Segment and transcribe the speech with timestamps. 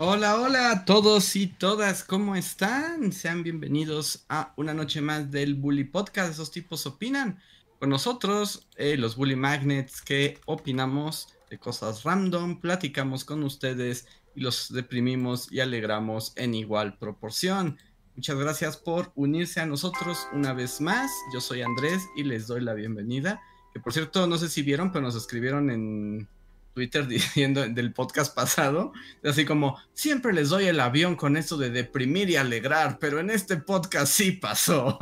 [0.00, 3.10] Hola, hola a todos y todas, ¿cómo están?
[3.10, 6.30] Sean bienvenidos a una noche más del Bully Podcast.
[6.30, 7.40] Esos tipos opinan
[7.80, 14.40] con nosotros, eh, los Bully Magnets, que opinamos de cosas random, platicamos con ustedes y
[14.40, 17.76] los deprimimos y alegramos en igual proporción.
[18.14, 21.10] Muchas gracias por unirse a nosotros una vez más.
[21.34, 23.42] Yo soy Andrés y les doy la bienvenida.
[23.74, 26.28] Que por cierto, no sé si vieron, pero nos escribieron en
[26.78, 28.92] Twitter diciendo del podcast pasado,
[29.24, 33.30] así como, siempre les doy el avión con eso de deprimir y alegrar, pero en
[33.30, 34.96] este podcast sí pasó.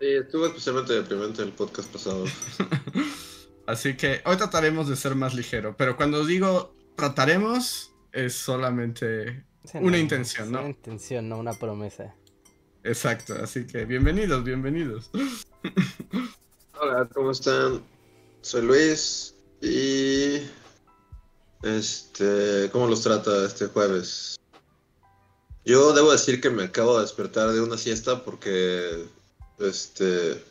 [0.00, 2.26] Sí, estuvo especialmente deprimente el podcast pasado.
[3.66, 9.98] Así que hoy trataremos de ser más ligero, pero cuando digo trataremos, es solamente una
[9.98, 10.60] intención, ¿no?
[10.60, 12.14] Una intención, no una promesa.
[12.84, 15.10] Exacto, así que bienvenidos, bienvenidos.
[16.80, 17.82] Hola, ¿cómo están?
[18.40, 20.40] Soy Luis y
[21.62, 24.36] este, ¿cómo los trata este jueves?
[25.64, 29.04] Yo debo decir que me acabo de despertar de una siesta porque
[29.58, 30.42] este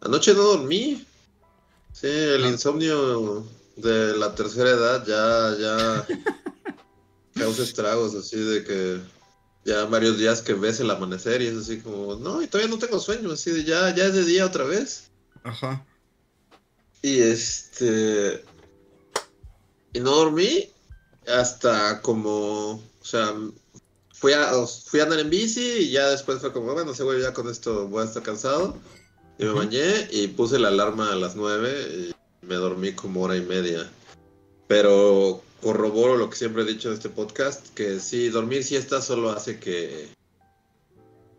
[0.00, 1.04] anoche no dormí.
[1.92, 2.48] Sí, el Ah.
[2.48, 3.46] insomnio
[3.76, 6.06] de la tercera edad ya ya
[7.34, 9.00] causa estragos así de que
[9.64, 12.78] ya varios días que ves el amanecer y es así como, no, y todavía no
[12.78, 15.10] tengo sueño, así de ya ya es de día otra vez.
[15.44, 15.84] Ajá.
[17.02, 18.44] Y este.
[19.92, 20.68] Y no dormí
[21.26, 22.72] hasta como.
[22.72, 23.34] O sea,
[24.12, 27.32] fui a, fui a andar en bici y ya después fue como, bueno, seguro ya
[27.32, 28.76] con esto voy a estar cansado.
[29.38, 33.36] Y me bañé y puse la alarma a las 9 y me dormí como hora
[33.36, 33.88] y media.
[34.66, 39.30] Pero corroboro lo que siempre he dicho en este podcast, que sí, dormir siesta solo
[39.30, 40.08] hace que...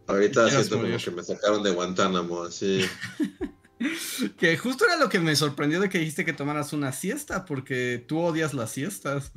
[0.07, 2.81] Ahorita siento como que me sacaron de Guantánamo, así.
[4.37, 8.03] Que justo era lo que me sorprendió de que dijiste que tomaras una siesta, porque
[8.07, 9.31] tú odias las siestas.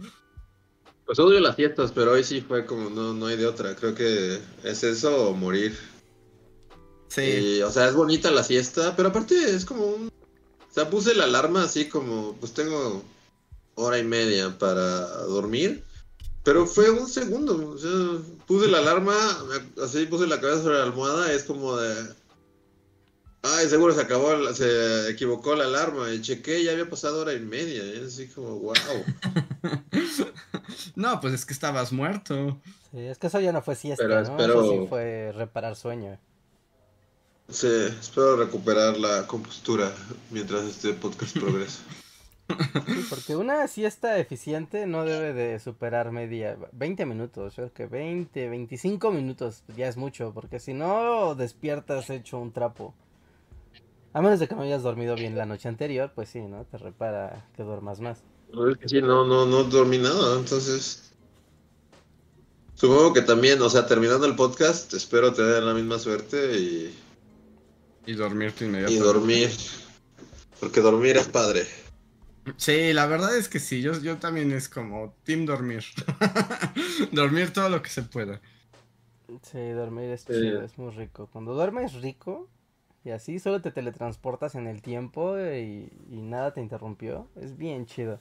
[1.06, 3.74] Pues odio las siestas, pero hoy sí fue como, no, no hay de otra.
[3.76, 5.76] Creo que es eso o morir.
[7.08, 7.22] Sí.
[7.22, 10.06] Y, o sea, es bonita la siesta, pero aparte es como un...
[10.08, 13.02] O sea, puse la alarma así como, pues tengo
[13.74, 15.84] hora y media para dormir.
[16.44, 17.70] Pero fue un segundo.
[17.70, 17.90] O sea,
[18.46, 19.14] puse la alarma,
[19.48, 22.14] me- así puse la cabeza sobre la almohada, es como de...
[23.42, 26.10] Ay, seguro se acabó, la- se equivocó la alarma.
[26.12, 27.84] Y chequé, ya había pasado hora y media.
[27.84, 28.74] Y es así como, wow.
[30.96, 32.60] no, pues es que estabas muerto.
[32.92, 34.30] Sí, es que eso ya no fue siesta, Pero ¿no?
[34.30, 36.18] espero- Eso sí fue reparar sueño.
[37.48, 37.66] Sí,
[38.00, 39.92] espero recuperar la compostura
[40.30, 41.80] mientras este podcast progresa.
[42.48, 47.86] Sí, porque una siesta eficiente no debe de superar media, 20 minutos, yo creo que
[47.86, 52.94] 20, 25 minutos ya es mucho, porque si no despiertas hecho un trapo.
[54.14, 56.64] A menos de que no hayas dormido bien la noche anterior, pues sí, ¿no?
[56.66, 58.22] Te repara que duermas más.
[58.52, 61.14] No, es que sí, no, no, no dormí nada, entonces.
[62.74, 66.94] Supongo que también, o sea, terminando el podcast, espero tener la misma suerte y,
[68.06, 69.04] Y dormirte y inmediatamente.
[69.04, 69.50] dormir.
[70.60, 71.66] Porque dormir es padre.
[72.56, 75.84] Sí, la verdad es que sí, yo, yo también es como team dormir.
[77.12, 78.40] dormir todo lo que se pueda.
[79.42, 80.32] Sí, dormir es Sí.
[80.40, 81.28] chido, es muy rico.
[81.32, 82.48] Cuando duermes rico
[83.04, 87.86] y así solo te teletransportas en el tiempo y, y nada te interrumpió, es bien
[87.86, 88.20] chido.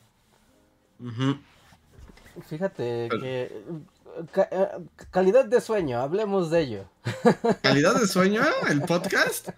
[2.47, 3.62] Fíjate Pero- que eh,
[4.31, 4.68] ca- eh,
[5.12, 6.86] calidad de sueño, hablemos de ello.
[7.62, 8.42] ¿Calidad de sueño?
[8.69, 9.50] ¿El podcast?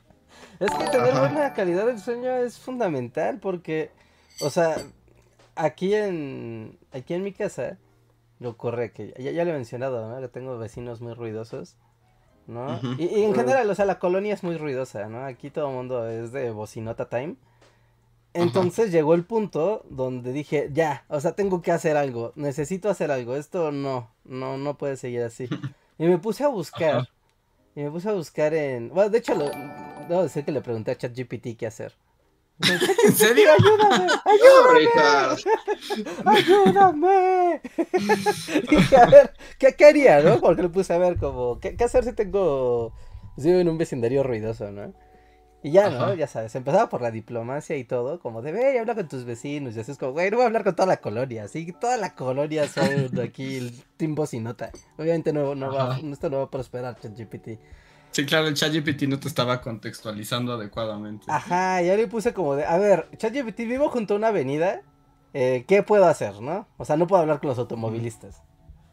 [0.59, 1.19] Es que tener Ajá.
[1.19, 3.91] buena calidad del sueño es fundamental porque,
[4.41, 4.75] o sea,
[5.55, 7.77] aquí en aquí en mi casa
[8.39, 10.19] lo ocurre que ya, ya lo he mencionado, ¿no?
[10.21, 11.75] Que tengo vecinos muy ruidosos,
[12.47, 12.79] ¿no?
[12.97, 15.25] Y, y en general, o sea, la colonia es muy ruidosa, ¿no?
[15.25, 17.35] Aquí todo el mundo es de bocinota time.
[18.33, 23.11] Entonces llegó el punto donde dije, ya, o sea, tengo que hacer algo, necesito hacer
[23.11, 25.47] algo, esto no, no, no puede seguir así.
[25.99, 27.07] Y me puse a buscar,
[27.75, 29.51] y me puse a buscar en, bueno, de hecho, lo,
[30.09, 31.93] debo decir que le pregunté a ChatGPT qué hacer.
[32.59, 33.49] ¿En serio?
[33.57, 34.07] ¡Ayúdame!
[36.25, 37.61] ¡Ayúdame!
[38.69, 40.39] Dije, a ver, ¿qué, qué haría, no?
[40.39, 42.93] Porque le puse a ver como, ¿qué, qué hacer si tengo,
[43.37, 44.93] si vivo en un vecindario ruidoso, ¿no?
[45.65, 46.13] Y ya, ¿no?
[46.13, 49.75] Ya sabes, empezaba por la diplomacia y todo, como de, ve, habla con tus vecinos,
[49.75, 51.95] y así es como, güey, no voy a hablar con toda la colonia, que toda
[51.95, 54.71] la colonia son aquí el team bocinota.
[54.97, 57.59] Obviamente no, no va, esto no va a prosperar, ChatGPT.
[58.13, 61.25] Sí, claro, el ChatGPT no te estaba contextualizando adecuadamente.
[61.27, 64.81] Ajá, ya le puse como de, a ver, ChatGPT, vivo junto a una avenida,
[65.33, 66.67] eh, ¿qué puedo hacer, no?
[66.77, 68.43] O sea, no puedo hablar con los automovilistas,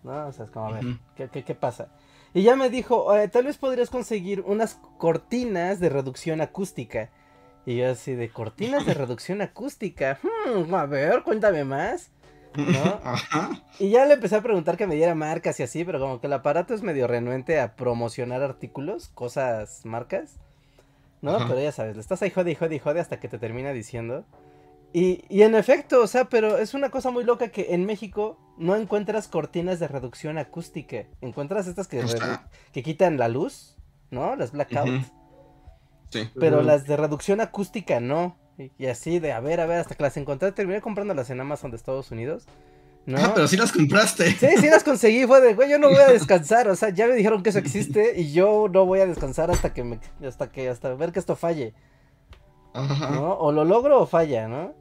[0.02, 0.26] ¿no?
[0.26, 0.84] O sea, es como, a ver.
[1.16, 1.88] ¿qué, qué, qué pasa?
[2.32, 7.10] Y ya me dijo, "Eh, tal vez podrías conseguir unas cortinas de reducción acústica.
[7.66, 12.10] Y yo así de, cortinas de reducción acústica, Hmm, a ver, cuéntame más.
[12.56, 13.00] ¿No?
[13.04, 13.62] Ajá.
[13.78, 16.26] Y ya le empecé a preguntar que me diera marcas y así, pero como que
[16.26, 20.38] el aparato es medio renuente a promocionar artículos, cosas, marcas.
[21.22, 21.36] ¿No?
[21.36, 21.48] Ajá.
[21.48, 23.72] Pero ya sabes, le estás ahí jode y jode y jode hasta que te termina
[23.72, 24.24] diciendo.
[24.92, 28.38] Y, y en efecto, o sea, pero es una cosa muy loca que en México
[28.58, 31.06] no encuentras cortinas de reducción acústica.
[31.20, 32.04] Encuentras estas que,
[32.72, 33.76] que quitan la luz,
[34.10, 34.34] ¿no?
[34.34, 35.04] Las blackout.
[36.10, 36.28] Sí.
[36.38, 38.36] Pero las de reducción acústica no.
[38.78, 41.70] Y, así de, a ver, a ver, hasta que las encontré, terminé comprándolas en Amazon
[41.70, 42.46] de Estados Unidos.
[43.06, 43.18] ¿No?
[43.18, 44.30] Ah, pero sí las compraste.
[44.32, 47.06] Sí, sí las conseguí, fue de, güey, yo no voy a descansar, o sea, ya
[47.06, 50.52] me dijeron que eso existe y yo no voy a descansar hasta que me, hasta
[50.52, 51.72] que, hasta ver que esto falle,
[52.74, 53.10] Ajá.
[53.10, 53.34] ¿no?
[53.34, 54.74] O lo logro o falla, ¿no?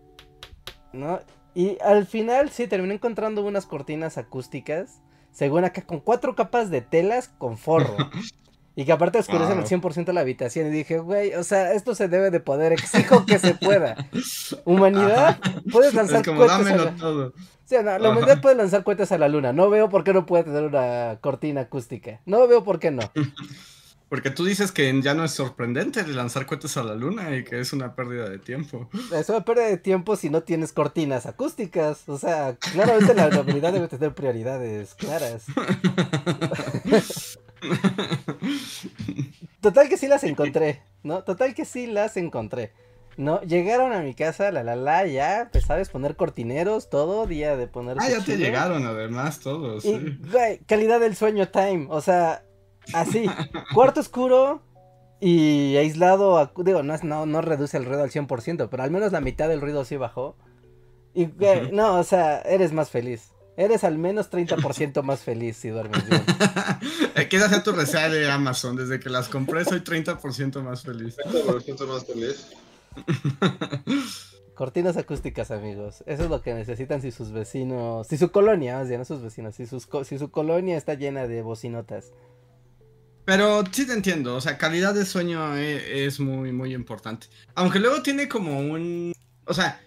[0.91, 1.21] ¿No?
[1.55, 5.01] Y al final sí, terminé encontrando unas cortinas acústicas,
[5.31, 7.95] según acá, con cuatro capas de telas con forro.
[8.79, 9.63] Y que aparte oscurecen Wow.
[9.63, 10.67] al 100% la habitación.
[10.67, 14.07] Y dije, güey, o sea, esto se debe de poder, exijo que se pueda.
[14.63, 15.37] Humanidad,
[15.69, 17.33] puedes lanzar como cohetes a la- todo.
[17.65, 19.51] Sí, no, la humanidad puede lanzar cohetes a la luna.
[19.51, 22.21] No veo por qué no puede tener una cortina acústica.
[22.25, 23.01] No veo por qué no.
[24.09, 27.59] Porque tú dices que ya no es sorprendente lanzar cohetes a la luna y que
[27.59, 28.89] es una pérdida de tiempo.
[29.13, 32.07] Es una pérdida de tiempo si no tienes cortinas acústicas.
[32.07, 35.43] O sea, claramente la humanidad debe tener prioridades claras.
[39.61, 41.23] Total que sí las encontré, ¿no?
[41.23, 42.71] Total que sí las encontré.
[43.17, 43.41] ¿No?
[43.41, 47.67] Llegaron a mi casa, la la la, ya, pues sabes, poner cortineros, todo, día de
[47.67, 47.97] poner.
[47.99, 49.83] Ah, ya te llegaron además todos.
[49.83, 50.19] Y, sí.
[50.31, 51.87] güey, calidad del sueño time.
[51.89, 52.45] O sea,
[52.93, 53.25] así.
[53.73, 54.61] cuarto oscuro
[55.19, 56.49] y aislado.
[56.63, 59.59] Digo, no, no, no reduce el ruido al 100%, pero al menos la mitad del
[59.59, 60.37] ruido sí bajó.
[61.13, 63.33] Y, güey, no, o sea, eres más feliz.
[63.59, 66.23] Eres al menos 30% más feliz si duermes bien.
[67.29, 68.77] Quiero hacer tu reseña de Amazon.
[68.77, 71.17] Desde que las compré soy 30% más feliz.
[71.17, 72.47] 30% más feliz.
[74.55, 76.05] Cortinas acústicas, amigos.
[76.05, 78.07] Eso es lo que necesitan si sus vecinos.
[78.07, 79.55] Si su colonia, más bien, no sus vecinos.
[79.55, 82.13] Si, sus, co- si su colonia está llena de bocinotas.
[83.25, 87.27] Pero sí te entiendo, o sea, calidad de sueño e- es, muy, muy importante.
[87.55, 89.11] Aunque luego tiene como un,
[89.45, 89.81] o sea,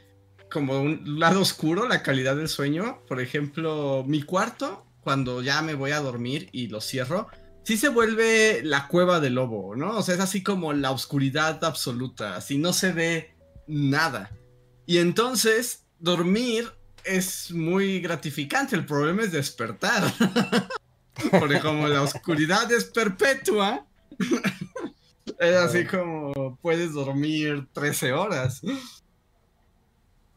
[0.52, 3.00] como un lado oscuro la calidad del sueño.
[3.08, 7.28] Por ejemplo, mi cuarto, cuando ya me voy a dormir y lo cierro,
[7.64, 9.96] sí se vuelve la cueva del lobo, ¿no?
[9.96, 13.34] O sea, es así como la oscuridad absoluta, así no se ve
[13.66, 14.30] nada.
[14.86, 16.70] Y entonces, dormir
[17.04, 20.12] es muy gratificante, el problema es despertar.
[21.30, 23.86] Porque como la oscuridad es perpetua,
[25.38, 28.62] es así como puedes dormir 13 horas.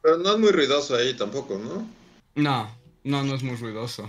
[0.06, 1.90] Pero no es muy ruidoso ahí tampoco, ¿no?
[2.36, 2.70] No,
[3.04, 4.04] no, no es muy ruidoso.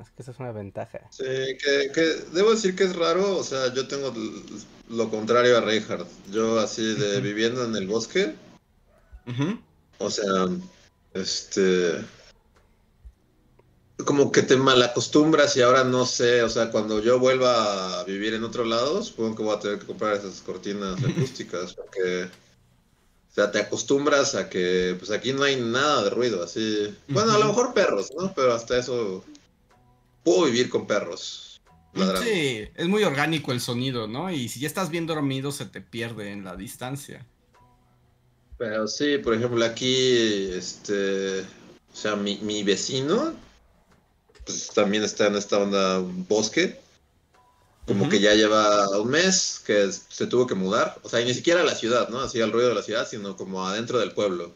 [0.00, 1.00] Es que eso es una ventaja.
[1.10, 2.00] Sí, que, que
[2.32, 4.14] debo decir que es raro, o sea, yo tengo
[4.88, 6.06] lo contrario a Reinhardt.
[6.30, 8.36] Yo así de viviendo en el bosque,
[9.98, 10.46] o sea,
[11.14, 12.04] este...
[14.04, 18.34] Como que te malacostumbras y ahora no sé, o sea, cuando yo vuelva a vivir
[18.34, 22.30] en otro lado, supongo que voy a tener que comprar esas cortinas acústicas, porque...
[23.36, 26.96] O sea, te acostumbras a que, pues aquí no hay nada de ruido, así...
[27.06, 28.32] Bueno, a lo mejor perros, ¿no?
[28.34, 29.22] Pero hasta eso...
[30.24, 31.60] Puedo vivir con perros.
[31.92, 32.22] ladrando.
[32.22, 34.30] Sí, es muy orgánico el sonido, ¿no?
[34.30, 37.26] Y si ya estás bien dormido se te pierde en la distancia.
[38.56, 43.34] Pero sí, por ejemplo, aquí, este, o sea, mi, mi vecino,
[44.46, 46.80] pues también está en esta onda bosque,
[47.86, 51.34] como que ya lleva un mes que se tuvo que mudar, o sea, y ni
[51.34, 52.20] siquiera a la ciudad, ¿no?
[52.20, 54.52] Así al ruido de la ciudad, sino como adentro del pueblo.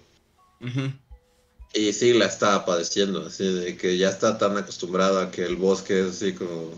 [1.72, 5.56] Y sí, la está padeciendo, así de que ya está tan acostumbrada a que el
[5.56, 6.72] bosque es así como,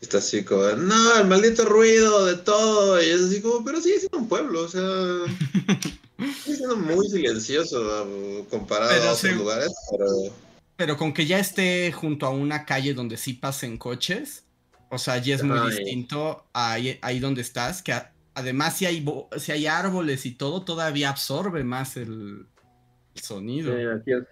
[0.00, 4.00] está así como, no, el maldito ruido de todo, y es así como, pero sigue
[4.00, 4.82] siendo un pueblo, o sea...
[6.16, 9.36] Sigue siendo muy silencioso uh, comparado Pero a otros sí.
[9.36, 10.06] lugares, pero
[10.76, 14.45] Pero con que ya esté junto a una calle donde sí pasen coches,
[14.90, 15.70] o sea, ya es muy Ay.
[15.70, 19.04] distinto a ahí, ahí donde estás, que a- además si hay,
[19.38, 22.46] si hay árboles y todo, todavía absorbe más el,
[23.14, 23.72] el sonido.
[23.94, 24.24] aquí, es,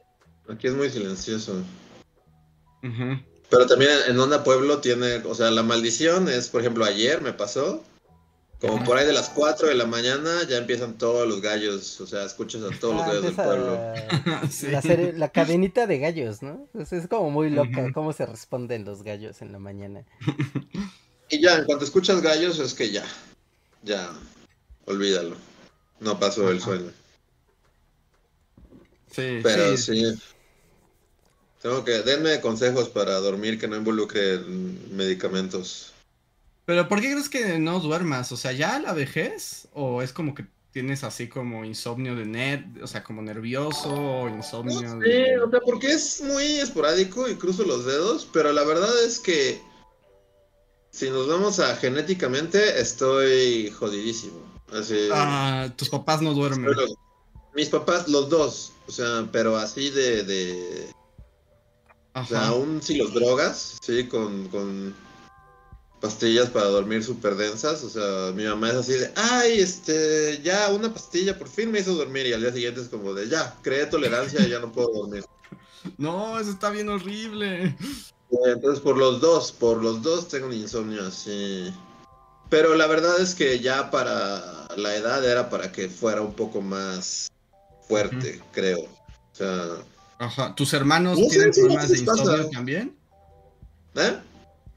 [0.49, 1.63] aquí es muy silencioso.
[3.51, 7.33] Pero también en Onda Pueblo tiene, o sea, la maldición es, por ejemplo, ayer me
[7.33, 7.83] pasó,
[8.67, 12.07] como por ahí de las 4 de la mañana ya empiezan todos los gallos, o
[12.07, 13.79] sea, escuchas a todos los Ah, gallos del pueblo.
[14.51, 14.69] Sí.
[14.69, 16.67] la, serie- la cadenita de gallos, ¿no?
[16.79, 20.05] Es, es como muy loca cómo se responden los gallos en la mañana.
[21.31, 23.05] y ya, en cuanto escuchas gallos es que ya,
[23.83, 24.11] ya,
[24.87, 25.37] olvídalo.
[26.01, 26.91] No pasó el sueño.
[29.11, 29.95] Sí, Pero sí.
[30.13, 30.23] sí.
[31.63, 35.94] Tengo que, denme consejos para dormir que no involucren medicamentos.
[36.67, 38.33] Pero ¿por qué crees que no duermas?
[38.33, 39.69] O sea, ¿ya la vejez?
[39.75, 44.29] ¿O es como que tienes así como insomnio de ner, o sea, como nervioso o
[44.29, 45.39] insomnio Sí, de...
[45.41, 49.63] o sea, porque es muy esporádico y cruzo los dedos, pero la verdad es que
[50.91, 54.41] si nos vamos a genéticamente, estoy jodidísimo.
[54.73, 56.65] Así, Ah, tus papás no duermen.
[56.75, 56.87] Pero
[57.55, 60.89] mis papás, los dos, o sea, pero así de, de
[62.15, 62.47] o sea, Ajá.
[62.49, 64.95] aún si los drogas, sí, con, con
[66.05, 70.69] pastillas para dormir súper densas, o sea, mi mamá es así de, ay, este, ya
[70.69, 73.57] una pastilla por fin me hizo dormir y al día siguiente es como de, ya,
[73.63, 75.25] creé tolerancia y ya no puedo dormir.
[75.99, 77.77] No, eso está bien horrible.
[78.47, 81.71] Entonces, por los dos, por los dos tengo un insomnio así.
[82.49, 86.63] Pero la verdad es que ya para la edad era para que fuera un poco
[86.63, 87.31] más
[87.87, 88.81] fuerte, creo.
[88.81, 89.63] O sea,
[90.19, 90.55] Ajá.
[90.55, 92.21] ¿Tus hermanos No sé, tienen sí, problemas de pasa.
[92.23, 92.97] insomnio también?
[93.97, 94.19] ¿eh?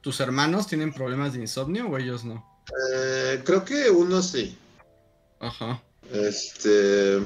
[0.07, 2.63] ¿Tus hermanos tienen problemas de insomnio o ellos no?
[2.93, 4.57] Eh, creo que uno sí.
[5.41, 5.83] Ajá.
[6.09, 7.19] Este.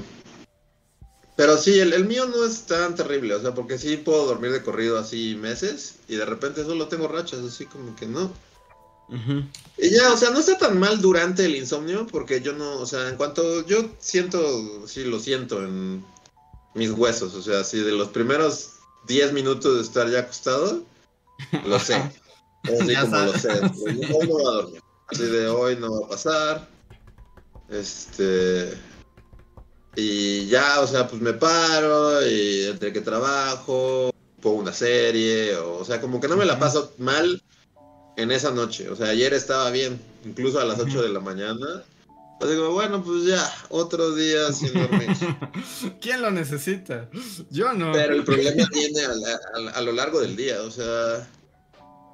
[1.36, 4.50] Pero sí, el, el mío no es tan terrible, o sea, porque sí puedo dormir
[4.50, 8.32] de corrido así meses y de repente solo tengo rachas, así como que no.
[9.08, 9.44] Ujú.
[9.78, 12.86] Y ya, o sea, no está tan mal durante el insomnio, porque yo no, o
[12.86, 16.04] sea, en cuanto yo siento, sí lo siento en
[16.74, 18.70] mis huesos, o sea, así de los primeros
[19.06, 20.82] 10 minutos de estar ya acostado,
[21.64, 22.21] lo sé.
[22.64, 23.48] Así como lo sé.
[23.84, 24.82] Hoy no va a dormir.
[25.08, 26.68] Así de hoy no va a pasar.
[27.68, 28.74] Este.
[29.96, 35.78] Y ya, o sea, pues me paro y entre que trabajo, pongo una serie, o,
[35.78, 37.42] o sea, como que no me la paso mal
[38.16, 38.88] en esa noche.
[38.88, 41.82] O sea, ayer estaba bien, incluso a las 8 de la mañana.
[42.40, 45.08] Así como, bueno, pues ya, otro día sin dormir.
[46.00, 47.08] ¿Quién lo necesita?
[47.50, 47.92] Yo no.
[47.92, 51.28] Pero el problema viene a, la- a- a lo largo del día, o sea,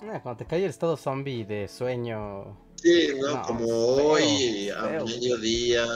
[0.02, 2.56] Ah, cuando te cae el estado zombie de sueño.
[2.76, 3.34] sí, ¿no?
[3.36, 5.86] No, como feo, hoy, a mediodía,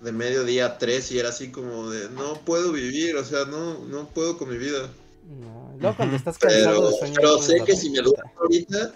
[0.00, 3.78] de mediodía a 3, y era así como de, no puedo vivir, o sea, no,
[3.84, 4.88] no puedo con mi vida.
[5.22, 5.72] No.
[5.78, 7.14] Luego cuando estás cansado Pero, de sueño.
[7.16, 8.92] pero sé que si me duermo ahorita,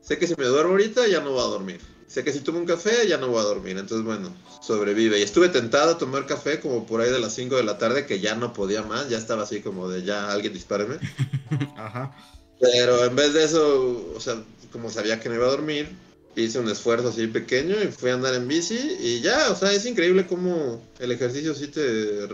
[0.00, 1.80] sé que si me duermo ahorita ya no voy a dormir.
[2.06, 3.78] Sé que si tomo un café ya no voy a dormir.
[3.78, 5.18] Entonces, bueno, sobrevive.
[5.18, 8.04] Y estuve tentado a tomar café como por ahí de las 5 de la tarde,
[8.04, 9.08] que ya no podía más.
[9.08, 10.96] Ya estaba así como de ya alguien dispáreme.
[11.76, 12.14] Ajá.
[12.62, 14.40] Pero en vez de eso, o sea,
[14.70, 15.88] como sabía que no iba a dormir,
[16.36, 19.72] hice un esfuerzo así pequeño y fui a andar en bici y ya, o sea,
[19.72, 22.28] es increíble cómo el ejercicio sí te...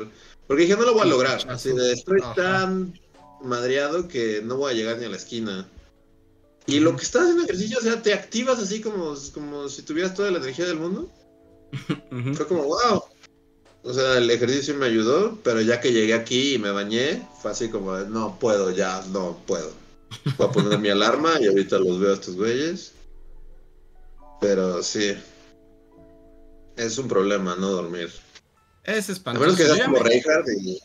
[0.46, 1.40] Porque dije, no lo voy a lograr.
[1.48, 2.92] Así de, estoy tan
[3.42, 5.66] madreado que no voy a llegar ni a la esquina.
[6.66, 10.14] Y lo que estás haciendo ejercicio, o sea, te activas así como, como si tuvieras
[10.14, 11.10] toda la energía del mundo.
[12.34, 13.02] Fue como, wow.
[13.82, 17.52] O sea, el ejercicio me ayudó, pero ya que llegué aquí y me bañé, fue
[17.52, 19.87] así como, no puedo, ya, no puedo.
[20.36, 22.92] Voy a poner mi alarma y ahorita los veo a estos güeyes.
[24.40, 25.16] Pero sí.
[26.76, 28.10] Es un problema no dormir.
[28.84, 29.44] Es A espantoso.
[29.46, 30.80] menos que Yo seas como me- Reinhardt y...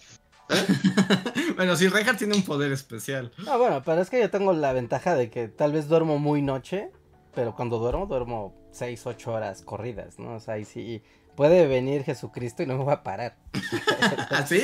[1.56, 3.32] bueno, sí, Reinhardt tiene un poder especial.
[3.48, 6.42] Ah, bueno, pero es que yo tengo la ventaja de que tal vez duermo muy
[6.42, 6.92] noche,
[7.34, 10.36] pero cuando duermo, duermo 6, 8 horas corridas, ¿no?
[10.36, 11.02] O sea, ahí sí
[11.36, 13.36] puede venir Jesucristo y no me va a parar.
[14.30, 14.62] ¿Así?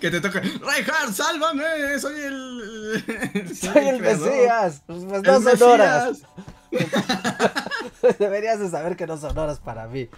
[0.00, 0.40] Que te toca.
[0.40, 1.98] Reinhardt, sálvame.
[1.98, 3.54] Soy el.
[3.54, 4.00] Soy el.
[4.00, 4.82] Mesías.
[4.86, 5.62] Pues no El son Mesías.
[5.62, 6.22] horas.
[8.18, 10.08] Deberías de saber que no son horas para mí.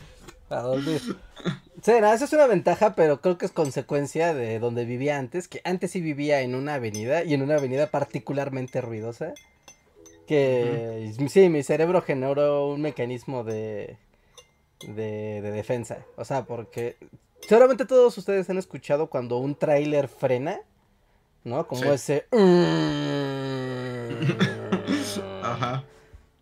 [0.49, 1.00] Para dormir.
[1.82, 5.49] Sí, no, eso es una ventaja, pero creo que es consecuencia de donde vivía antes,
[5.49, 9.34] que antes sí vivía en una avenida y en una avenida particularmente ruidosa.
[10.26, 13.99] Que sí, mi cerebro generó un mecanismo de,
[14.88, 15.98] de, de defensa.
[16.16, 16.96] O sea, porque
[17.40, 20.60] seguramente todos ustedes han escuchado cuando un tráiler frena,
[21.44, 21.66] ¿no?
[21.66, 21.88] Como Sí.
[21.88, 22.26] ese...
[25.42, 25.84] Ajá.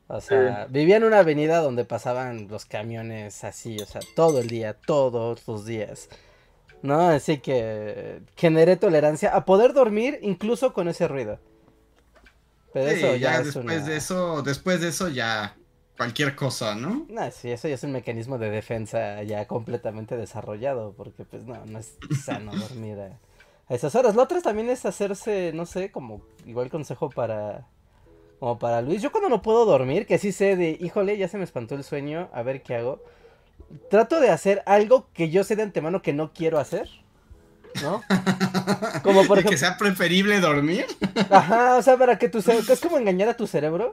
[0.08, 4.48] O sea, vivía en una avenida donde pasaban los camiones así, o sea, todo el
[4.48, 6.08] día, todos los días.
[6.82, 7.08] ¿No?
[7.08, 11.38] Así que generé tolerancia a poder dormir incluso con ese ruido.
[12.74, 13.84] Pero Sí, eso ya, ya es después una...
[13.86, 15.56] de eso, después de eso ya
[15.96, 17.08] cualquier cosa, ¿no?
[17.08, 21.64] No, sí, eso ya es un mecanismo de defensa ya completamente desarrollado, porque pues no,
[21.66, 23.18] no es sano dormir a,
[23.68, 24.14] a esas horas.
[24.14, 27.66] Lo otro también es hacerse, no sé, como igual consejo para,
[28.40, 29.02] como para Luis.
[29.02, 31.84] Yo cuando no puedo dormir, que sí sé de, híjole, ya se me espantó el
[31.84, 33.02] sueño, a ver qué hago.
[33.90, 36.88] Trato de hacer algo que yo sé de antemano que no quiero hacer,
[37.74, 38.06] ¿no?
[39.02, 40.86] Como por De que ejemplo, sea preferible dormir.
[41.28, 43.92] ajá, o sea, para que tu cerebro, es como engañar a tu cerebro.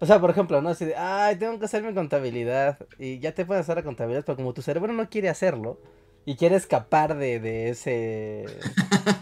[0.00, 0.70] O sea, por ejemplo, ¿no?
[0.70, 2.78] Así de, ay, tengo que hacer mi contabilidad.
[2.98, 5.78] Y ya te puedes hacer la contabilidad, pero como tu cerebro no quiere hacerlo
[6.24, 8.46] y quiere escapar de, de ese.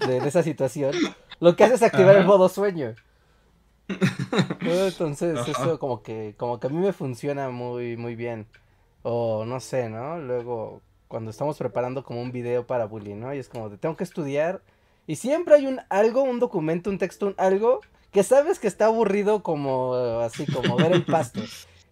[0.06, 0.94] De, de esa situación,
[1.40, 2.94] lo que hace es activar el modo sueño.
[4.61, 5.50] Entonces, Ajá.
[5.50, 8.47] eso como que, como que a mí me funciona muy, muy bien.
[9.02, 10.18] O no sé, ¿no?
[10.18, 13.35] Luego, cuando estamos preparando como un video para bullying, ¿no?
[13.35, 14.62] Y es como de tengo que estudiar.
[15.06, 17.80] Y siempre hay un algo, un documento, un texto, un algo
[18.12, 21.40] que sabes que está aburrido como así, como ver el pasto.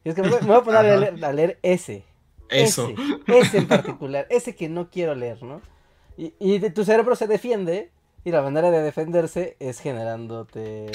[0.04, 2.04] Y es que me voy, me voy a poner a leer, a leer ese.
[2.49, 2.88] Eso.
[3.26, 5.61] Ese, ese en particular, ese que no quiero leer, ¿no?
[6.16, 7.90] Y, y tu cerebro se defiende
[8.25, 10.90] y la manera de defenderse es generándote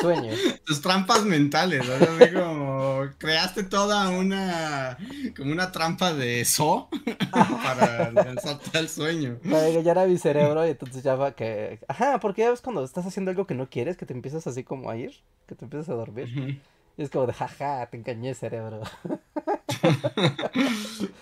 [0.00, 0.32] sueño.
[0.64, 1.94] Tus trampas mentales, ¿no?
[1.94, 4.96] Así como creaste toda una
[5.36, 6.88] como una trampa de so
[7.30, 9.38] para lanzarte al sueño.
[9.48, 11.80] Para engañar a mi cerebro y entonces ya va que...
[11.88, 14.64] Ajá, porque ya ves cuando estás haciendo algo que no quieres, que te empiezas así
[14.64, 16.60] como a ir, que te empiezas a dormir.
[16.96, 18.82] Y es como de, jaja, te engañé cerebro.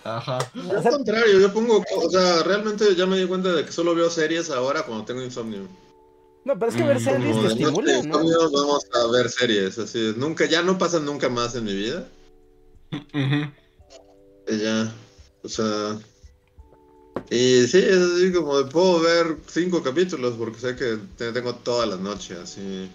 [0.03, 0.39] Ajá.
[0.53, 3.95] Yo al contrario, yo pongo, o sea, realmente ya me di cuenta de que solo
[3.95, 5.67] veo series ahora cuando tengo insomnio.
[6.45, 7.97] No, pero es que ver Mm, series Como te estimula, ¿no?
[7.97, 12.07] insomnio, vamos a ver series, así, nunca, ya no pasa nunca más en mi vida.
[12.91, 14.91] Y ya,
[15.43, 15.99] o sea,
[17.29, 21.53] y sí, es así como de, puedo ver cinco capítulos porque sé que te- tengo
[21.55, 22.89] toda la noche, así.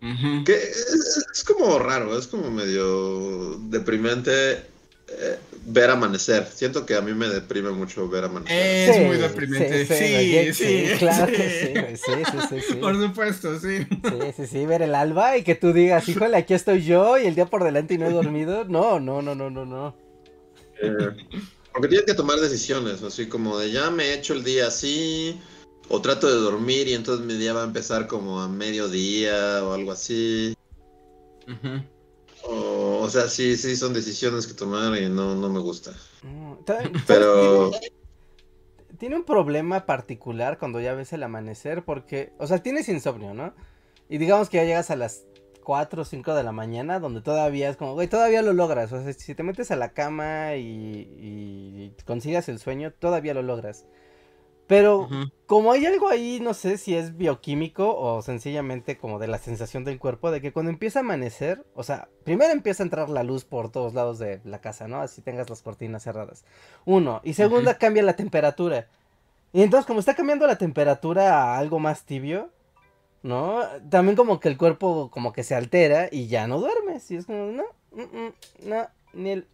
[0.00, 0.44] Ujú.
[0.44, 4.62] Que es, es como raro, es como medio deprimente
[5.10, 6.46] eh, ver amanecer.
[6.46, 8.88] Siento que a mí me deprime mucho ver amanecer.
[8.90, 9.86] Es Sí, muy deprimente.
[9.86, 11.96] Sí, sí, sí, claro que sí.
[11.96, 12.74] sí, sí, sí, sí, sí.
[12.76, 13.78] Por supuesto, sí.
[13.78, 17.26] Sí, sí, sí, ver el alba y que tú digas, híjole, aquí estoy yo y
[17.26, 18.64] el día por delante y no he dormido.
[18.64, 19.96] No, no, no, no, no, no.
[20.80, 21.10] Eh,
[21.72, 25.38] porque tienes que tomar decisiones, así como de ya me he hecho el día así,
[25.88, 29.72] o trato de dormir y entonces mi día va a empezar como a mediodía o
[29.72, 30.54] algo así.
[32.42, 35.92] O, o sea, sí, sí, son decisiones que tomar y no, no me gusta.
[36.22, 37.70] No, ta- Pero
[38.98, 43.54] Tiene, un problema particular cuando ya ves el amanecer porque, o sea, tienes insomnio, ¿no?
[44.08, 45.24] Y digamos que ya llegas a las
[45.62, 48.92] 4 o 5 de la mañana donde todavía es como, güey, todavía lo logras.
[48.92, 50.64] O sea, si te metes a la cama y,
[51.20, 53.84] y consigas el sueño, todavía lo logras.
[54.68, 55.08] Pero
[55.46, 59.82] como hay algo ahí, no sé si es bioquímico o sencillamente como de la sensación
[59.82, 63.22] del cuerpo, de que cuando empieza a amanecer, o sea, primero empieza a entrar la
[63.22, 65.00] luz por todos lados de la casa, ¿no?
[65.00, 66.44] Así tengas las cortinas cerradas.
[66.84, 67.22] Uno.
[67.24, 68.88] Y segunda, cambia la temperatura.
[69.54, 72.50] Y entonces, como está cambiando la temperatura a algo más tibio,
[73.22, 73.62] ¿no?
[73.88, 77.10] También como que el cuerpo como que se altera y ya no duermes.
[77.10, 78.32] Y es como, no, mm, mm,
[78.68, 79.48] no, ni el...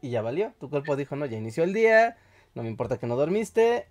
[0.00, 0.54] Y ya valió.
[0.58, 2.16] Tu cuerpo dijo, no, ya inició el día,
[2.54, 3.88] no me importa que no dormiste,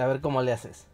[0.00, 0.86] a ver cómo le haces.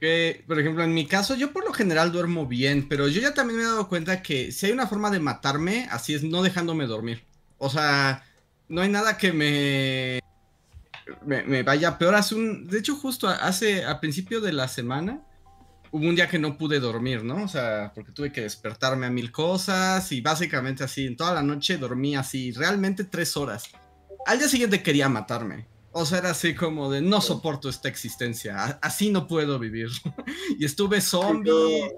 [0.00, 3.32] Que, por ejemplo, en mi caso, yo por lo general duermo bien, pero yo ya
[3.32, 6.42] también me he dado cuenta que si hay una forma de matarme, así es no
[6.42, 7.24] dejándome dormir.
[7.58, 8.24] O sea,
[8.68, 10.20] no hay nada que me,
[11.24, 12.14] me, me vaya peor.
[12.14, 15.22] Hace un, de hecho, justo hace, a principio de la semana,
[15.90, 17.44] hubo un día que no pude dormir, ¿no?
[17.44, 21.42] O sea, porque tuve que despertarme a mil cosas y básicamente así, en toda la
[21.42, 23.70] noche dormí así, realmente tres horas.
[24.26, 25.66] Al día siguiente quería matarme.
[25.98, 29.88] O sea, era así como de no soporto esta existencia, así no puedo vivir.
[30.58, 31.90] y estuve zombie,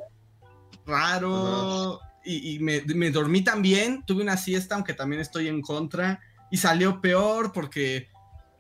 [0.87, 6.21] raro, y, y me, me dormí también, tuve una siesta, aunque también estoy en contra,
[6.49, 8.07] y salió peor porque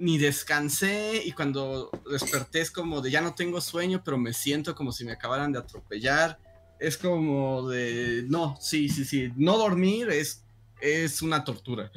[0.00, 4.74] ni descansé y cuando desperté es como de ya no tengo sueño, pero me siento
[4.74, 6.40] como si me acabaran de atropellar.
[6.80, 10.42] Es como de, no, sí, sí, sí, no dormir es,
[10.80, 11.92] es una tortura.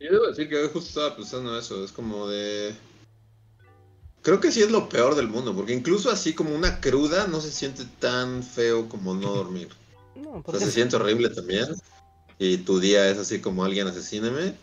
[0.00, 2.74] Yo debo decir que hoy justo estaba pensando eso, es como de...
[4.22, 7.40] Creo que sí es lo peor del mundo, porque incluso así como una cruda no
[7.40, 9.68] se siente tan feo como no dormir.
[10.16, 11.66] No, O sea, porque se siente horrible también.
[12.38, 14.54] Y tu día es así como alguien asesíneme.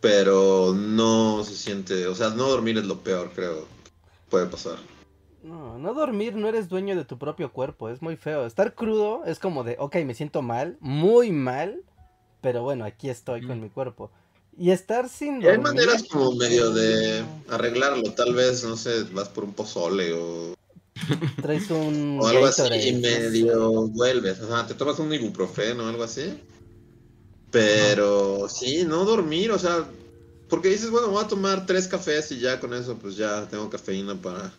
[0.00, 3.66] Pero no se siente, o sea, no dormir es lo peor, creo.
[4.30, 4.78] Puede pasar.
[5.42, 8.46] no, no dormir no eres dueño de tu propio cuerpo, es muy feo.
[8.46, 11.82] Estar crudo es como de, ok, me siento mal, muy mal,
[12.40, 14.10] pero bueno, aquí estoy con mi cuerpo.
[14.60, 19.44] Y estar sin hay maneras como medio de arreglarlo, tal vez, no sé, vas por
[19.44, 20.52] un pozole o,
[21.40, 22.18] Traes un...
[22.22, 24.38] o algo así y medio vuelves.
[24.42, 26.38] Ajá, te tomas un ibuprofeno o algo así.
[27.50, 29.88] Pero sí, no dormir, o sea,
[30.50, 33.70] porque dices, bueno, voy a tomar tres cafés y ya con eso, pues ya tengo
[33.70, 34.52] cafeína para.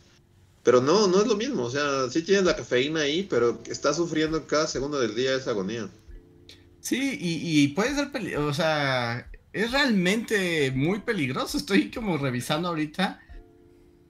[0.64, 3.98] Pero no, no es lo mismo, o sea, sí tienes la cafeína ahí, pero estás
[3.98, 5.88] sufriendo cada segundo del día esa agonía.
[6.80, 11.58] Sí, y, y puede ser, peli- o sea, es realmente muy peligroso.
[11.58, 13.20] Estoy como revisando ahorita.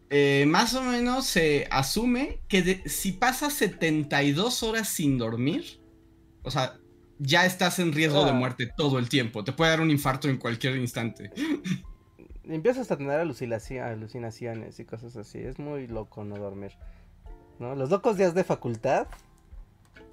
[0.09, 5.79] Eh, más o menos se asume que de- si pasas 72 horas sin dormir,
[6.43, 6.77] o sea,
[7.17, 8.33] ya estás en riesgo de Ah.
[8.33, 9.43] muerte todo el tiempo.
[9.43, 11.31] Te puede dar un infarto en cualquier instante.
[12.43, 15.37] Empiezas a tener alucinaci- alucinaciones y cosas así.
[15.37, 16.71] Es muy loco no dormir.
[17.59, 17.75] ¿No?
[17.75, 19.07] Los locos días de facultad.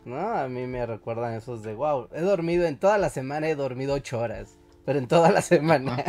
[0.04, 0.18] ¿No?
[0.18, 2.08] A mí me recuerdan esos de wow.
[2.14, 4.57] He dormido en toda la semana, he dormido ocho horas.
[4.88, 6.02] Pero en toda la semana.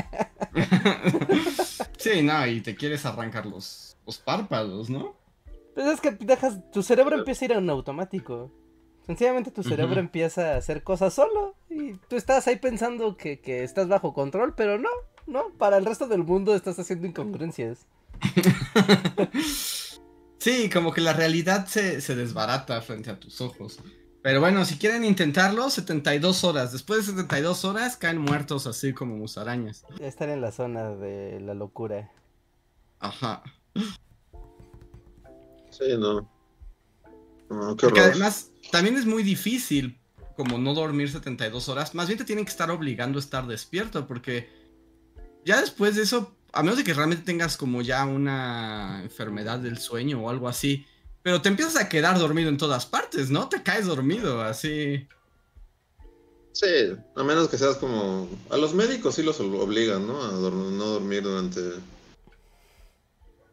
[1.98, 5.18] sí, no, y te quieres arrancar los, los párpados, ¿no?
[5.76, 6.62] Pues es que dejas.
[6.72, 8.54] Tu cerebro empieza a ir en automático.
[9.06, 11.56] Sencillamente tu cerebro empieza a hacer cosas solo.
[11.70, 14.88] Y tú estás ahí pensando que, que estás bajo control, pero no.
[15.28, 17.86] No, para el resto del mundo estás haciendo incongruencias.
[20.42, 23.80] Sí, como que la realidad se, se desbarata frente a tus ojos.
[24.22, 26.74] Pero bueno, si quieren intentarlo, 72 horas.
[26.74, 29.86] Después de 72 horas caen muertos así como musarañas.
[29.98, 32.12] Ya estar en la zona de la locura.
[33.00, 33.44] Ajá.
[35.70, 36.30] Sí, no.
[37.50, 40.00] No, qué Porque además también es muy difícil
[40.36, 41.96] como no dormir 72 horas.
[41.96, 44.50] Más bien te tienen que estar obligando a estar despierto porque
[45.46, 49.78] ya después de eso, a menos de que realmente tengas como ya una enfermedad del
[49.78, 50.86] sueño o algo así,
[51.24, 53.50] pero te empiezas a quedar dormido en todas partes, ¿no?
[53.50, 55.08] Te caes dormido así.
[56.52, 58.28] Sí, a menos que seas como...
[58.50, 60.22] A los médicos sí los obligan, ¿no?
[60.22, 61.62] A dor- no dormir durante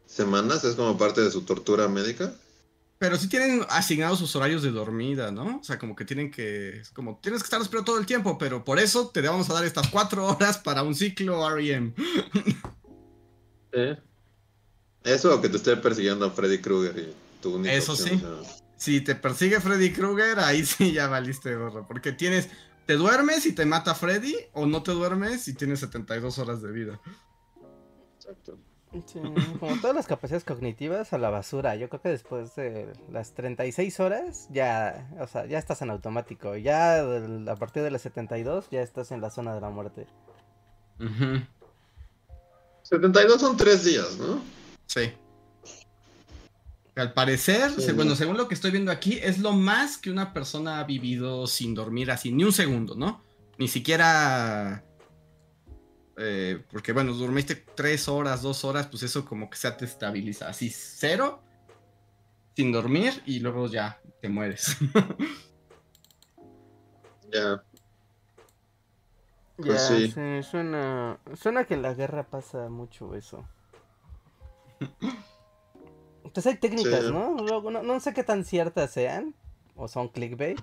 [0.05, 2.33] semanas, es como parte de su tortura médica.
[2.99, 5.59] Pero sí tienen asignados sus horarios de dormida, ¿no?
[5.59, 6.79] O sea, como que tienen que.
[6.79, 9.53] es Como tienes que estar despierto todo el tiempo, pero por eso te vamos a
[9.53, 11.93] dar estas cuatro horas para un ciclo REM.
[13.71, 13.97] Sí.
[15.03, 18.25] Eso o que te esté persiguiendo a Freddy Krueger y tu única Eso opción, sí.
[18.25, 21.87] o sea, Si te persigue Freddy Krueger, ahí sí ya valiste gorro.
[21.87, 22.49] Porque tienes.
[22.85, 26.71] Te duermes y te mata Freddy, o no te duermes y tienes 72 horas de
[26.71, 26.99] vida.
[28.17, 28.57] exacto.
[29.05, 29.19] Sí,
[29.59, 31.75] como todas las capacidades cognitivas a la basura.
[31.75, 36.55] Yo creo que después de las 36 horas ya, o sea, ya estás en automático.
[36.55, 40.07] Ya a partir de las 72 ya estás en la zona de la muerte.
[40.99, 41.41] Ujú,
[42.83, 44.41] 72 son tres días, ¿no?
[44.85, 45.11] Sí.
[46.97, 50.79] Al parecer, bueno, según lo que estoy viendo aquí, es lo más que una persona
[50.79, 53.23] ha vivido sin dormir así, ni un segundo, ¿no?
[53.59, 54.83] Ni siquiera.
[56.17, 60.49] eh, porque bueno, dormiste tres horas, dos horas, pues eso como que se te estabiliza.
[60.49, 61.43] Así, cero,
[62.55, 64.75] sin dormir, y luego ya te mueres.
[67.31, 67.61] Ya.
[69.57, 70.07] Ya, Pues sí.
[70.07, 73.43] sí, suena, suena que en la guerra pasa mucho eso.
[76.37, 77.11] Pues hay técnicas, Sí.
[77.11, 77.35] ¿no?
[77.39, 77.81] Luego, no?
[77.81, 79.33] No sé qué tan ciertas sean,
[79.75, 80.59] o son clickbait,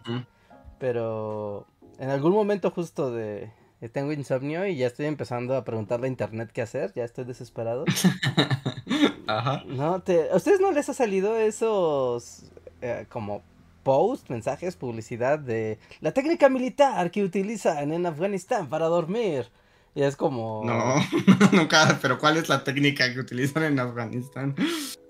[0.78, 1.66] pero
[1.98, 3.50] en algún momento justo de...
[3.92, 7.86] Tengo insomnio y ya estoy empezando a preguntarle a internet qué hacer, ya estoy desesperado.
[9.26, 9.64] Ajá.
[9.66, 12.44] No, te, ¿a ustedes no les ha salido esos
[12.80, 13.42] eh, como
[13.82, 19.48] post, mensajes, publicidad de la técnica militar que utilizan en Afganistán para dormir?
[19.94, 20.62] Y es como...
[20.64, 20.96] No,
[21.52, 24.54] nunca, pero ¿cuál es la técnica que utilizan en Afganistán?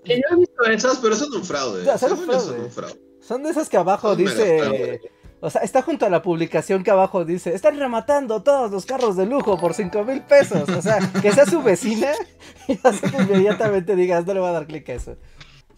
[0.03, 1.83] Y yo he visto esas, pero son un fraude.
[1.83, 2.45] Ya, son fraude.
[2.45, 3.01] son un fraude.
[3.19, 5.01] Son de esas que abajo Son dice...
[5.41, 9.15] O sea, está junto a la publicación que abajo dice, están rematando todos los carros
[9.15, 10.67] de lujo por cinco mil pesos.
[10.69, 12.13] O sea, que sea su vecina
[12.67, 15.17] y hace que inmediatamente digas, no le voy a dar clic a eso.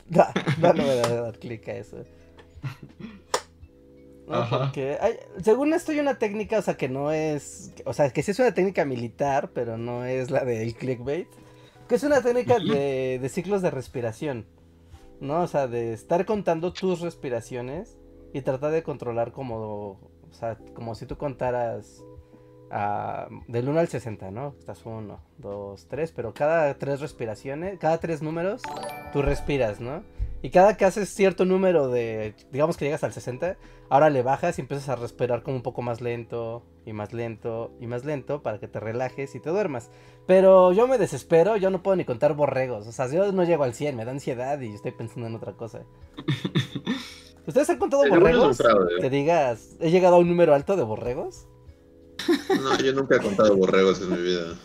[0.10, 0.26] No,
[0.60, 1.98] no le voy a dar clic a eso.
[4.28, 4.60] No, Ajá.
[4.60, 8.22] porque hay- según esto hay una técnica, o sea, que no es, o sea, que
[8.24, 11.30] sí es una técnica militar, pero no es la del clickbait,
[11.88, 14.46] que es una técnica de, de ciclos de respiración,
[15.22, 15.42] ¿no?
[15.44, 17.98] O sea, de estar contando tus respiraciones
[18.34, 19.56] y tratar de controlar como,
[20.30, 22.04] o sea, como si tú contaras
[22.70, 24.56] ah, del 1 al 60, ¿no?
[24.60, 28.62] Estás 1, 2, 3, pero cada tres respiraciones, cada tres números,
[29.14, 30.04] tú respiras, ¿no?
[30.42, 33.58] Y cada que haces cierto número de, digamos que llegas al 60,
[33.90, 37.72] ahora le bajas y empiezas a respirar como un poco más lento y más lento
[37.82, 39.90] y más lento para que te relajes y te duermas.
[40.28, 43.64] Pero yo me desespero, yo no puedo ni contar borregos, o sea, yo no llego
[43.64, 45.82] al 100, me da ansiedad y estoy pensando en otra cosa.
[47.48, 48.58] ¿Ustedes han contado borregos?
[48.58, 48.96] fraude.
[49.00, 51.48] Que digas, he llegado a un número alto de borregos.
[52.62, 54.56] No, yo nunca he contado borregos en mi vida.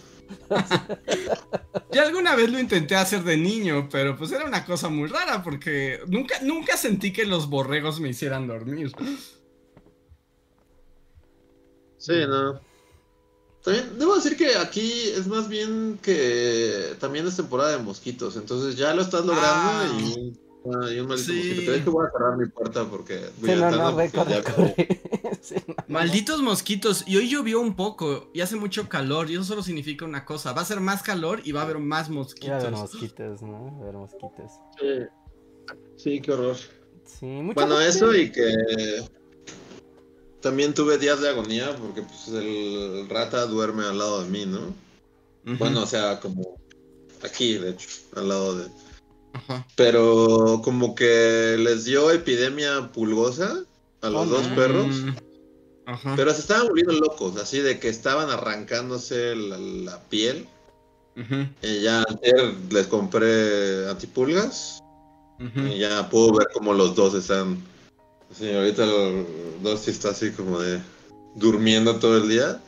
[1.93, 5.43] Yo alguna vez lo intenté hacer de niño, pero pues era una cosa muy rara
[5.43, 8.93] porque nunca, nunca sentí que los borregos me hicieran dormir.
[11.99, 12.61] Sí, no.
[13.63, 18.77] También debo decir que aquí es más bien que también es temporada de mosquitos, entonces
[18.77, 20.01] ya lo estás logrando Ah.
[20.01, 21.49] y, ah, y un maldito Sí.
[21.49, 21.71] mosquito.
[21.73, 25.01] De hecho voy a cerrar mi puerta porque Sí, no, no, porque corre.
[25.43, 25.85] Sí, no, no.
[25.89, 27.05] Malditos mosquitos.
[27.07, 30.53] Y hoy llovió un poco y hace mucho calor y eso solo significa una cosa.
[30.53, 32.63] Va a ser más calor y va a haber más mosquitos.
[32.63, 33.79] ver mosquitos, ¿no?
[33.81, 34.53] A ver mosquitos.
[34.81, 34.87] Sí.
[35.97, 36.57] Sí, qué horror.
[37.05, 38.53] Sí, mucha Bueno, eso y que
[40.41, 44.75] también tuve días de agonía porque pues el rata duerme al lado de mí, ¿no?
[45.59, 46.57] Bueno, o sea, como
[47.25, 48.67] aquí, de hecho, al lado de...
[49.35, 49.67] Ajá.
[49.77, 53.65] Pero como que les dio epidemia pulgosa
[54.01, 54.87] a los Oh, dos perros.
[54.87, 55.11] Mm,
[55.87, 56.15] Ajá.
[56.17, 60.47] Pero se estaban volviendo locos, así de que estaban arrancándose la, la piel.
[61.17, 64.79] Ujú, Y ya ayer les compré antipulgas.
[65.57, 67.59] Y ya puedo ver como los dos están.
[68.31, 69.27] Sí, ahorita los
[69.61, 70.81] dos sí está así como de
[71.35, 72.63] durmiendo todo el día.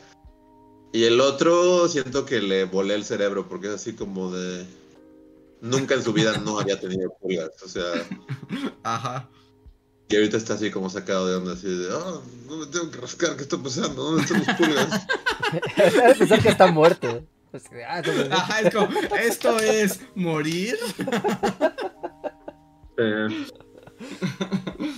[0.91, 4.65] Y el otro siento que le volé el cerebro porque es así como de.
[5.65, 7.49] Nunca en su vida no había tenido pulgas.
[7.63, 8.07] O sea,
[8.83, 9.27] Ajá.
[10.07, 11.91] y ahorita está así como sacado de onda, así de.
[11.91, 14.03] Oh, no me tengo que rascar, ¿qué está pasando?
[14.03, 15.07] ¿Dónde están mis pulgas?
[15.77, 17.23] Debe pensar que está muerto.
[17.87, 18.35] Ah, no.
[18.35, 20.77] Ajá, es como, esto es morir.
[22.97, 23.27] Eh,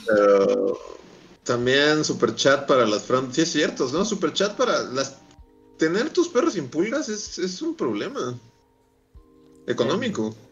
[0.06, 0.80] pero
[1.43, 3.34] también super chat para las fran...
[3.34, 4.03] Sí, es cierto, ¿no?
[4.03, 5.17] Super chat para las...
[5.77, 8.38] Tener tus perros sin pulgas es, es un problema.
[9.67, 10.32] Económico.
[10.32, 10.46] Sí,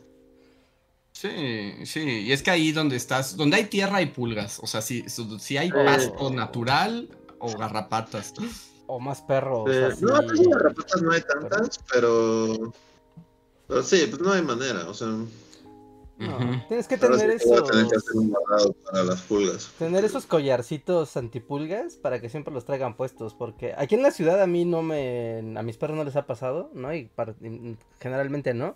[1.85, 5.05] sí, y es que ahí donde estás, donde hay tierra hay pulgas, o sea, si,
[5.07, 5.71] si hay Eh.
[5.85, 8.33] pasto natural o garrapatas.
[8.87, 9.69] O más perros.
[9.71, 10.03] Eh, así.
[10.05, 12.73] no, pues las rapatas no hay tantas, pero...
[13.67, 15.07] Pero sí, pues no hay manera, o sea...
[16.17, 16.63] No.
[16.69, 19.69] Tienes que sí tener a esos, tener que hacer un guardado para las pulgas.
[19.77, 23.33] tener esos collarcitos antipulgas para que siempre los traigan puestos.
[23.33, 25.39] Porque aquí en la ciudad a mí no me.
[25.57, 26.93] A mis perros no les ha pasado, ¿no?
[26.93, 27.09] Y
[27.41, 28.75] y generalmente no.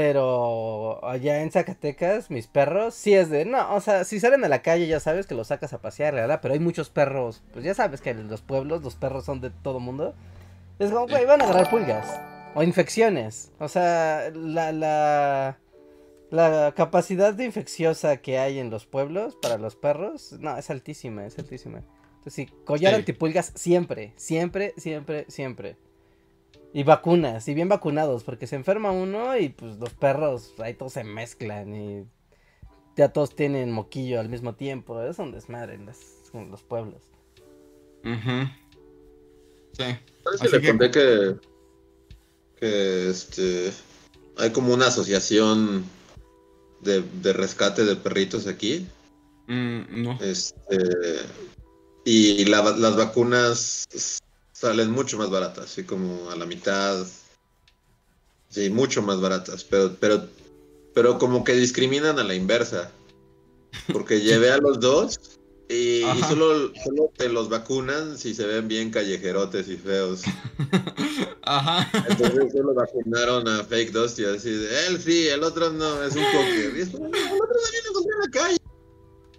[0.00, 3.44] Pero allá en Zacatecas, mis perros, sí es de.
[3.44, 6.14] No, o sea, si salen a la calle ya sabes que los sacas a pasear,
[6.14, 6.38] ¿verdad?
[6.40, 7.42] Pero hay muchos perros.
[7.52, 10.14] Pues ya sabes que en los pueblos los perros son de todo mundo.
[10.78, 12.06] Es como, güey, van a agarrar pulgas.
[12.54, 13.50] O infecciones.
[13.58, 15.58] O sea, la, la,
[16.30, 21.26] la capacidad de infecciosa que hay en los pueblos para los perros, no, es altísima,
[21.26, 21.78] es altísima.
[22.18, 23.00] Entonces, sí, collar Sí.
[23.00, 25.76] antipulgas siempre, siempre, siempre, siempre.
[26.72, 30.92] Y vacunas, y bien vacunados, porque se enferma uno y pues los perros ahí todos
[30.92, 32.04] se mezclan y
[32.96, 35.00] ya todos tienen moquillo al mismo tiempo.
[35.02, 37.02] Es un desmadre en, las- en los pueblos.
[39.72, 39.84] Sí.
[40.24, 41.36] ¿Sabes Así que le que- conté que,
[42.60, 43.72] que este
[44.36, 45.84] hay como una asociación
[46.80, 48.86] de, de rescate de perritos aquí?
[49.46, 50.18] Mm, no.
[50.20, 50.78] Este
[52.04, 53.84] y la- las vacunas
[54.58, 57.06] salen mucho más baratas, así como a la mitad.
[58.48, 60.26] Sí, mucho más baratas, pero pero
[60.94, 62.90] pero como que discriminan a la inversa.
[63.92, 68.90] Porque llevé a los dos y, solo, solo te los vacunan si se ven bien
[68.90, 70.22] callejerotes y feos.
[71.42, 71.88] Ajá.
[72.08, 76.24] Entonces solo vacunaron a Fake Dusty así de él sí, el otro no, es un
[76.24, 76.76] poker.
[76.76, 78.67] Y es como, "No, el otro también lo encontré en la calle.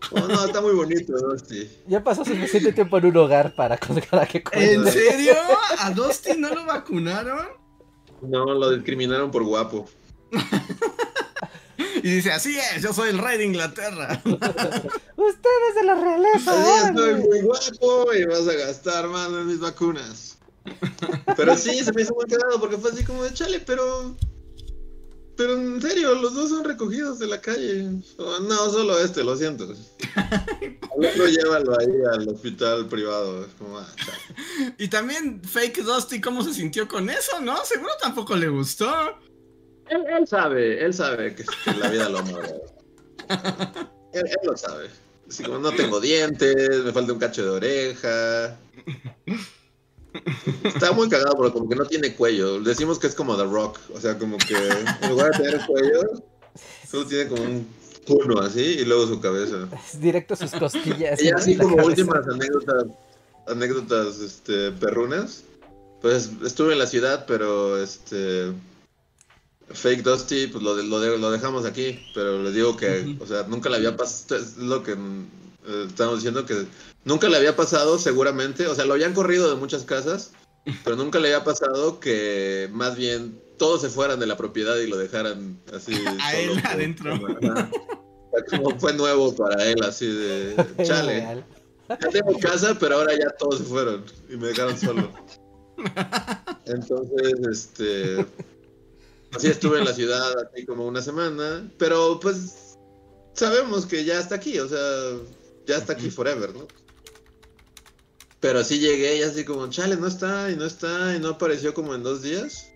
[0.11, 1.69] Oh, no, está muy bonito Dusty.
[1.87, 5.33] Ya pasó suficiente tiempo en un hogar para colgar a que ¿En serio?
[5.77, 7.47] ¿A Dusty no lo vacunaron?
[8.21, 9.87] No, lo discriminaron por guapo.
[12.01, 14.21] Y dice, así es, yo soy el rey de Inglaterra.
[14.23, 16.51] Ustedes de la realeza.
[16.51, 20.37] Así estoy muy guapo y vas a gastar más en mis vacunas.
[21.35, 24.15] Pero sí, se me hizo muy cagado porque fue así como de chale, pero.
[25.39, 27.87] Pero en serio, los dos son recogidos de la calle.
[28.17, 29.73] Oh, No, solo este, lo siento.
[30.13, 33.47] Al otro llévalo ahí al hospital privado.
[33.57, 33.87] Como, ah.
[34.77, 37.63] Y también Fake Dusty, ¿cómo se sintió con eso, no?
[37.63, 39.17] Seguro tampoco le gustó.
[39.87, 42.55] Él, él sabe, él sabe que, que la vida lo mueve.
[44.11, 44.89] Él, él lo sabe.
[45.25, 48.59] Así como no tengo dientes, me falta un cacho de oreja.
[50.63, 52.59] Está muy cagado porque como que no tiene cuello.
[52.61, 53.77] Decimos que es como The Rock.
[53.93, 56.23] O sea, como que en lugar de tener cuello,
[56.89, 57.67] solo tiene como un
[58.07, 59.67] culo así y luego su cabeza.
[59.91, 61.21] Es directo a sus costillas.
[61.21, 61.89] Y así como cabeza.
[61.89, 62.85] últimas anécdotas,
[63.47, 65.43] anécdotas este, perrunas.
[66.01, 68.53] Pues estuve en la ciudad, pero este.
[69.71, 71.99] Fake Dusty, pues lo, de- lo, de- lo dejamos aquí.
[72.15, 74.41] Pero les digo que, o sea, nunca le había pasado.
[74.41, 74.95] Es lo que
[75.69, 76.65] eh, estamos diciendo que
[77.05, 78.67] nunca le había pasado, seguramente.
[78.67, 80.31] O sea, lo habían corrido de muchas casas,
[80.83, 84.87] pero nunca le había pasado que más bien todos se fueran de la propiedad y
[84.87, 85.93] lo dejaran así.
[86.21, 87.19] A solo él adentro.
[88.49, 91.43] Como fue nuevo para él, así de chale.
[91.89, 95.11] Ya tengo casa, pero ahora ya todos se fueron y me dejaron solo.
[96.65, 98.25] Entonces, este.
[99.35, 102.77] Así estuve en la ciudad así como una semana, pero pues
[103.33, 104.79] sabemos que ya está aquí, o sea,
[105.69, 106.67] ya está aquí forever, ¿no?
[108.39, 111.73] Pero así llegué y así como, chale, no está, y no está, y no apareció
[111.73, 112.71] como en dos días.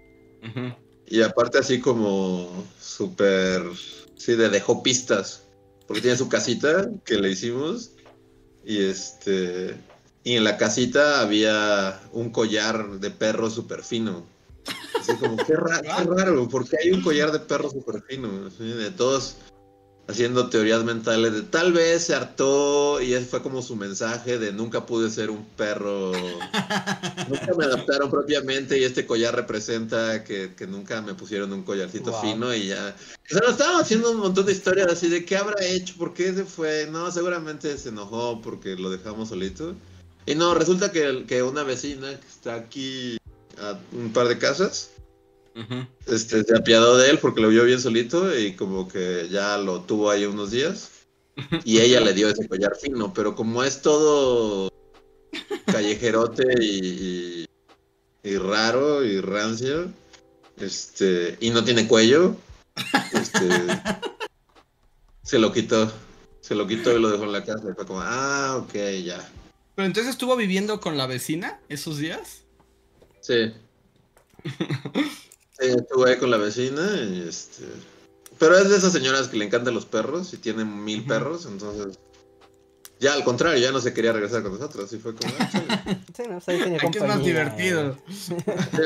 [1.08, 3.64] Y aparte así como súper,
[4.18, 5.44] sí, de dejó pistas,
[5.88, 7.92] porque tiene su casita que le hicimos
[8.66, 9.76] y este
[10.26, 14.26] y en la casita había un collar de perro súper fino.
[15.00, 18.50] Así como, qué, ra- qué raro, porque hay un collar de perro súper fino.
[18.50, 19.36] De todos
[20.08, 24.52] haciendo teorías mentales de tal vez se hartó y ese fue como su mensaje de
[24.52, 26.12] nunca pude ser un perro,
[27.30, 32.12] nunca me adaptaron propiamente y este collar representa que, que nunca me pusieron un collarcito
[32.12, 32.22] Wow.
[32.22, 32.96] fino y ya.
[33.26, 36.14] O sea, nos estaban haciendo un montón de historias así de qué habrá hecho, por
[36.14, 36.88] qué se fue.
[36.92, 39.74] No, seguramente se enojó porque lo dejamos solito.
[40.26, 43.18] Y no, resulta que, que una vecina que está aquí
[43.58, 44.90] a un par de casas,
[46.08, 49.82] Este, se apiadó de él porque lo vio bien solito y como que ya lo
[49.82, 50.92] tuvo ahí unos días.
[51.66, 54.70] Y ella le dio ese collar fino, pero como es todo
[55.66, 57.46] callejerote y, y-
[58.26, 59.92] y raro y rancio,
[60.58, 62.36] este, y no tiene cuello,
[63.14, 63.50] este,
[65.24, 65.92] se lo quitó.
[66.40, 67.70] Se lo quitó y lo dejó en la casa.
[67.70, 69.30] Y fue como, ah, ok, ya.
[69.76, 72.44] Pero entonces estuvo viviendo con la vecina esos días.
[73.22, 73.54] Sí.
[75.60, 77.64] Sí, estuve ahí con la vecina y este.
[78.40, 82.00] Pero es de esas señoras que le encantan los perros y tienen mil perros, entonces.
[83.00, 84.92] Ya al contrario, ya no se quería regresar con nosotros.
[84.94, 85.50] Y fue como, ah.
[86.16, 87.98] Sí, no, pues Aquí es más divertido.
[88.10, 88.36] Sí,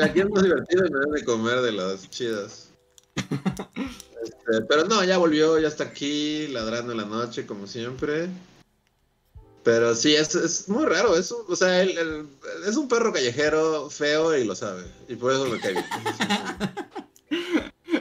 [0.02, 2.70] aquí es más divertido y me dan de comer de las chidas.
[4.20, 8.28] Este, pero no, ya volvió, ya está aquí, ladrando en la noche, como siempre.
[9.64, 11.16] Pero sí, es, es muy raro.
[11.16, 12.28] Es, un- o sea, él- él-
[12.66, 14.84] es un perro callejero feo y lo sabe.
[15.08, 15.84] Y por eso me cae bien.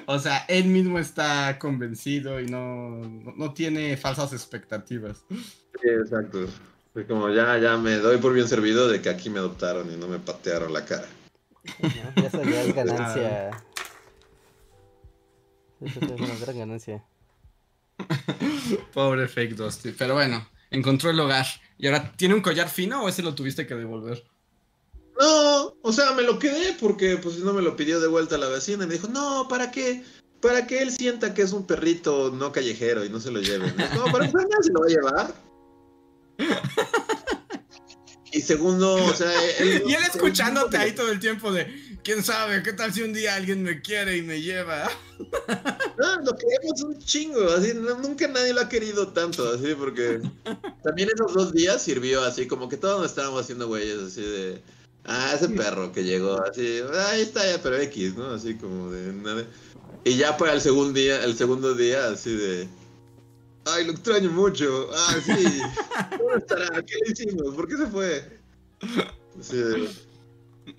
[0.09, 3.01] O sea, él mismo está convencido y no,
[3.35, 5.17] no, tiene falsas expectativas.
[5.29, 6.45] Sí, exacto.
[6.95, 9.97] Es como ya, ya me doy por bien servido de que aquí me adoptaron y
[9.97, 11.07] no me patearon la cara.
[11.81, 11.89] ¿no?
[11.89, 13.49] Ya eso ya es ganancia.
[15.81, 17.03] Eso ya es una gran ganancia.
[18.93, 19.91] Pobre fake Dusty.
[19.91, 21.45] Pero bueno, encontró el hogar.
[21.77, 24.23] ¿Y ahora tiene un collar fino o ese lo tuviste que devolver?
[25.19, 28.47] No, o sea, me lo quedé porque pues no me lo pidió de vuelta la
[28.47, 30.03] vecina y me dijo, no, ¿para qué?
[30.41, 33.75] Para que él sienta que es un perrito no callejero y no se lo lleven.
[33.95, 35.33] No, para nadie se lo va a llevar.
[38.31, 41.63] Y segundo, o sea, él, Y él escuchándote ahí todo el tiempo de,
[42.03, 44.89] quién sabe, qué tal si un día alguien me quiere y me lleva.
[45.97, 50.21] No, lo queremos un chingo, así, nunca nadie lo ha querido tanto, así, porque
[50.83, 54.61] también esos dos días sirvió así, como que todos nos estábamos haciendo güeyes, así de,
[55.05, 58.31] ah, ese perro que llegó, así, "Ah, ahí está ya, pero X, ¿no?
[58.31, 59.45] Así como de nada.
[60.03, 62.67] Y ya para el segundo día, el segundo día, así de,
[63.65, 65.31] ay, lo extraño mucho, ah, sí,
[66.19, 66.81] ¿dónde estará?
[66.83, 67.55] ¿Qué le hicimos?
[67.55, 68.39] ¿Por qué se fue?
[69.39, 69.89] Así de,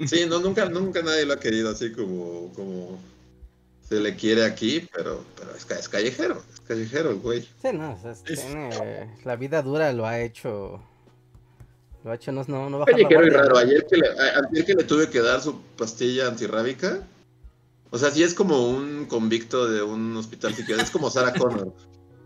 [0.07, 2.99] sí, no, nunca, nunca nadie lo ha querido así como, como
[3.89, 7.43] se le quiere aquí, pero, pero es, es callejero, es callejero el güey.
[7.63, 10.83] Sí, no, o sea, es- Es- tiene- la vida dura lo ha hecho.
[12.05, 13.59] Lo ha hecho, no, no, no bajar la Callejero y raro.
[13.59, 17.03] Ayer que, le, a- ayer que le tuve que dar su pastilla antirrábica.
[17.91, 20.83] O sea, sí es como un convicto de un hospital psiquiátrico.
[20.83, 21.73] Es como Sarah Connor.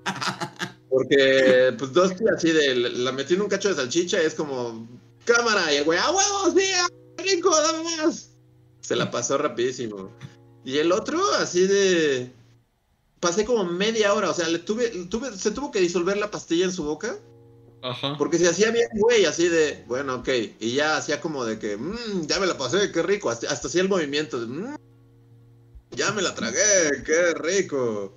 [0.91, 2.75] Porque, pues, dos tías así de.
[2.75, 4.87] La metí en un cacho de salchicha y es como.
[5.25, 5.73] Cámara.
[5.73, 6.53] Y el güey, ¡a huevos!
[6.57, 6.65] ¡Sí!
[7.23, 7.51] ¡Ah, rico!
[7.51, 8.31] ¡Dame más!
[8.81, 10.11] Se la pasó rapidísimo.
[10.65, 12.33] Y el otro, así de.
[13.21, 14.31] Pasé como media hora.
[14.31, 17.17] O sea, le tuve, tuve, se tuvo que disolver la pastilla en su boca.
[17.83, 18.17] Ajá.
[18.17, 20.29] Porque se hacía bien, güey, así de, bueno, ok.
[20.61, 23.29] Y ya hacía como de que, mmm, ya me la pasé, qué rico.
[23.29, 24.77] Hasta, hasta hacía el movimiento de, "Mm,
[25.91, 28.17] ya me la tragué, qué rico.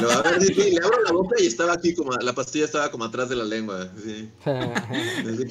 [0.00, 2.64] Lo- a ver, sí, sí, le abro la boca y estaba aquí como, la pastilla
[2.64, 3.88] estaba como atrás de la lengua.
[3.96, 4.30] Así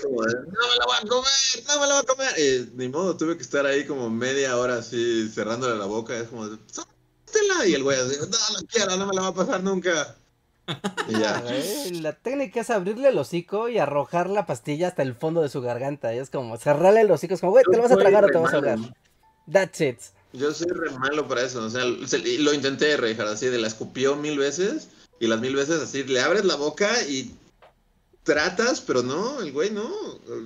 [0.01, 2.29] como no me la voy a comer, no me la voy a comer.
[2.39, 6.17] Y ni modo, tuve que estar ahí como media hora así, cerrándole la boca.
[6.17, 7.65] Es como de, "Sótela".
[7.65, 10.15] Y el güey así, no, no quiero, no me la va a pasar nunca.
[11.09, 11.43] Y ya.
[12.01, 15.61] La técnica es abrirle el hocico y arrojar la pastilla hasta el fondo de su
[15.61, 16.13] garganta.
[16.13, 18.27] Y es como cerrarle el hocico, es como, güey, ¿te lo vas a tragar o
[18.27, 18.79] te vas a ahogar?
[19.51, 19.99] That's it.
[20.33, 24.15] Yo soy re malo para eso, o sea, lo intenté, Reinhardt, así de la escupió
[24.15, 24.89] mil veces
[25.19, 27.35] y las mil veces así, le abres la boca y
[28.23, 29.89] tratas, pero no, el güey no,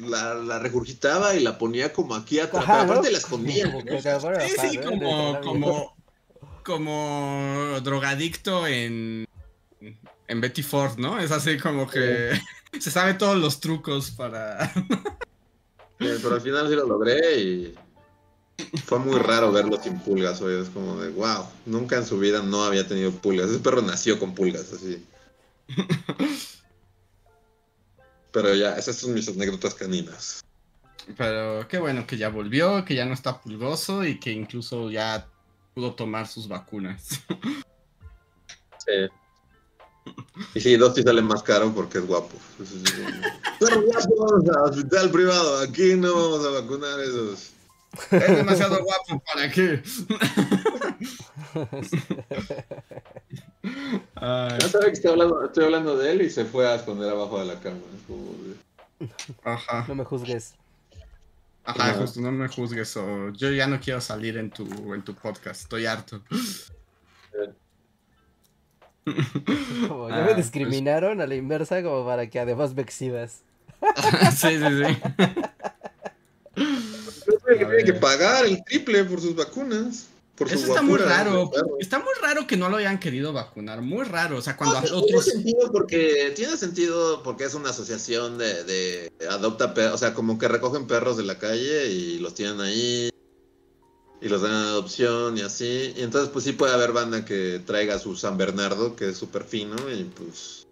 [0.01, 3.11] la, la regurgitaba y la ponía como aquí atrás, Ajá, pero aparte ¿no?
[3.11, 3.65] la escondía.
[3.65, 5.95] Como que te Sí, sí, como, como,
[6.63, 9.27] como drogadicto en,
[10.27, 11.19] en Betty Ford, ¿no?
[11.19, 12.31] Es así como que
[12.79, 14.73] se sabe todos los trucos para...
[15.97, 17.75] Pero al final sí lo logré y
[18.85, 22.41] fue muy raro verlo sin pulgas, hoy es como de, wow, nunca en su vida
[22.41, 25.05] no había tenido pulgas, ese perro nació con pulgas, así.
[28.31, 30.43] Pero ya, esas son mis anécdotas caninas.
[31.17, 35.27] Pero qué bueno que ya volvió, que ya no está pulgoso y que incluso ya
[35.73, 37.21] pudo tomar sus vacunas.
[38.85, 39.09] Sí.
[40.53, 42.35] Y sí, Dusty sale más caro porque es guapo.
[43.59, 45.59] Pero guapo, vamos a hospital privado.
[45.59, 47.54] Aquí no vamos a vacunar esos.
[48.11, 49.81] Es demasiado guapo, ¿para qué?
[54.15, 57.09] Ay, Ya sabe que estoy hablando, estoy hablando de él y se fue a esconder
[57.09, 57.77] abajo de la cama.
[58.07, 58.31] Como
[59.43, 60.53] ajá, No me juzgues.
[61.63, 61.99] ajá, No.
[61.99, 65.61] justo, no me juzgues o yo ya no quiero salir en tu, en tu podcast,
[65.61, 66.21] estoy harto.
[69.87, 70.37] Como ya Ah, me pues.
[70.37, 73.43] discriminaron a la inversa como para que además me exhibas.
[74.35, 74.97] sí, sí, sí.
[77.25, 80.07] Que, A tiene que pagar el triple por sus vacunas.
[80.35, 81.49] Por su Eso está muy raro.
[81.79, 83.81] Está muy raro que no lo hayan querido vacunar.
[83.81, 84.37] Muy raro.
[84.37, 85.25] O sea, cuando No, a tiene otros.
[85.25, 90.37] sentido porque tiene sentido porque es una asociación de, de adopta perros, o sea, como
[90.37, 93.09] que recogen perros de la calle y los tienen ahí
[94.21, 95.93] y los dan en adopción y así.
[95.95, 99.45] Y entonces pues sí puede haber banda que traiga su San Bernardo, que es súper
[99.45, 100.67] fino y pues.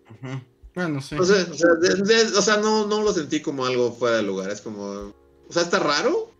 [0.75, 1.15] Bueno, sí.
[1.15, 4.17] no sé, o sea, de- de- o sea, no, no lo sentí como algo fuera
[4.17, 5.13] de lugar, es como, o
[5.51, 6.31] sea, está raro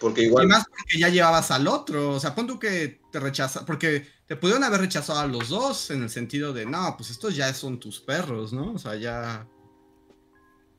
[0.00, 2.10] Porque Y igual más porque ya llevabas al otro.
[2.10, 3.64] O sea, pon tú que te rechaza.
[3.64, 7.36] Porque te pudieron haber rechazado a los dos en el sentido de, no, pues estos
[7.36, 8.72] ya son tus perros, ¿no?
[8.72, 9.46] O sea, ya.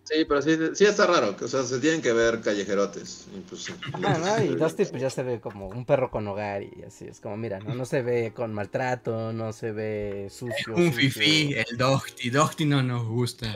[0.03, 3.25] Sí, pero sí, sí está raro, que, o sea, se tienen que ver callejerotes.
[3.35, 3.73] Y pues, sí.
[4.03, 7.05] Ah, no, y Dusty pues ya se ve como un perro con hogar y así.
[7.05, 10.75] Es como, mira, no, no se ve con maltrato, no se ve sucio.
[10.75, 11.11] Un sucio.
[11.11, 12.29] fifi, el Docti.
[12.29, 13.53] Docti no nos gusta.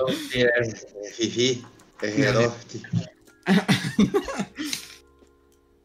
[1.16, 1.64] Fifi,
[2.02, 2.30] es Dale.
[2.30, 2.82] erotti.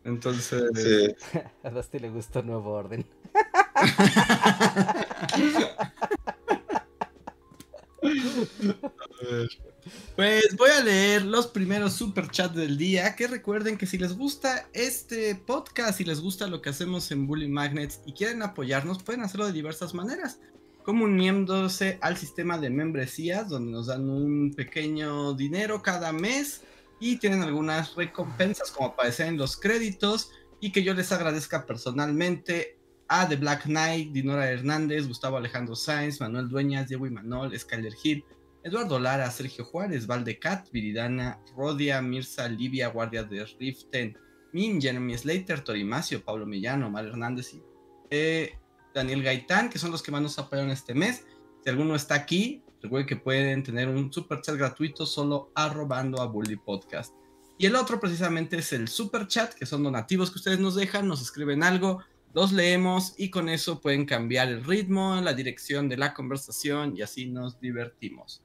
[0.07, 0.71] Entonces.
[0.75, 1.39] Sí.
[1.65, 3.05] A Dusty le gusta un nuevo orden.
[10.15, 13.15] Pues voy a leer los primeros super chats del día.
[13.17, 17.27] Que recuerden que si les gusta este podcast, si les gusta lo que hacemos en
[17.27, 20.39] Bully Magnets y quieren apoyarnos, pueden hacerlo de diversas maneras.
[20.85, 26.63] Como uniéndose al sistema de membresías, donde nos dan un pequeño dinero cada mes
[26.99, 30.31] y tienen algunas recompensas, como aparecen en los créditos,
[30.61, 32.79] y que yo les agradezca personalmente
[33.09, 38.25] a The Black Knight, Dinora Hernández, Gustavo Alejandro Sáenz, Manuel Dueñas, Diego Imanol, Skyler Hill,
[38.65, 44.19] Eduardo Lara, Sergio Juárez, Valdecat, Viridana, Rodia, Mirza, Livia, Guardia de Riften,
[44.53, 47.63] Min, Jeremy Slater, Torimacio, Pablo Millano, Mar Hernández y
[48.11, 48.59] eh,
[48.93, 51.25] Daniel Gaitán, que son los que más nos apoyaron este mes.
[51.63, 56.27] Si alguno está aquí, recuerden que pueden tener un super chat gratuito solo arrobando a
[56.27, 57.15] Bully Podcast.
[57.59, 61.09] Y el otro precisamente es el super chat, que son donativos que ustedes nos dejan,
[61.09, 62.03] nos escriben algo,
[62.35, 67.03] los leemos y con eso pueden cambiar el ritmo, la dirección de la conversación y
[67.03, 68.43] así nos divertimos.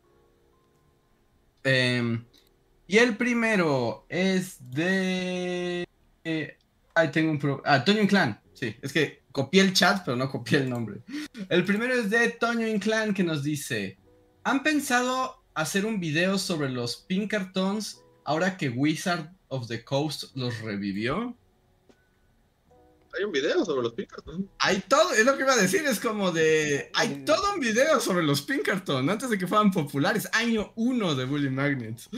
[1.64, 2.26] Em,
[2.88, 5.86] y el primero es de...
[6.24, 6.58] eh,
[6.96, 7.40] ahí tengo un...
[7.40, 7.62] Pro...
[7.66, 8.40] Ah, Toño Inclán.
[8.54, 11.02] Sí, es que copié el chat, pero no copié el nombre.
[11.50, 13.98] El primero es de Toño Inclán que nos dice...
[14.44, 20.60] ¿Han pensado hacer un video sobre los Pinkertons ahora que Wizard of the Coast los
[20.62, 21.36] revivió?
[23.16, 23.94] Hay un video sobre los
[24.26, 24.46] ¿no?
[24.58, 26.90] Hay todo, es lo que iba a decir, es como de...
[26.96, 30.28] Hay todo un video sobre los Pinkerton antes de que fueran populares.
[30.34, 32.10] Año 1 de Bully Magnets.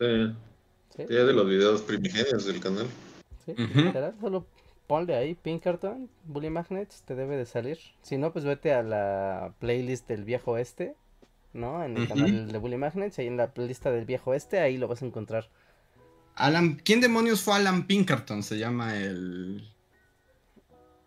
[0.00, 0.32] Sí.
[0.96, 2.86] Sí, es de los videos primigenios del canal.
[3.46, 4.46] sí, literal, solo
[4.86, 7.78] ponle ahí Pinkerton, Bully Magnets, te debe de salir.
[8.02, 10.94] Si no, pues vete a la playlist del viejo este,
[11.52, 11.84] ¿no?
[11.84, 14.88] En el canal de Bully Magnets, ahí en la playlist del viejo este, ahí lo
[14.88, 15.48] vas a encontrar.
[16.34, 18.42] Alan, ¿quién demonios fue Alan Pinkerton?
[18.42, 19.68] Se llama el,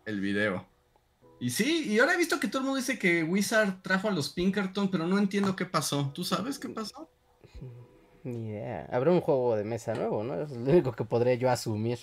[0.04, 0.66] el video.
[1.38, 4.10] Y sí, y ahora he visto que todo el mundo dice que Wizard trajo a
[4.10, 6.10] los Pinkerton, pero no entiendo qué pasó.
[6.14, 7.10] ¿Tú sabes qué pasó?
[8.24, 8.88] Ni idea.
[8.90, 10.40] Habrá un juego de mesa nuevo, ¿no?
[10.40, 11.98] Es lo único que podría yo asumir.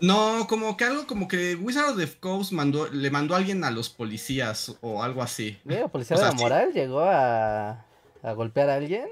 [0.00, 3.64] No, como que algo como que Wizard of the Coast mandó, le mandó a alguien
[3.64, 5.58] a los policías o algo así.
[5.64, 6.42] ¿La policía O sea, de la sí.
[6.44, 7.86] moral llegó a,
[8.22, 9.08] a golpear a alguien?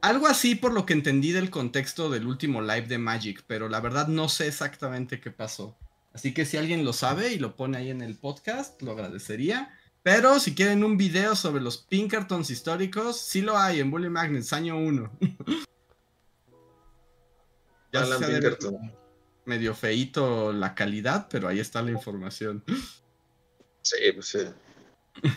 [0.00, 3.80] Algo así por lo que entendí del contexto del último live de Magic, pero la
[3.80, 5.76] verdad no sé exactamente qué pasó.
[6.12, 9.74] Así que si alguien lo sabe y lo pone ahí en el podcast, lo agradecería.
[10.02, 14.52] Pero si quieren un video sobre los Pinkertons históricos, sí lo hay en Bully Magnets,
[14.52, 15.10] año 1.
[17.92, 18.92] ya Alan Pinkerton.
[19.48, 22.62] Medio feito la calidad, pero ahí está la información.
[23.82, 24.38] Sí, pues sí.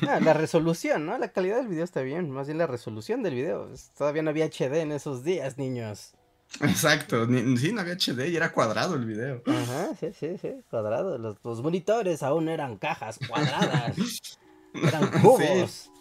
[0.07, 1.18] Ah, la resolución, ¿no?
[1.18, 3.70] La calidad del video está bien, más bien la resolución del video.
[3.97, 6.14] Todavía no había HD en esos días, niños.
[6.59, 9.41] Exacto, ni- sí, no había HD y era cuadrado el video.
[9.47, 11.18] Ajá, sí, sí, sí, cuadrado.
[11.18, 13.95] Los, los monitores aún eran cajas cuadradas.
[14.74, 15.91] Eran cubos.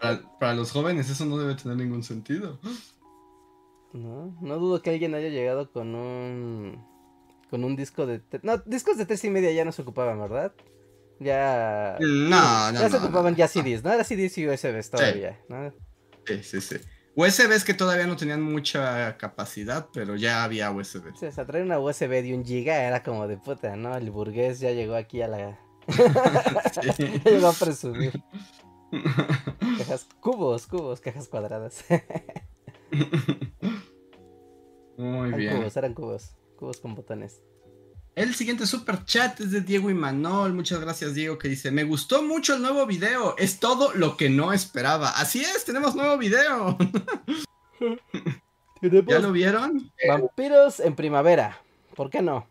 [0.00, 2.60] Para, para los jóvenes eso no debe tener ningún sentido.
[3.92, 6.84] No, no dudo que alguien haya llegado con un
[7.50, 10.52] con un disco de no discos de tres y media ya no se ocupaban, ¿verdad?
[11.20, 11.96] Ya.
[12.00, 13.38] No, no, Ya se no, ocupaban no.
[13.38, 13.92] ya CDs, ¿no?
[13.92, 15.72] Era CDs y USBs todavía, ¿no?
[16.26, 16.76] Sí, sí, sí.
[17.16, 21.14] USBs que todavía no tenían mucha capacidad, pero ya había USB.
[21.16, 23.96] Sí, o sea, traer una USB de un giga era como de puta, ¿no?
[23.96, 25.58] El burgués ya llegó aquí a la.
[26.96, 27.20] Sí.
[27.24, 28.20] llegó a presumir.
[29.78, 31.84] Cajas, cubos, cubos, cajas cuadradas.
[34.96, 35.56] Muy eran bien.
[35.58, 36.36] cubos, eran cubos.
[36.56, 37.42] Cubos con botones.
[38.14, 40.52] El siguiente super chat es de Diego Imanol.
[40.52, 43.36] Muchas gracias, Diego, que dice: Me gustó mucho el nuevo video.
[43.38, 45.10] Es todo lo que no esperaba.
[45.10, 46.78] Así es, tenemos nuevo video.
[48.80, 49.90] ¿Ya lo vieron?
[50.06, 51.60] Vampiros en primavera.
[51.96, 52.46] ¿Por qué no?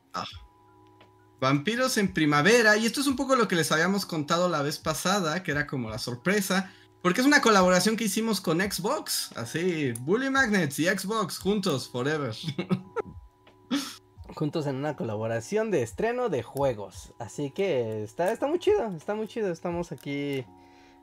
[1.40, 2.76] Vampiros en primavera.
[2.76, 5.68] Y esto es un poco lo que les habíamos contado la vez pasada, que era
[5.68, 6.74] como la sorpresa.
[7.02, 9.32] Porque es una colaboración que hicimos con Xbox.
[9.36, 12.34] Así, Bully Magnets y Xbox juntos, forever.
[14.36, 17.14] Juntos en una colaboración de estreno de juegos.
[17.20, 19.52] Así que está, está muy chido, está muy chido.
[19.52, 20.46] Estamos aquí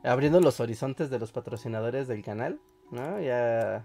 [0.03, 2.61] abriendo los horizontes de los patrocinadores del canal.
[2.91, 3.21] ¿no?
[3.21, 3.85] Ya,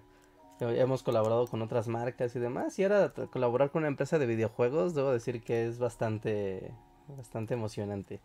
[0.60, 2.78] hemos colaborado con otras marcas y demás.
[2.80, 6.72] Y ahora colaborar con una empresa de videojuegos, debo decir que es bastante,
[7.08, 8.22] bastante emocionante.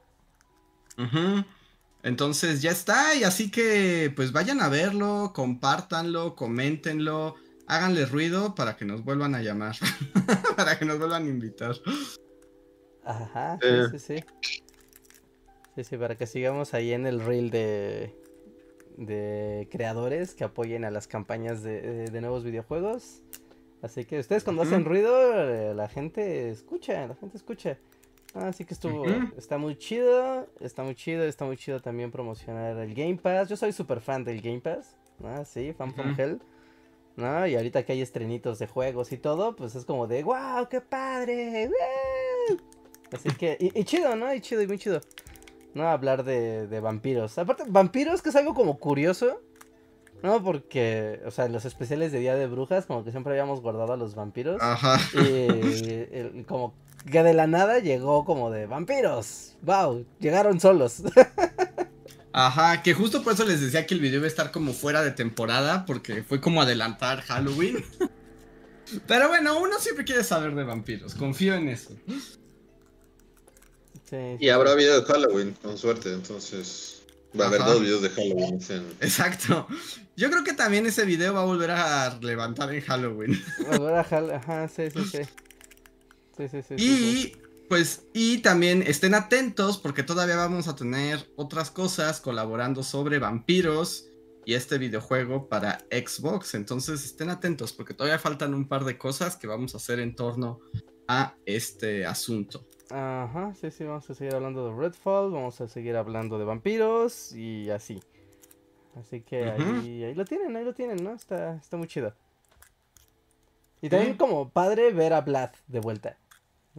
[2.02, 7.36] Entonces ya está, y así que pues vayan a verlo, compártanlo, coméntenlo,
[7.70, 9.76] háganle ruido para que nos vuelvan a llamar,
[10.56, 11.74] para que nos vuelvan a invitar.
[13.04, 13.88] Ajá, sí, Eh.
[13.92, 14.24] sí, sí.
[15.76, 18.14] Sí, sí, para que sigamos ahí en el reel de,
[18.96, 23.22] de creadores que apoyen a las campañas de, de- de nuevos videojuegos.
[23.82, 25.14] Así que ustedes cuando hacen ruido,
[25.48, 27.78] eh, la gente escucha, la gente escucha.
[28.34, 29.06] Ah, Así que estuvo,
[29.38, 33.48] está muy chido, está muy chido, está muy chido también promocionar el Game Pass.
[33.48, 35.44] Yo soy súper fan del Game Pass, ¿no?
[35.46, 36.20] Sí, fan from Ujú.
[36.20, 36.40] hell.
[37.16, 37.46] ¿No?
[37.46, 40.80] Y ahorita que hay estrenitos de juegos y todo, pues es como de, wow, qué
[40.80, 41.68] padre.
[41.68, 42.56] ¡Woo!".
[43.12, 44.32] Así que, y, y chido, ¿no?
[44.32, 45.00] Y chido, y muy chido.
[45.74, 47.38] No hablar de, de vampiros.
[47.38, 49.40] Aparte, vampiros que es algo como curioso.
[50.22, 53.62] No, porque, o sea, en los especiales de Día de Brujas, como que siempre habíamos
[53.62, 54.60] guardado a los vampiros.
[54.60, 54.98] Ajá.
[55.14, 55.18] Y
[56.12, 56.74] el- como
[57.10, 59.56] que de la nada llegó como de vampiros.
[59.62, 61.02] Wow, llegaron solos.
[62.32, 65.02] Ajá, que justo por eso les decía que el video iba a estar como fuera
[65.02, 67.84] de temporada, porque fue como adelantar Halloween.
[69.06, 71.90] Pero bueno, uno siempre quiere saber de vampiros, confío en eso.
[74.08, 77.02] Sí, Y habrá video de Halloween, con suerte, entonces
[77.38, 78.60] va a haber dos videos de Halloween.
[78.68, 79.68] en- Exacto.
[80.16, 83.40] Yo creo que también ese video va a volver a levantar en Halloween.
[83.68, 85.18] Volver a jal- Ajá, sí, sí, sí.
[86.36, 86.62] Sí, sí, sí.
[86.62, 87.32] sí, sí.
[87.36, 87.39] Y
[87.70, 94.06] pues, y también estén atentos porque todavía vamos a tener otras cosas colaborando sobre vampiros
[94.44, 96.54] y este videojuego para Xbox.
[96.54, 100.16] Entonces estén atentos porque todavía faltan un par de cosas que vamos a hacer en
[100.16, 100.58] torno
[101.06, 102.66] a este asunto.
[102.90, 107.32] Ajá, sí, sí, vamos a seguir hablando de Redfall, vamos a seguir hablando de vampiros
[107.36, 108.00] y así.
[108.96, 111.14] Así que ahí, ahí lo tienen, ahí lo tienen, ¿no?
[111.14, 112.12] Está, está muy chido.
[113.80, 114.18] Y también Sí.
[114.18, 116.18] como padre ver a Vlad de vuelta.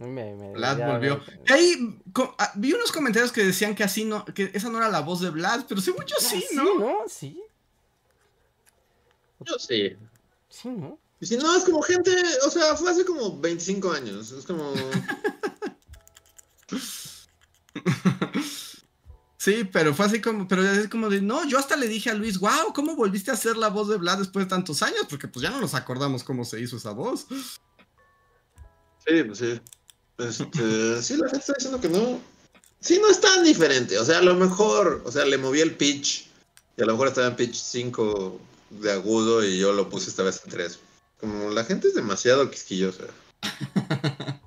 [0.06, 1.18] Me- me- Vlad ya volvió.
[1.26, 4.68] me- Y ahí co- ah, vi unos comentarios que decían que así no, que esa
[4.70, 6.78] no era la voz de Vlad, pero según yo Ah, sí, sí, ¿no?
[6.78, 6.96] ¿no?
[7.08, 7.42] Sí,
[9.40, 9.96] Yo sí.
[10.48, 10.98] sí, ¿no?
[11.20, 12.10] Y si no, es como gente,
[12.46, 14.30] o sea, fue hace como 25 años.
[14.32, 14.72] Es como.
[19.36, 22.14] Sí, pero fue así como, pero es como de, no, yo hasta le dije a
[22.14, 25.04] Luis, wow, ¿cómo volviste a hacer la voz de Vlad después de tantos años?
[25.10, 27.26] Porque pues ya no nos acordamos cómo se hizo esa voz.
[29.04, 29.60] Sí, pues sí.
[30.28, 32.20] Este, sí, la gente está diciendo que no.
[32.80, 33.98] Sí, no es tan diferente.
[33.98, 36.28] O sea, a lo mejor, o sea, le moví el pitch.
[36.76, 40.22] Y a lo mejor estaba en pitch 5 de agudo y yo lo puse esta
[40.22, 40.78] vez en 3.
[41.20, 43.04] Como la gente es demasiado quisquillosa.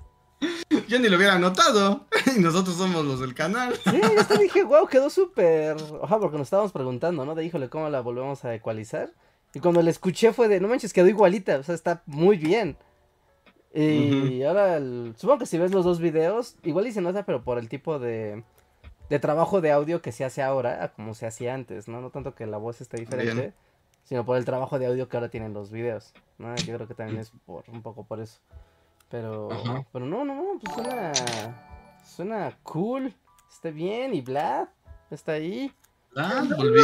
[0.88, 2.06] Yo ni lo hubiera notado.
[2.36, 3.74] Y nosotros somos los del canal.
[3.84, 3.98] Sí,
[4.28, 5.76] yo dije, wow, quedó súper.
[6.02, 7.34] Ojalá, porque nos estábamos preguntando, ¿no?
[7.34, 9.10] De híjole, ¿cómo la volvemos a ecualizar?
[9.54, 12.76] Y cuando la escuché fue de, no manches, quedó igualita, o sea, está muy bien.
[13.78, 17.42] Y ahora, el- supongo que si ves los dos videos, igual y se nota, pero
[17.42, 18.42] por el tipo de,
[19.10, 22.00] de trabajo de audio que se hace ahora, a como se hacía antes, ¿no?
[22.00, 23.54] No tanto que la voz esté diferente, Bien.
[24.04, 26.54] sino por el trabajo de audio que ahora tienen los videos, ¿no?
[26.56, 28.38] Yo creo que también es por un poco por eso.
[29.10, 29.84] Pero, Ajá.
[29.92, 31.12] pero no, no, no, pues suena,
[32.04, 33.14] suena cool,
[33.52, 34.68] está bien, y Vlad
[35.10, 35.70] está ahí.
[36.16, 36.82] Ah, No volvió.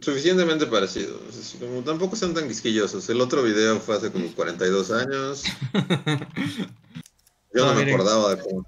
[0.00, 1.20] Suficientemente parecido.
[1.28, 3.08] Es así como, tampoco son tan quisquillosos.
[3.08, 5.44] El otro video fue hace como 42 años.
[7.54, 7.94] Yo no, No, me miren.
[7.94, 8.66] acordaba de cómo.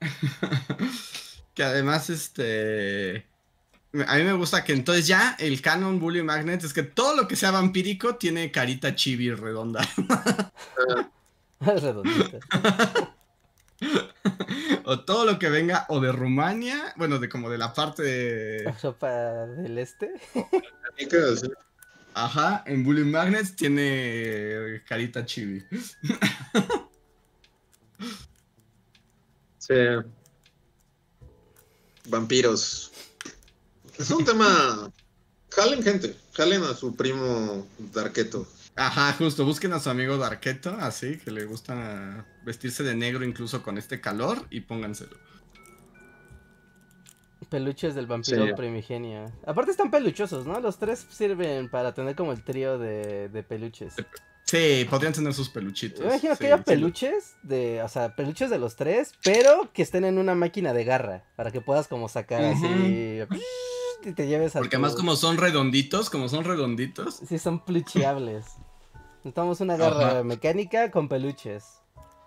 [1.54, 3.26] que además, este.
[4.06, 7.26] A mí me gusta que entonces ya el canon Bully Magnet es que todo lo
[7.26, 9.80] que sea vampírico tiene carita chibi redonda.
[11.60, 12.38] Redondito.
[14.90, 18.74] O todo lo que venga o de Rumania, bueno, de como de la parte de...
[18.80, 19.10] Sopa
[19.46, 20.10] del este.
[22.14, 25.62] Ajá, en Bully Magnets tiene carita chibi.
[29.58, 29.74] Sí.
[32.06, 32.90] Vampiros.
[33.98, 34.90] Es un tema.
[35.50, 38.48] Jalen gente, jalen a su primo Darketo.
[38.78, 43.62] Ajá, justo, busquen a su amigo Darketo, así, que le gusta vestirse de negro incluso
[43.62, 45.16] con este calor y pónganselo.
[47.48, 49.32] Peluches del vampiro primigenio.
[49.46, 50.60] Aparte están peluchosos, ¿no?
[50.60, 53.94] Los tres sirven para tener como el trío de, de peluches.
[54.44, 56.00] Sí, podrían tener sus peluchitos.
[56.00, 60.04] Yo imagino que haya peluches de, o sea, peluches de los tres, pero que estén
[60.04, 62.66] en una máquina de garra para que puedas como sacar así
[64.04, 67.20] y te lleves a Porque además como son redonditos, como son redonditos.
[67.28, 68.44] Sí, son plucheables.
[69.28, 71.82] Necesitamos una garra mecánica con peluches.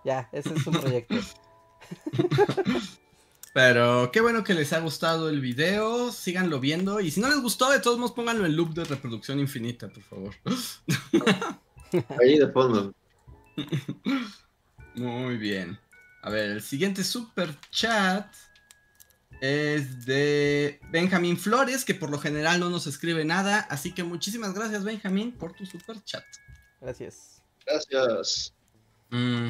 [0.05, 1.15] Ya, ese es un proyecto.
[3.55, 7.41] Pero qué bueno que les ha gustado el video, síganlo viendo y si no les
[7.41, 10.35] gustó, de todos modos pónganlo en loop de reproducción infinita, por favor.
[12.21, 12.93] Ahí de fondo.
[14.95, 15.79] Muy bien.
[16.21, 18.31] A ver, el siguiente super chat
[19.41, 23.61] es de Benjamín Flores, que por lo general no nos escribe nada.
[23.71, 26.23] Así que muchísimas gracias, Benjamín, por tu super chat.
[26.81, 27.43] Gracias.
[27.65, 28.53] Gracias.
[29.11, 29.49] Mm,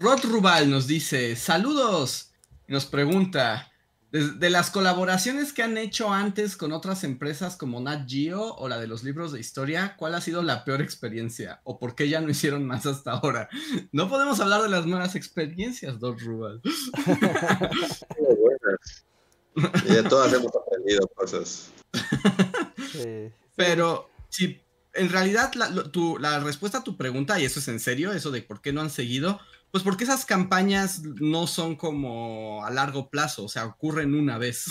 [0.00, 2.32] Rod Rubal nos dice: Saludos.
[2.66, 3.70] nos pregunta:
[4.12, 8.80] de, las colaboraciones que han hecho antes con otras empresas como Nat Geo o la
[8.80, 11.60] de los libros de historia, ¿cuál ha sido la peor experiencia?
[11.62, 13.48] ¿O por qué ya no hicieron más hasta ahora?
[13.92, 16.60] No podemos hablar de las nuevas experiencias, Doc Rubal.
[19.84, 21.70] y de todas hemos aprendido cosas.
[23.56, 24.60] Pero si
[24.94, 25.70] en realidad la,
[26.18, 28.80] la respuesta a tu pregunta, y eso es en serio, eso de por qué no
[28.80, 34.14] han seguido, pues porque esas campañas no son como a largo plazo, o sea, ocurren
[34.14, 34.66] una vez.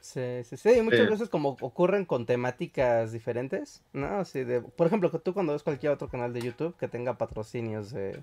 [0.00, 4.20] Sí, sí, sí, muchas veces como ocurren con temáticas diferentes, ¿no?
[4.20, 7.16] Así de, por ejemplo, que tú cuando ves cualquier otro canal de YouTube que tenga
[7.16, 8.22] patrocinios de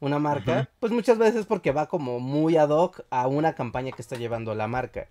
[0.00, 4.02] una marca, pues muchas veces porque va como muy ad hoc a una campaña que
[4.02, 5.08] está llevando la marca.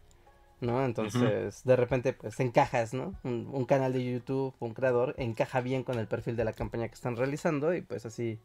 [0.62, 0.86] ¿No?
[0.86, 3.16] Entonces, de repente, pues encajas, ¿no?
[3.24, 6.94] Un, canal de YouTube, un creador, encaja bien con el perfil de la campaña que
[6.94, 8.40] están realizando y pues así,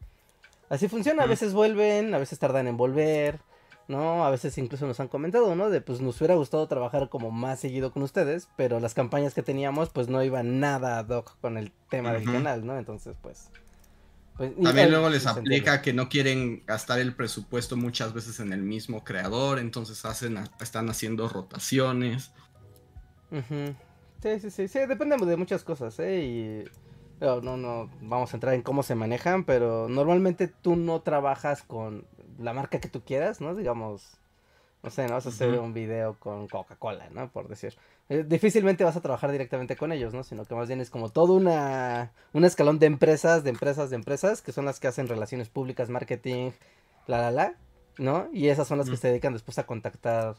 [0.69, 1.23] así funciona.
[1.23, 3.39] A veces vuelven, a veces tardan en volver,
[3.87, 4.25] ¿no?
[4.25, 5.69] A veces incluso nos han comentado, ¿no?
[5.69, 9.43] De pues nos hubiera gustado trabajar como más seguido con ustedes, pero las campañas que
[9.43, 12.77] teníamos pues no iban nada ad hoc con el tema del canal, ¿no?
[12.77, 13.51] Entonces, pues...
[14.37, 18.61] Pues, También luego les aplica que no quieren gastar el presupuesto muchas veces en el
[18.61, 22.31] mismo creador, entonces hacen, están haciendo rotaciones.
[24.21, 26.23] Sí, sí, sí, sí, depende de muchas cosas, ¿eh?
[26.23, 26.63] Y
[27.19, 31.63] no, no, no vamos a entrar en cómo se manejan, pero normalmente tú no trabajas
[31.63, 32.05] con
[32.37, 33.55] la marca que tú quieras, ¿no?
[33.55, 34.19] Digamos,
[34.87, 37.29] no sé, no vas a hacer un video con Coca-Cola, ¿no?
[37.29, 37.75] Por decir.
[38.07, 40.23] Eh, difícilmente vas a trabajar directamente con ellos, ¿no?
[40.23, 43.97] Sino que más bien es como todo una, un escalón de empresas, de empresas, de
[43.97, 46.51] empresas, que son las que hacen relaciones públicas, marketing,
[47.05, 47.55] la, la, la,
[47.97, 48.29] ¿no?
[48.31, 50.37] Y esas son las que se dedican después a contactar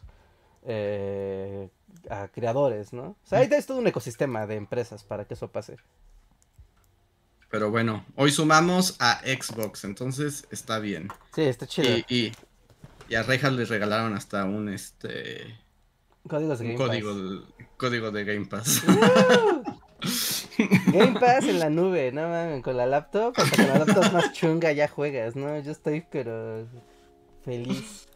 [0.65, 1.69] eh,
[2.09, 3.09] a creadores, ¿no?
[3.09, 5.77] O sea, ahí es todo un ecosistema de empresas para que eso pase.
[7.51, 11.09] Pero bueno, hoy sumamos a Xbox, entonces está bien.
[11.35, 11.87] Sí, está chido.
[11.87, 12.31] Y, y,
[13.15, 15.59] a Rejas les regalaron hasta un este
[16.27, 17.67] Códigos de Game código, Pass.
[17.77, 18.83] código de Game Pass.
[20.87, 24.33] Game Pass en la nube, no mames, con la laptop, hasta con la laptop más
[24.33, 25.59] chunga ya juegas, ¿no?
[25.59, 26.67] Yo estoy pero
[27.43, 28.07] feliz.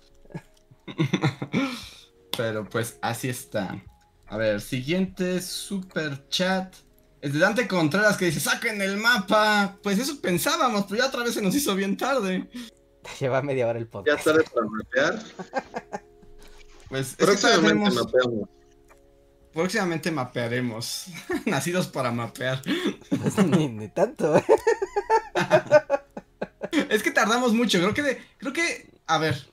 [2.37, 3.81] Pero pues así está.
[4.27, 6.73] A ver, siguiente super chat.
[7.21, 9.77] Es de Dante Contreras que dice, saquen el mapa.
[9.81, 12.49] Pues eso pensábamos, pero ya otra vez se nos hizo bien tarde.
[13.19, 14.25] Lleva media hora el podcast.
[14.25, 15.19] Ya tarde para mapear.
[16.89, 18.49] Pues próximamente mapeamos.
[19.51, 21.07] Próximamente mapearemos.
[21.47, 22.61] Nacidos para mapear.
[23.09, 24.37] Pues ni, tanto.
[24.37, 24.43] ¿eh?
[26.89, 27.79] es que tardamos mucho.
[27.79, 29.47] Creo que, creo que, a ver,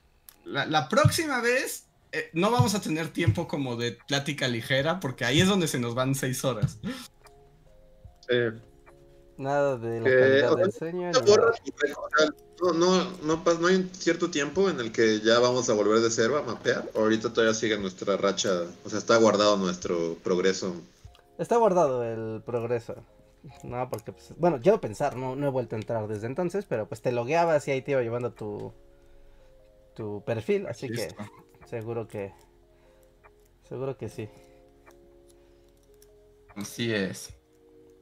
[0.44, 5.40] la, próxima vez eh, no vamos a tener tiempo como de plática ligera porque ahí
[5.40, 6.78] es donde se nos van seis horas.
[8.28, 8.36] Sí.
[9.41, 11.11] Nada de la calidad del sueño.
[12.61, 16.01] No, no, no, no, hay un cierto tiempo en el que ya vamos a volver
[16.01, 16.91] de cero a mapear.
[16.93, 18.51] ¿O ahorita todavía sigue nuestra racha.
[18.84, 20.74] O sea, está guardado nuestro progreso.
[21.38, 22.97] Está guardado el progreso.
[23.62, 26.86] No, porque, pues, bueno, yo pensar, no, no he vuelto a entrar desde entonces, pero
[26.86, 28.74] pues te logueabas y ahí te iba llevando tu,
[29.95, 31.09] tu perfil, así que
[31.64, 32.34] seguro que,
[33.66, 34.28] seguro que sí.
[36.55, 37.39] Así es.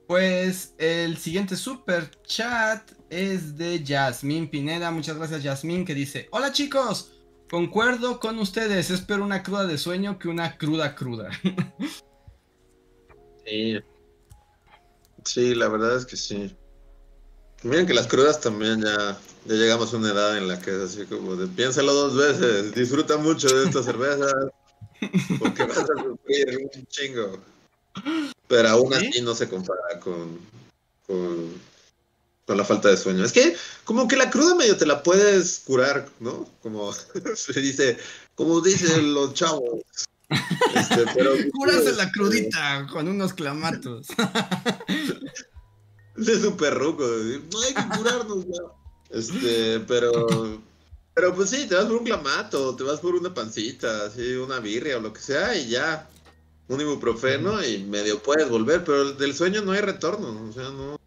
[0.09, 4.91] Pues el siguiente super chat es de Yasmín Pineda.
[4.91, 7.13] Muchas gracias, Yasmín, que dice: Hola chicos,
[7.51, 8.89] concuerdo con ustedes.
[8.91, 11.31] Espero una cruda de sueño que una cruda cruda.
[13.45, 13.79] Sí.
[15.25, 16.55] Sí, la verdad es que sí.
[17.63, 20.83] Miren que las crudas también ya, ya llegamos a una edad en la que es
[20.83, 24.27] así como de piénsalo dos veces, disfruta mucho de esta cerveza,
[25.39, 27.39] porque vas a sufrir un chingo.
[28.49, 30.39] Pero aún así no se compara con,
[31.07, 31.53] con,
[32.47, 33.25] con la falta de sueño.
[33.25, 36.49] Es que como que la cruda medio te la puedes curar, ¿no?
[36.63, 36.93] Como
[37.37, 37.99] se dice,
[38.35, 39.83] como dicen los chavos.
[40.75, 44.09] Este, pero, Curarse la crudita con unos clamatos.
[46.17, 47.05] Es súper ruco.
[47.07, 48.45] No hay que curarnos,
[49.11, 50.61] Este, pero.
[51.15, 54.61] Pero pues sí, te vas por un clamato, te vas por una pancita, así, una
[54.61, 56.09] birria o lo que sea, y ya.
[56.69, 60.99] Un ibuprofeno y medio puedes volver, pero del sueño no hay retorno, o sea, no.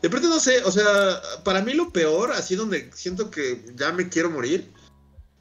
[0.00, 3.92] De pronto no sé, o sea, para mí lo peor, así donde siento que ya
[3.92, 4.70] me quiero morir,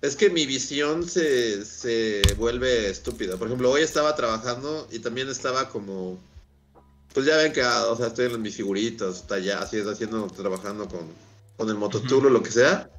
[0.01, 3.37] es que mi visión se, se vuelve estúpida.
[3.37, 6.19] Por ejemplo, hoy estaba trabajando y también estaba como
[7.15, 9.87] pues ya ven que, ah, o sea, estoy en mis figuritas, está ya así es
[9.87, 11.07] haciendo, trabajando con,
[11.55, 12.89] con el mototour o lo que sea.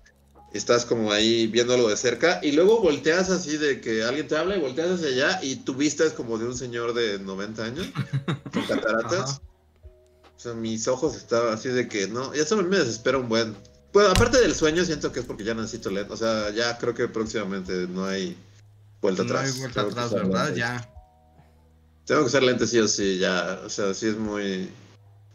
[0.53, 4.57] Estás como ahí viéndolo de cerca y luego volteas así de que alguien te habla
[4.57, 7.87] y volteas hacia allá y tu vista es como de un señor de 90 años
[8.53, 9.41] con cataratas.
[10.37, 13.57] O sea, mis ojos estaban así de que no, y eso me desespera un buen.
[13.93, 16.07] Bueno, aparte del sueño, siento que es porque ya necesito leer.
[16.11, 18.37] O sea, ya creo que próximamente no hay
[19.01, 19.49] vuelta atrás.
[19.49, 20.55] No hay vuelta atrás, ¿verdad?
[20.55, 20.93] Ya.
[22.05, 23.61] Tengo que usar lentes sí o sí, ya.
[23.65, 24.71] O sea, sí es muy.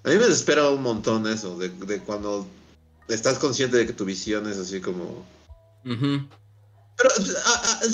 [0.03, 2.47] A mí me desespera un montón eso, de, de cuando
[3.07, 5.25] estás consciente de que tu visión es así como.
[5.83, 7.09] Pero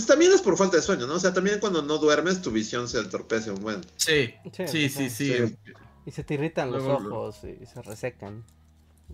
[0.05, 1.15] también es por falta de sueño, ¿no?
[1.15, 3.81] O sea, también cuando no duermes, tu visión se entorpece un buen.
[3.95, 4.33] Sí,
[4.67, 5.57] sí, sí, sí.
[6.05, 8.43] Y se te irritan los ojos y se resecan.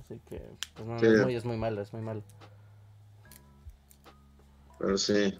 [0.03, 0.41] Así que,
[0.73, 2.23] pues no, no, es muy malo, es muy malo.
[4.79, 5.37] Pero sí,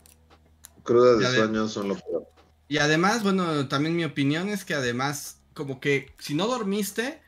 [0.84, 2.28] crudas de sueño son lo peor.
[2.68, 7.23] Y además, bueno, también mi opinión es que además, como que si no dormiste,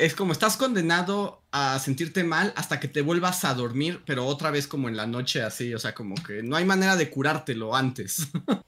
[0.00, 4.50] es como estás condenado a sentirte mal hasta que te vuelvas a dormir, pero otra
[4.50, 7.74] vez como en la noche así, o sea, como que no hay manera de curártelo
[7.74, 8.28] antes.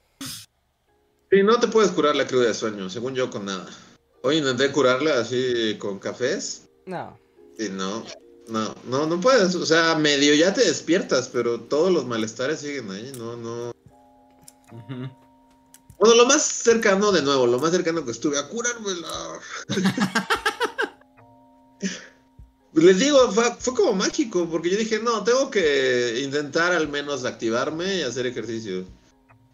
[1.31, 3.67] Sí, no te puedes curar la cruda de sueño, según yo, con nada.
[4.23, 6.69] Hoy intenté curarla así con cafés.
[6.85, 7.19] No.
[7.59, 8.05] Y no,
[8.49, 9.55] no, no, no puedes.
[9.55, 13.73] O sea, medio ya te despiertas, pero todos los malestares siguen ahí, no, no.
[15.99, 19.09] Bueno, lo más cercano, de nuevo, lo más cercano que estuve a curármela.
[22.75, 27.99] Les digo, fue, como mágico, porque yo dije, no, tengo que intentar al menos activarme
[27.99, 28.85] y hacer ejercicio.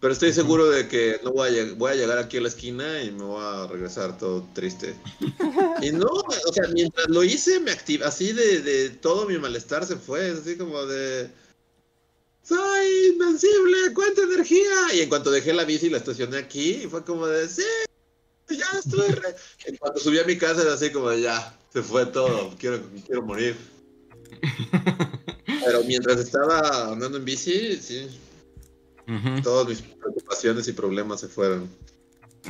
[0.01, 3.03] Pero estoy seguro de que no voy a, voy a llegar aquí a la esquina
[3.03, 4.95] y me voy a regresar todo triste.
[5.83, 9.87] Y no, o sea, mientras lo hice, me activé, así de, de todo mi malestar
[9.87, 11.31] se fue, así como de
[12.49, 14.95] soy invencible, cuánta energía.
[14.95, 17.63] Y en cuanto dejé la bici, la estacioné aquí, y fue como de, sí,
[18.49, 19.11] ya estoy.
[19.11, 19.37] Re...
[19.67, 22.81] En cuanto subí a mi casa, era así como de, ya, se fue todo, quiero,
[23.07, 23.57] quiero morir.
[25.65, 28.09] Pero mientras estaba andando en bici, sí.
[29.43, 31.69] Todas mis preocupaciones y problemas se fueron.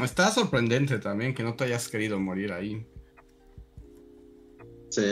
[0.03, 2.85] Está sorprendente también que no te hayas querido morir ahí.
[4.91, 5.03] Sí.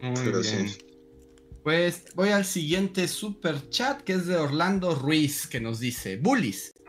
[0.00, 0.70] Muy bien.
[1.62, 6.72] Pues voy al siguiente super chat que es de Orlando Ruiz que nos dice, bullies.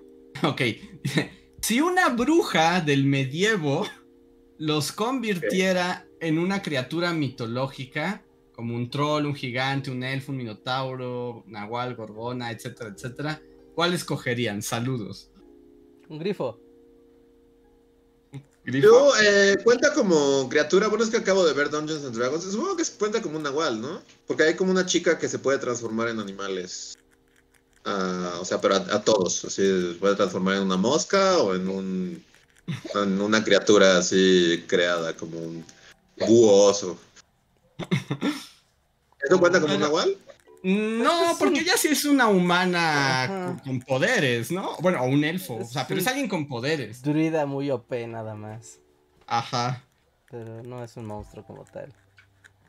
[0.44, 0.62] Ok,
[1.62, 3.88] si una bruja del medievo
[4.58, 11.44] los convirtiera en una criatura mitológica, como un troll, un gigante, un elfo, un minotauro,
[11.48, 13.42] nahual, gorgona, etcétera, etcétera,
[13.74, 14.62] ¿cuál escogerían?
[14.62, 15.30] Saludos.
[16.08, 16.60] Un grifo.
[18.66, 22.76] Yo, eh, cuenta como criatura, bueno, es que acabo de ver Dungeons and Dragons, supongo
[22.76, 24.02] que cuenta como un nahual, ¿no?
[24.26, 26.98] Porque hay como una chica que se puede transformar en animales.
[27.84, 31.70] Ah, o sea, pero a, todos, así, se puede transformar en una mosca o en
[31.70, 32.24] un
[32.96, 35.66] una criatura así creada, como un
[36.18, 36.98] búho oso.
[39.22, 40.18] ¿Eso cuenta como un nahual?
[40.64, 44.76] No, porque ella sí es una humana con, poderes, ¿no?
[44.80, 47.04] Bueno, o un elfo, o sea, pero es alguien con poderes.
[47.04, 48.80] Druida muy OP nada más.
[49.28, 49.84] Ajá.
[50.32, 51.94] Pero no es un monstruo como tal.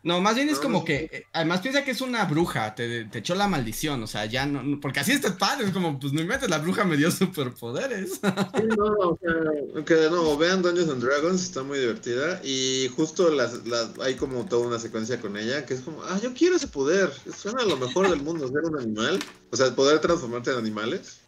[0.07, 3.34] No, más bien es como que, eh, además piensa que es una bruja, te, echó
[3.34, 6.48] la maldición, o sea, ya no, porque así está padre, es como, pues no inventes,
[6.48, 8.12] la bruja me dio superpoderes.
[8.12, 12.88] Sí, no, o sea, que de nuevo, vean Dungeons and Dragons, está muy divertida, y
[12.94, 13.59] justo las,
[14.00, 17.11] hay como toda una secuencia con ella, que es como, ah, yo quiero ese poder,
[17.36, 19.18] suena lo mejor del mundo, ser un animal,
[19.50, 21.18] o sea, poder transformarte en animales.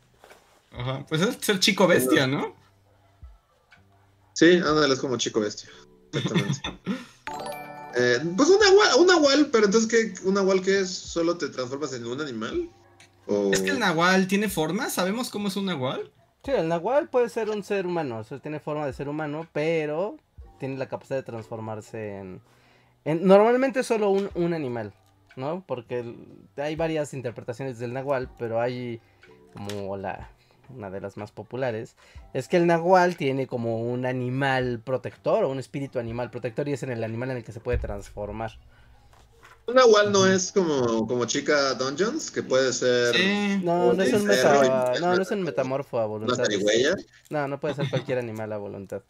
[0.70, 2.54] Ajá, pues es ser chico bestia, ¿no?
[4.34, 5.68] Sí, ándale, es como chico bestia.
[6.12, 6.60] Exactamente.
[7.96, 10.26] Eh, pues un nahual, un nahual, pero entonces, ¿qué?
[10.26, 10.90] ¿Un nahual qué es?
[10.90, 12.70] ¿Solo te transformas en un animal?
[13.26, 13.50] ¿O...
[13.52, 16.10] Es que el nahual tiene forma, ¿sabemos cómo es un nahual?
[16.44, 19.46] Sí, el nahual puede ser un ser humano, o sea, tiene forma de ser humano,
[19.52, 20.16] pero
[20.58, 22.40] tiene la capacidad de transformarse en...
[23.04, 24.92] en normalmente solo un, un animal,
[25.36, 25.64] ¿no?
[25.66, 26.26] Porque el-
[26.56, 29.00] hay varias interpretaciones del nahual, pero hay
[29.54, 30.30] como la...
[30.70, 31.96] Una de las más populares
[32.34, 36.74] es que el nahual tiene como un animal protector o un espíritu animal protector y
[36.74, 38.58] es en el animal en el que se puede transformar.
[39.66, 43.60] Un nahual no es como, como chica Dungeons, que puede ser Sí.
[43.62, 46.46] No, no es un, meta, no, no es un metamorfo a una voluntad.
[47.28, 49.02] No, no puede ser cualquier animal a voluntad.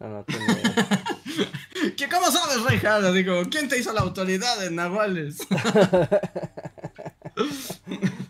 [0.00, 0.46] No, no, tiene...
[1.96, 3.14] ¿Qué, ¿Cómo sabes, Reinhardt?
[3.14, 5.38] Digo, ¿quién te hizo la autoridad de nahuales?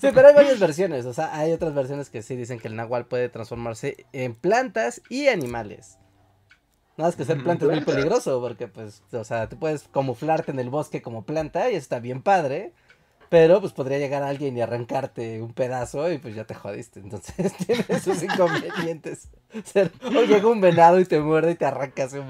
[0.04, 1.06] Sí, pero hay varias versiones.
[1.06, 5.02] O sea, hay otras versiones que sí dicen que el nahual puede transformarse en plantas
[5.08, 5.98] y animales.
[6.96, 9.88] Nada más que ser Mm, planta es muy peligroso porque, pues, o sea, tú puedes
[9.88, 12.72] camuflarte en el bosque como planta y eso está bien padre.
[13.30, 17.00] Pero, pues, podría llegar alguien y arrancarte un pedazo y, pues, ya te jodiste.
[17.00, 19.28] Entonces, tiene sus inconvenientes.
[19.64, 22.26] Ser- o llega un venado y te muerde y te arrancas un...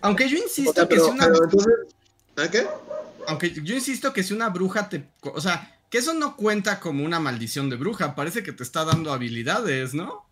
[0.00, 1.26] Aunque yo O insisto que si una...
[1.28, 1.72] pero entonces,
[2.36, 2.66] ¿a qué?
[3.26, 5.12] Aunque yo insisto que si una bruja te...
[5.22, 8.16] O sea, que eso no cuenta como una maldición de bruja.
[8.16, 10.26] Parece que te está dando habilidades, ¿no?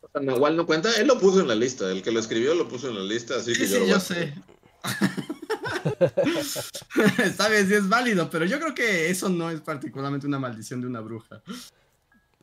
[0.00, 2.52] O sea, Nahual no cuenta, él lo puso en la lista, el que lo escribió
[2.56, 4.34] lo puso en la lista, así Sí, que sí, yo, lo yo sé.
[6.96, 10.88] Bien, sí es válido, pero yo creo que eso no es particularmente una maldición de
[10.88, 11.40] una bruja.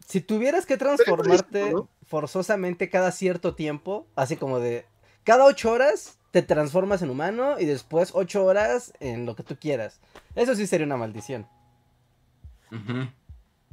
[0.07, 1.89] Si tuvieras que transformarte ¿no?
[2.07, 4.85] forzosamente cada cierto tiempo, así como de
[5.25, 9.57] cada ocho horas te transformas en humano y después ocho horas en lo que tú
[9.59, 9.99] quieras.
[10.35, 11.45] Eso sí sería una maldición.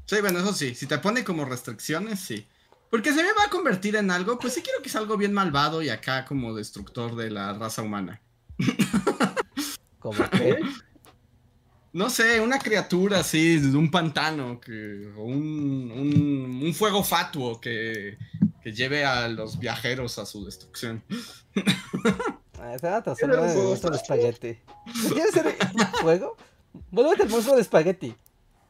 [0.06, 0.74] Sí, bueno, eso sí.
[0.74, 2.46] Si te pone como restricciones, sí.
[2.90, 5.32] Porque se me va a convertir en algo, pues sí quiero que sea algo bien
[5.32, 8.20] malvado y acá como destructor de la raza humana.
[9.98, 10.60] Como que
[11.92, 17.60] No sé, una criatura así de un pantano que, o un, un, un fuego fatuo
[17.60, 18.16] que,
[18.62, 21.02] que lleve a los viajeros a su destrucción.
[22.60, 24.58] Ah, se va a un monstruo de espagueti.
[25.12, 26.36] ¿Quieres ser un fuego?
[26.90, 28.16] Vuelve el monstruo de espagueti.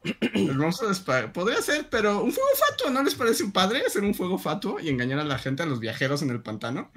[0.05, 3.83] El monstruo de espa- Podría ser, pero un fuego fatuo, ¿no les parece un padre
[3.87, 6.91] hacer un fuego fatuo y engañar a la gente, a los viajeros en el pantano?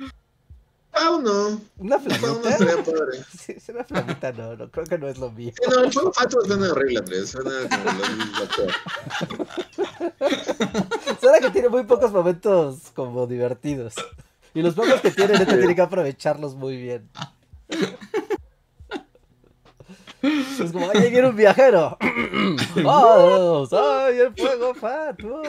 [0.91, 1.61] Fauno.
[1.77, 2.83] ¿Una Fauno flamita?
[2.83, 3.23] padre.
[3.39, 5.51] Sí, es una flamita, no, no, creo que no es lo mío.
[5.59, 7.29] Sí, no, el fuego fatuo suena horrible, Andrés.
[7.29, 8.05] Suena como lo,
[8.65, 8.71] lo.
[11.21, 13.95] Suena que tiene muy pocos momentos como divertidos.
[14.53, 17.09] Y los pocos que tiene, neta, tiene que aprovecharlos muy bien.
[20.21, 21.97] Es como, ¡ay, viene un viajero!
[22.83, 23.73] ¡Vamos!
[23.73, 25.41] ¡Ay, el fuego fatuo!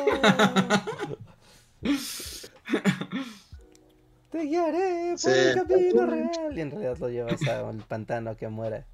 [4.30, 5.28] Te guiaré por Sí.
[5.30, 6.56] el camino real.
[6.56, 8.86] Y en realidad lo llevas al pantano a que muera.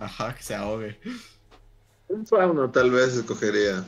[0.00, 0.98] Ajá, que se ahogue.
[2.08, 3.84] Un fauno tal vez escogería.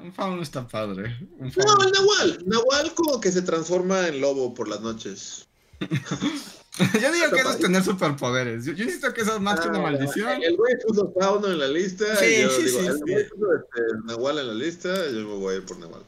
[0.00, 1.16] Un fauno está padre.
[1.38, 2.42] Un No, el Nahual.
[2.46, 5.46] Nahual como que se transforma en lobo por las noches.
[6.78, 8.64] Yo digo que eso es tener superpoderes.
[8.64, 10.42] Yo, yo insisto que eso es más que una Ah, maldición.
[10.42, 12.16] El güey puso fauno en la lista.
[12.16, 14.88] Sí, y yo sí, digo, sí, el güey puso este, Nahual en la lista.
[15.10, 16.02] Yo me voy a ir por Nahual.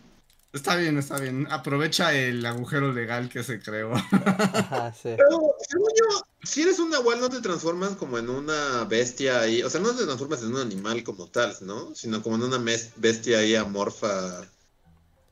[0.55, 1.49] Está bien, está bien.
[1.51, 3.93] Aprovecha el agujero legal que se creó.
[3.95, 5.11] Ajá, sí.
[5.17, 9.62] Pero, según yo, si eres un Nahual, no te transformas como en una bestia ahí.
[9.65, 11.95] O sea, no te transformas en un animal como tal, ¿no?
[11.95, 14.43] Sino como en una mes- bestia ahí amorfa,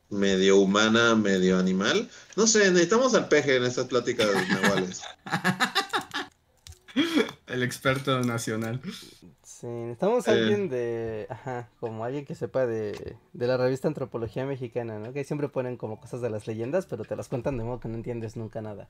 [0.09, 2.09] medio humana, medio animal.
[2.35, 5.01] No sé, necesitamos al peje en estas pláticas de los Nahuales.
[7.47, 8.79] El experto nacional.
[9.43, 10.31] Sí, necesitamos Eh.
[10.31, 11.27] alguien de.
[11.29, 15.13] Ajá, como alguien que sepa de, de la revista Antropología Mexicana, ¿no?
[15.13, 17.87] Que siempre ponen como cosas de las leyendas, pero te las cuentan de modo que
[17.87, 18.89] no entiendes nunca nada.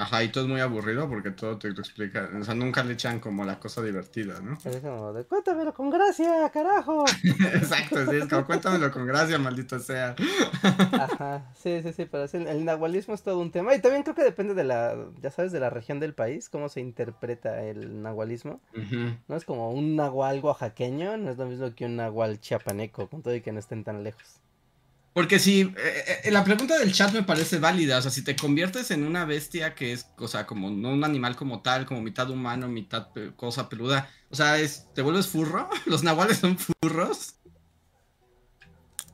[0.00, 2.30] Ajá, y todo es muy aburrido porque todo te lo explica.
[2.40, 4.56] O sea, nunca le echan como la cosa divertida, ¿no?
[4.64, 7.04] Es como de, cuéntamelo con gracia, carajo.
[7.52, 10.16] Exacto, sí, es como cuéntamelo con gracia, maldito sea.
[10.92, 13.74] Ajá, sí, sí, sí, pero sí, el, nahualismo es todo un tema.
[13.74, 16.70] Y también creo que depende de la, ya sabes, de la región del país, cómo
[16.70, 18.62] se interpreta el nahualismo.
[18.74, 19.18] Ujú.
[19.28, 23.20] No es como un nahual oaxaqueño, no es lo mismo que un nahual chiapaneco, con
[23.20, 24.40] todo y que no estén tan lejos.
[25.12, 28.36] Porque si eh, eh, la pregunta del chat me parece válida, o sea, si te
[28.36, 32.00] conviertes en una bestia que es, o sea, como no un animal como tal, como
[32.00, 35.68] mitad humano, mitad cosa peluda, o sea, es, ¿te vuelves furro?
[35.86, 37.34] ¿Los nahuales son furros?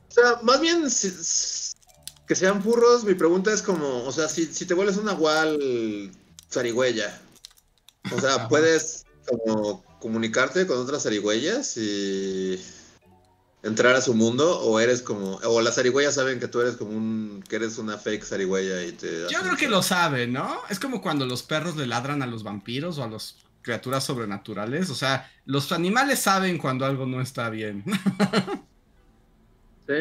[0.09, 1.73] O sea, más bien si-
[2.27, 6.11] que sean furros, mi pregunta es como, o sea, si, si te vuelves un Nahual
[6.51, 7.21] zarigüeya,
[8.11, 12.59] o sea, puedes como comunicarte con otras zarigüeyas y...
[13.63, 16.91] entrar a su mundo o eres como o las zarigüeyas saben que tú eres como
[16.91, 20.59] un que eres una fake zarigüeya y te Yo creo que lo saben, ¿no?
[20.69, 24.89] Es como cuando los perros le ladran a los vampiros o a las criaturas sobrenaturales,
[24.89, 27.83] o sea, los animales saben cuando algo no está bien.
[29.87, 29.93] ¿Sí?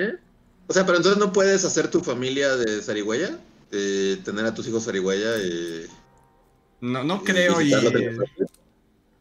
[0.69, 3.39] O sea, pero entonces no puedes hacer tu familia de zarigüeya,
[3.71, 5.87] de tener a tus hijos zarigüeya y
[6.81, 7.73] No no creo y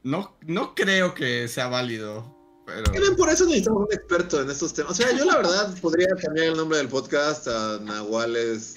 [0.04, 2.35] no no creo que sea válido.
[2.66, 3.16] Pero...
[3.16, 4.92] Por eso necesitamos un experto en estos temas.
[4.92, 8.76] O sea, yo la verdad podría cambiar el nombre del podcast a Nahuales,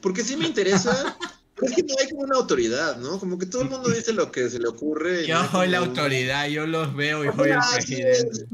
[0.00, 1.16] porque sí me interesa.
[1.54, 3.20] Pero es que no hay como una autoridad, ¿no?
[3.20, 5.26] Como que todo el mundo dice lo que se le ocurre.
[5.26, 8.46] yo soy la autoridad, yo los veo y soy el presidente.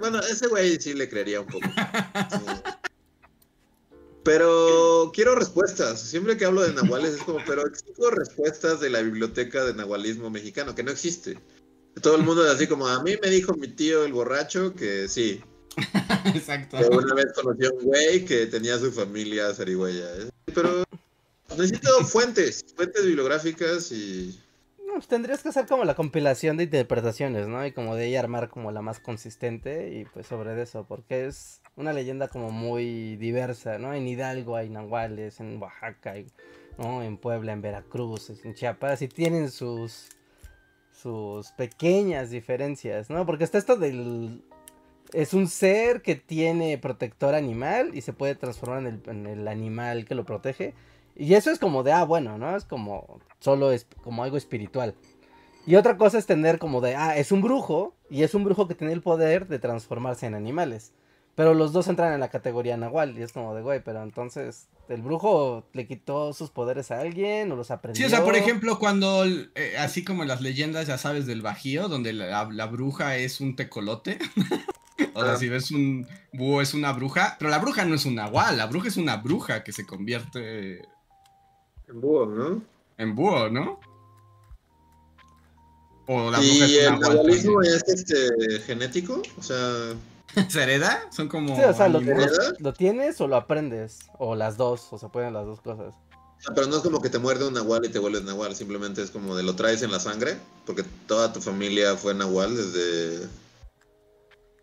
[0.00, 1.66] bueno, ese güey sí le creería un poco.
[4.22, 6.00] Pero quiero respuestas.
[6.00, 10.30] Siempre que hablo de nahuales es como, pero exijo respuestas de la biblioteca de nahualismo
[10.30, 11.38] mexicano, que no existe.
[12.02, 15.08] Todo el mundo es así como, a mí me dijo mi tío el borracho que
[15.08, 15.42] sí.
[16.34, 16.78] Exacto.
[16.78, 20.06] Que una vez conoció a un güey que tenía su familia zarigüeya.
[20.46, 20.84] Pero
[21.50, 24.38] necesito fuentes, fuentes bibliográficas y...
[24.86, 27.64] No, pues tendrías que hacer como la compilación de interpretaciones, ¿no?
[27.66, 31.60] Y como de ella armar como la más consistente y pues sobre eso, porque es
[31.76, 33.94] una leyenda como muy diversa, ¿no?
[33.94, 36.14] En Hidalgo hay nahuales, en Oaxaca,
[36.78, 37.02] ¿no?
[37.02, 40.15] En Puebla, en Veracruz, en Chiapas, y tienen sus
[41.06, 43.24] sus pequeñas diferencias, ¿no?
[43.24, 44.42] Porque está esto del...
[45.12, 50.16] Es un ser que tiene protector animal y se puede transformar en el, animal que
[50.16, 50.74] lo protege.
[51.14, 52.56] Y eso es como de, ah, bueno, ¿no?
[52.56, 54.96] Es como, solo es como algo espiritual.
[55.64, 58.66] Y otra cosa es tener como de, ah, es un brujo y es un brujo
[58.66, 60.92] que tiene el poder de transformarse en animales.
[61.36, 64.68] Pero los dos entran en la categoría Nahual y es como de, güey, pero entonces
[64.88, 68.00] el brujo le quitó sus poderes a alguien o los aprendió.
[68.00, 71.42] Sí, o sea, por ejemplo, cuando, eh, así como en las leyendas, ya sabes, del
[71.42, 74.18] Bajío, donde la, la bruja es un tecolote.
[75.14, 75.36] o sea, ah.
[75.36, 78.64] si ves un búho es una bruja, pero la bruja no es un nahual, la
[78.64, 80.88] bruja es una bruja que se convierte...
[81.86, 82.62] En búho, ¿no?
[82.96, 83.78] En búho, ¿no?
[86.06, 89.20] O la bruja ¿Y es el nahualismo es este, genético?
[89.36, 89.94] O sea...
[90.48, 91.08] ¿Se hereda?
[91.10, 91.56] Son como.
[91.56, 94.10] Sí, o sea, lo, lo, tienes o lo aprendes.
[94.18, 95.94] O las dos, o se pueden las dos cosas.
[96.54, 98.54] Pero no es como que te muerde un nahual y te vuelves nahual.
[98.54, 100.36] Simplemente es como de lo traes en la sangre.
[100.64, 103.28] Porque toda tu familia fue nahual desde.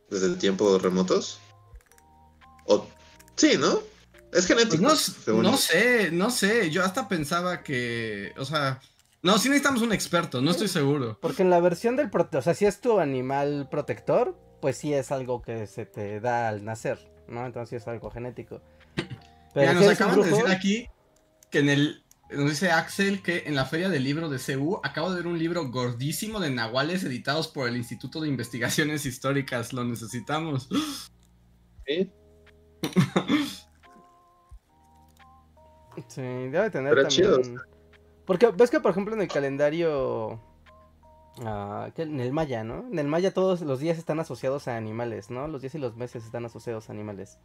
[0.10, 1.40] desde tiempos remotos.
[2.66, 2.88] O.
[3.36, 3.80] Sí, ¿no?
[4.32, 4.84] Es genético.
[4.84, 6.70] Pues no, no sé, no sé.
[6.70, 8.34] Yo hasta pensaba que.
[8.38, 8.80] O sea.
[9.24, 11.18] No, sí necesitamos un experto, no estoy seguro.
[11.22, 14.94] Porque en la versión del protector, o sea, si es tu animal protector, pues sí
[14.94, 16.98] es algo que se te da al nacer,
[17.28, 17.46] ¿no?
[17.46, 18.62] Entonces sí es algo genético.
[19.54, 20.88] Pero nos acaban de decir aquí
[21.50, 22.02] que en el.
[22.30, 25.38] Nos dice Axel que en la feria del libro de CU acabo de ver un
[25.38, 29.74] libro gordísimo de nahuales editados por el Instituto de Investigaciones Históricas.
[29.74, 30.70] Lo necesitamos.
[31.86, 32.10] ¿Sí?
[36.08, 37.10] sí, debe tener también.
[37.10, 37.42] Chido.
[38.26, 40.42] Porque ves que, por ejemplo, en el calendario
[41.42, 42.86] Ah, en el maya, ¿no?
[42.92, 45.48] En el maya todos los días están asociados a animales, ¿no?
[45.48, 47.40] Los días y los meses están asociados a animales.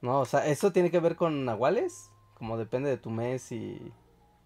[0.00, 2.10] No, o sea, ¿eso tiene que ver con nahuales?
[2.34, 3.92] Como depende de tu mes y,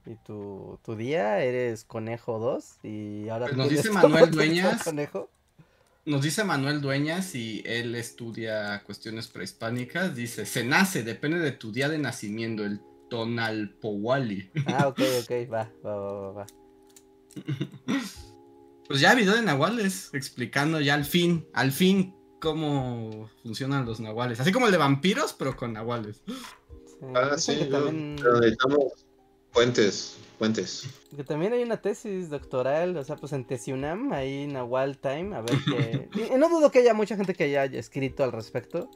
[0.06, 3.46] y tu, tu día, eres conejo 2 y ahora...
[3.46, 4.82] Pues nos dice Manuel Dueñas...
[4.82, 5.30] Conejo?
[6.04, 11.70] Nos dice Manuel Dueñas y él estudia cuestiones prehispánicas, dice, se nace, depende de tu
[11.70, 14.50] día de nacimiento, el Tonalpowali.
[14.66, 16.46] Ah, ok, ok, va, va, va, va.
[18.88, 24.40] Pues ya video de nahuales explicando ya al fin, al fin cómo funcionan los nahuales.
[24.40, 26.22] Así como el de vampiros, pero con nahuales.
[27.14, 29.04] ah, sí, necesitamos
[29.52, 30.88] fuentes, fuentes.
[31.14, 35.42] Que también hay una tesis doctoral, o sea, pues en Tesiunam, ahí Nahual Time, a
[35.42, 36.08] ver qué...
[36.34, 38.90] y no dudo que haya mucha gente que haya escrito al respecto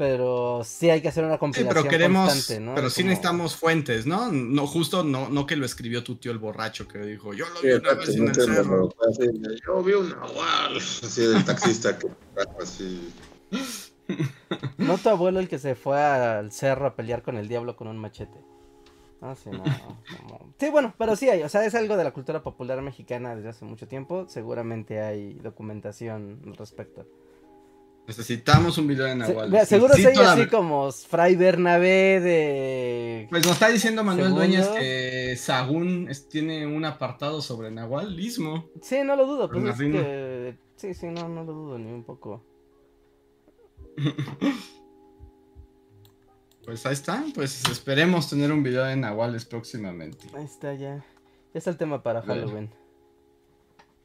[0.00, 2.74] pero sí hay que hacer una compilación sí, pero queremos, ¿no?
[2.74, 4.32] Pero sí necesitamos fuentes, ¿no?
[4.32, 7.60] No, justo no, no que lo escribió tu tío el borracho que dijo, yo lo
[7.60, 8.94] vi una vez en el cerro.
[9.62, 12.06] yo vi un nahual, así del taxista que
[12.62, 13.12] así.
[14.78, 17.86] No tu abuelo el que se fue al cerro a pelear con el diablo con
[17.86, 18.38] un machete.
[19.20, 19.62] Ah, sí, no,
[20.58, 23.50] sí, bueno, pero sí hay, o sea, es algo de la cultura popular mexicana desde
[23.50, 24.24] hace mucho tiempo.
[24.28, 27.06] Seguramente hay documentación al respecto.
[28.06, 29.66] Necesitamos un video de Nahual.
[29.66, 33.26] seguro sí, así como Fray Bernabé de.
[33.30, 38.68] Pues nos está diciendo Manuel Dueñas que Sagún tiene un apartado sobre Nahualismo.
[38.82, 39.48] Sí, no lo dudo.
[39.48, 39.76] Pues
[40.76, 42.42] Sí, sí, no, no lo dudo ni un poco.
[46.64, 47.22] pues ahí está.
[47.34, 50.26] Pues esperemos tener un video de Nahuales próximamente.
[50.34, 51.04] Ahí está ya.
[51.52, 52.70] Ya está el tema para Halloween.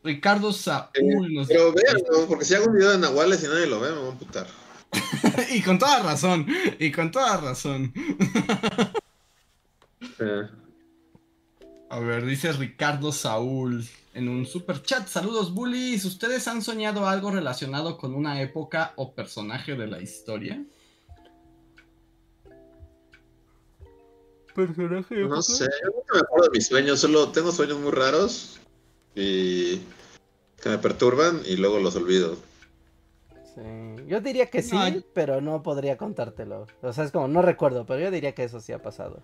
[0.06, 3.80] Ricardo Saúl nos Pero véanlo, porque si hago un video de Nahuales y nadie lo
[3.80, 4.47] ve, me voy a amputar.
[5.51, 6.45] y con toda razón,
[6.80, 7.91] y con toda razón.
[10.20, 10.47] Eh,
[11.89, 13.84] A ver, dice Ricardo Saúl
[14.14, 15.08] en un super chat.
[15.08, 16.06] Saludos, bullies.
[16.06, 20.64] ¿Ustedes han soñado algo relacionado con una época o personaje de la historia?
[24.53, 25.16] Personaje.
[25.16, 28.60] no sé, yo nunca me acuerdo de mis sueños, solo tengo sueños muy raros
[29.16, 29.82] y
[30.66, 32.38] que me perturban y luego los olvido.
[33.53, 33.61] Sí.
[34.07, 36.66] Yo diría que sí, No, pero no podría contártelo.
[36.82, 39.22] O sea, es como, no recuerdo, pero yo diría que eso sí ha pasado.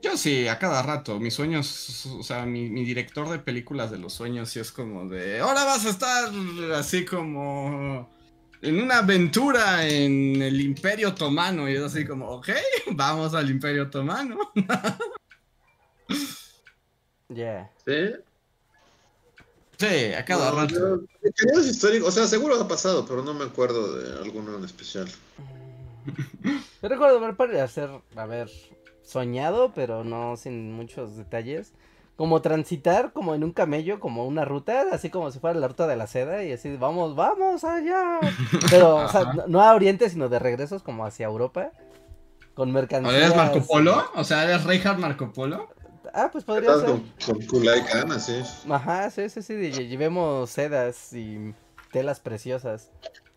[0.00, 1.18] Yo sí, a cada rato.
[1.18, 5.08] Mis sueños, o sea, mi, mi director de películas de los sueños sí es como
[5.08, 6.30] de, ahora vas a estar
[6.76, 8.08] así como
[8.62, 11.68] en una aventura en el Imperio Otomano.
[11.68, 12.50] Y es así como, ok,
[12.92, 14.38] vamos al Imperio Otomano.
[17.32, 17.70] Ya.
[17.86, 18.10] ¿Sí?
[19.80, 20.74] Sí, a cada No, rato.
[20.74, 25.08] yo- históricos, o sea, seguro ha pasado, pero no me acuerdo de alguno en especial.
[26.82, 28.50] Yo recuerdo haber para hacer, haber
[29.02, 31.72] soñado, pero no sin muchos detalles.
[32.16, 35.86] Como transitar como en un camello, como una ruta, así como si fuera la ruta
[35.86, 38.20] de la seda, y así, vamos, vamos allá.
[38.70, 41.70] Pero, o sea, no a Oriente, sino de regresos como hacia Europa.
[42.52, 43.14] Con mercancías.
[43.14, 44.04] ¿Eres Marco Polo?
[44.14, 45.68] O sea, ¿eres Reinhard Marco Polo?
[46.14, 46.86] Ah, pues podría ser.
[46.86, 48.40] con, con Kulai Khan, así.
[48.68, 51.54] Ajá, sí, sí, sí, llevemos sedas y
[51.92, 52.90] telas preciosas.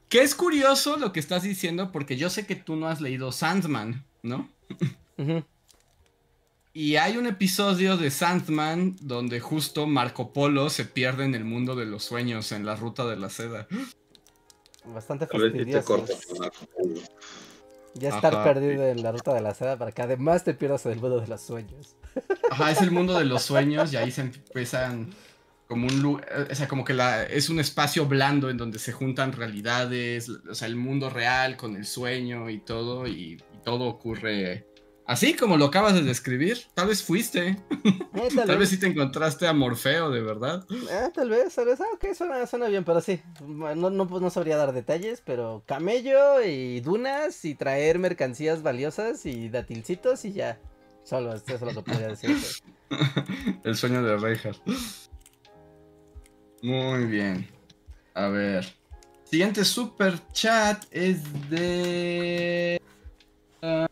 [0.10, 3.32] Que es curioso lo que estás diciendo porque yo sé que tú no has leído
[3.32, 4.50] Sandman, ¿no?
[5.18, 5.44] Ujú.
[6.76, 11.76] Y hay un episodio de Sandman donde justo Marco Polo se pierde en el mundo
[11.76, 13.68] de los sueños en la ruta de la seda.
[14.86, 16.06] Bastante si fastidioso.
[17.94, 18.44] Ya estar Ajá.
[18.44, 21.20] perdido en la ruta de la seda para que además te pierdas en el mundo
[21.20, 21.96] de los sueños.
[22.50, 25.10] Ajá, es el mundo de los sueños y ahí se empiezan
[25.68, 28.92] como un lugar, o sea, como que la, es un espacio blando en donde se
[28.92, 33.86] juntan realidades, o sea, el mundo real con el sueño y todo, y, y todo
[33.86, 34.68] ocurre
[35.06, 36.60] así como lo acabas de describir.
[36.74, 37.58] Tal vez fuiste,
[38.16, 40.66] Eh, tal, tal vez sí te encontraste a Morfeo, de verdad.
[40.70, 41.82] eh, tal vez, tal vez.
[41.82, 43.20] Ah, ok, suena, suena bien, pero sí.
[43.46, 49.26] No, no, pues no sabría dar detalles, pero camello y dunas y traer mercancías valiosas
[49.26, 50.60] y datilcitos y ya.
[51.04, 52.38] Solo, eso es lo que podría decir.
[53.64, 54.62] El sueño de Reinhardt.
[56.62, 57.48] Muy bien.
[58.14, 58.74] A ver.
[59.26, 62.80] Siguiente super chat es de.
[63.62, 63.88] ah,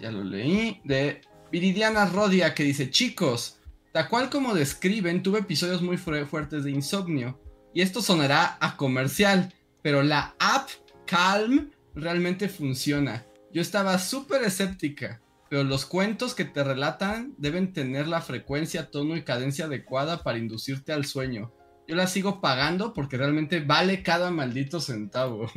[0.00, 0.80] ya lo leí.
[0.84, 1.20] De
[1.52, 3.58] Viridiana Rodia que dice: Chicos,
[3.92, 7.38] tal cual como describen, tuve episodios muy fu- fuertes de insomnio.
[7.74, 9.52] Y esto sonará a comercial,
[9.82, 10.68] pero la app
[11.06, 13.24] Calm realmente funciona.
[13.52, 15.20] Yo estaba súper escéptica.
[15.48, 20.38] Pero los cuentos que te relatan deben tener la frecuencia, tono y cadencia adecuada para
[20.38, 21.52] inducirte al sueño.
[21.86, 25.50] Yo la sigo pagando porque realmente vale cada maldito centavo.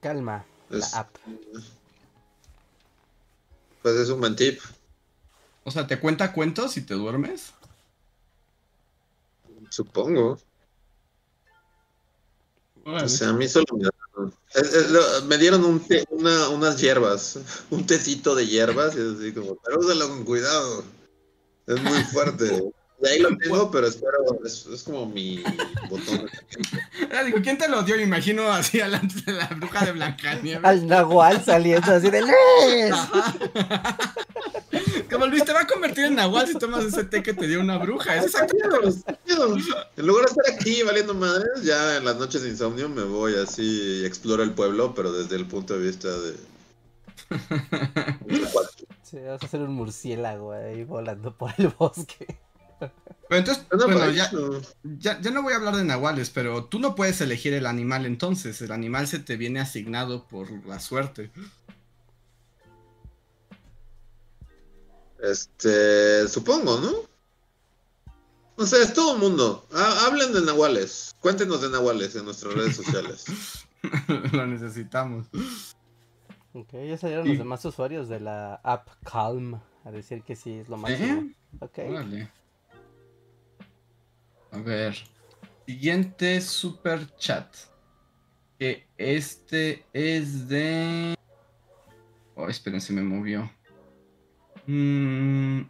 [0.00, 1.16] Calma, Es- la app.
[3.82, 4.60] Pues es un buen tip.
[5.64, 7.52] O sea, ¿te cuenta cuentos y te duermes?
[9.70, 10.38] Supongo.
[12.84, 13.04] Órale.
[13.04, 13.88] O sea, a mí solo me,
[14.54, 17.38] es- es lo- me dieron un té- una, unas hierbas,
[17.70, 20.84] un tecito de hierbas y así como, pero úsalo con cuidado.
[21.66, 22.62] Es muy fuerte.
[23.04, 25.42] Y ahí lo tengo, pero espero, es, es como mi
[25.88, 26.28] botón.
[27.24, 27.96] Digo, ¿quién te lo dio?
[27.96, 30.64] Me imagino así delante de la bruja de Blancanieves.
[30.64, 32.94] Al Nahual saliendo así de ¡Les!
[35.12, 37.60] Como Luis, te va a convertir en Nahual si tomas ese té que te dio
[37.60, 38.16] una bruja.
[38.16, 39.56] Es exactamente lo-.
[39.96, 43.34] En lugar de estar aquí valiendo madres, ya en las noches de insomnio me voy
[43.34, 46.36] así y exploro el pueblo, pero desde el punto de vista de...
[49.02, 52.38] Sí, vas a hacer un murciélago ahí volando por el bosque.
[52.80, 54.30] Pero entonces, No, bueno, ya,
[54.82, 58.06] ya, ya no voy a hablar de nahuales, pero tú no puedes elegir el animal
[58.06, 58.62] entonces.
[58.62, 61.30] El animal se te viene asignado por la suerte.
[65.22, 66.92] Este, supongo, ¿no?
[68.58, 69.66] No sé, es todo el mundo.
[69.72, 71.14] Ha- hablen de nahuales.
[71.20, 73.24] Cuéntenos de nahuales en nuestras redes sociales.
[74.32, 75.26] lo necesitamos.
[76.52, 80.68] Ok, ya salieron los demás usuarios de la app Calm a decir que sí es
[80.68, 81.22] lo máximo.
[81.22, 81.34] ¿Eh?
[81.60, 81.78] Ok.
[81.88, 82.30] Órale.
[84.50, 84.96] A ver.
[85.66, 87.46] Siguiente super chat.
[88.58, 91.14] Que este es de.
[92.34, 93.50] Oh, esperen, se me movió.
[94.66, 95.62] Mm.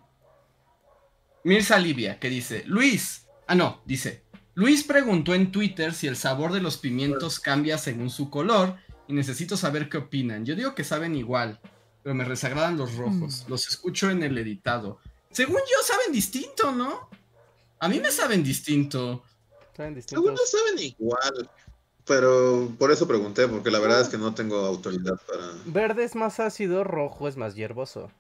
[1.45, 3.27] Mirza Livia, que dice: Luis.
[3.47, 4.23] Ah, no, dice.
[4.55, 8.77] Luis preguntó en Twitter si el sabor de los pimientos cambia según su color.
[9.09, 10.45] Y necesito saber qué opinan.
[10.45, 11.61] Yo digo que saben igual.
[12.03, 13.45] Pero me desagradan los rojos.
[13.49, 14.99] Los escucho en el editado.
[15.31, 17.09] Según yo, saben distinto, ¿no?
[17.81, 19.23] A mí me saben distinto.
[19.77, 20.51] Saben Algunos distintos.
[20.51, 21.51] saben igual.
[22.07, 25.53] Pero por eso pregunté, porque la verdad es que no tengo autoridad para.
[25.67, 28.11] Verde es más ácido, rojo es más hierboso.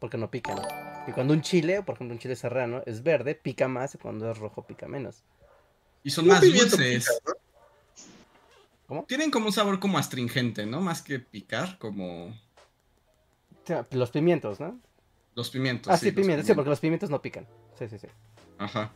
[0.00, 0.58] Porque no pican.
[1.06, 4.30] Y cuando un chile, por ejemplo un chile serrano, es verde, pica más y cuando
[4.30, 5.22] es rojo pica menos.
[6.02, 7.06] Y son más dulces.
[7.06, 7.34] pica, ¿no?
[8.86, 9.04] ¿Cómo?
[9.04, 10.80] Tienen como un sabor como astringente, ¿no?
[10.80, 12.34] Más que picar, como
[13.90, 14.80] Los pimientos, ¿no?
[15.38, 15.92] los pimientos.
[15.92, 17.46] Ah, sí, pimientos, sí, porque los pimientos no pican.
[17.78, 18.08] Sí, sí, sí.
[18.58, 18.92] Ajá.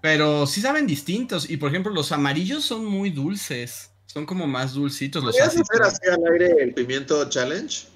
[0.00, 1.48] Pero sí saben distintos.
[1.48, 3.92] Y por ejemplo, los amarillos son muy dulces.
[4.06, 7.86] Son como más dulcitos los ¿Podrías hacer así al aire el pimiento challenge?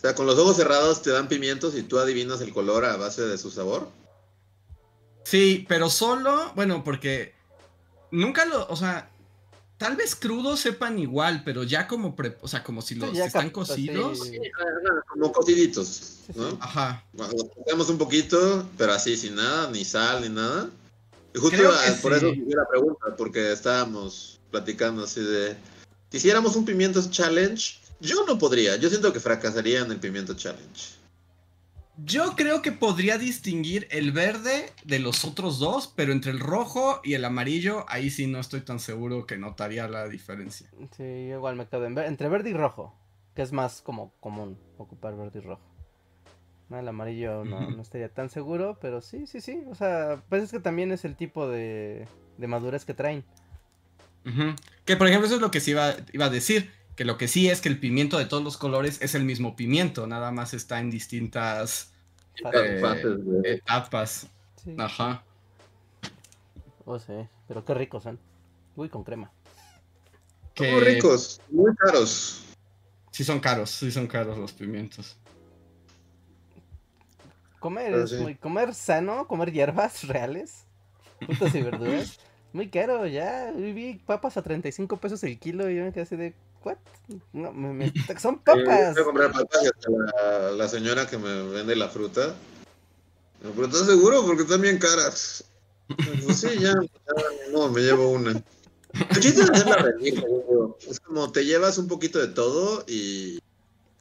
[0.00, 2.96] O sea, con los ojos cerrados te dan pimientos y tú adivinas el color a
[2.96, 3.86] base de su sabor.
[5.24, 7.34] Sí, pero solo, bueno, porque
[8.10, 9.10] nunca lo, o sea,
[9.76, 13.50] tal vez crudos sepan igual, pero ya como, pre- o sea, como si los están
[13.50, 14.26] cocidos.
[14.26, 14.38] sí.
[15.06, 16.56] Como cociditos, ¿no?
[16.62, 17.04] Ajá.
[17.12, 20.70] Bueno, Los tocamos un poquito, pero así, sin nada, ni sal, ni nada.
[21.34, 21.58] Y justo
[22.00, 22.16] por sí.
[22.16, 25.58] eso hice la pregunta, porque estábamos platicando así de...
[26.10, 28.76] Si hiciéramos un pimiento challenge, yo no podría.
[28.76, 30.98] Yo siento que fracasaría en el pimiento challenge.
[32.02, 37.00] Yo creo que podría distinguir el verde de los otros dos, pero entre el rojo
[37.04, 40.70] y el amarillo, ahí sí no estoy tan seguro que notaría la diferencia.
[40.96, 42.94] Sí, igual me quedo en ver- entre verde y rojo,
[43.34, 45.60] que es más como común ocupar verde y rojo.
[46.70, 49.60] No, el amarillo no, estaría tan seguro, pero sí, sí, sí.
[49.68, 52.06] O sea, pues es que también es el tipo de,
[52.38, 53.24] de madurez que traen.
[54.86, 56.70] Que por ejemplo, eso es lo que sí iba, iba a decir.
[57.00, 59.56] Que lo que sí es que el pimiento de todos los colores es el mismo
[59.56, 61.94] pimiento, nada más está en distintas.
[62.52, 62.82] Eh,
[63.42, 64.26] etapas.
[64.62, 64.76] Sí.
[64.76, 65.24] Ajá.
[66.84, 67.14] Oh, sí,
[67.48, 68.18] pero qué ricos son.
[68.76, 69.32] Uy, con crema.
[70.52, 72.44] Que Muy ricos, muy caros.
[73.12, 75.16] Sí son caros, sí son caros los pimientos.
[77.60, 78.16] Comer es sí.
[78.16, 80.66] muy, comer sano, comer hierbas reales,
[81.18, 82.20] frutas y verduras,
[82.52, 83.52] muy caro, ya.
[83.56, 86.76] Vi vi papas a 35 pesos el kilo y yo me quedé así de, ¿what?
[87.32, 88.92] No, me- me- son Eh, papas.
[88.94, 92.34] Fui a comprar papas la, la señora que me vende la fruta.
[93.40, 94.24] preguntó, ¿estás seguro?
[94.26, 95.44] Porque están bien caras.
[96.24, 98.30] Pues sí, ya, ya, no, me llevo una.
[98.92, 103.38] El chiste es como te llevas un poquito de todo y,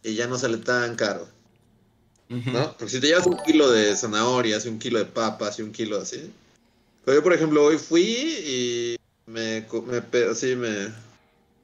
[0.04, 1.28] y ya no sale tan caro.
[2.30, 2.76] ¿no?
[2.78, 5.72] Porque si te llevas un kilo de zanahorias y un kilo de papas y un
[5.72, 6.32] kilo así.
[7.04, 8.96] Pero yo, por ejemplo, hoy fui y
[9.26, 10.94] me, me así me,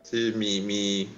[0.10, 1.10] sí, mi, mi,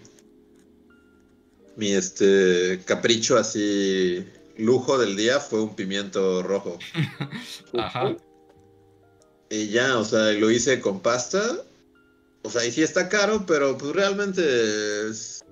[1.75, 4.25] mi este capricho así
[4.57, 6.79] lujo del día fue un pimiento rojo.
[7.77, 8.15] Ajá.
[9.49, 11.63] Y ya, o sea, lo hice con pasta.
[12.43, 14.41] O sea, y sí está caro, pero pues realmente
[15.09, 15.43] es...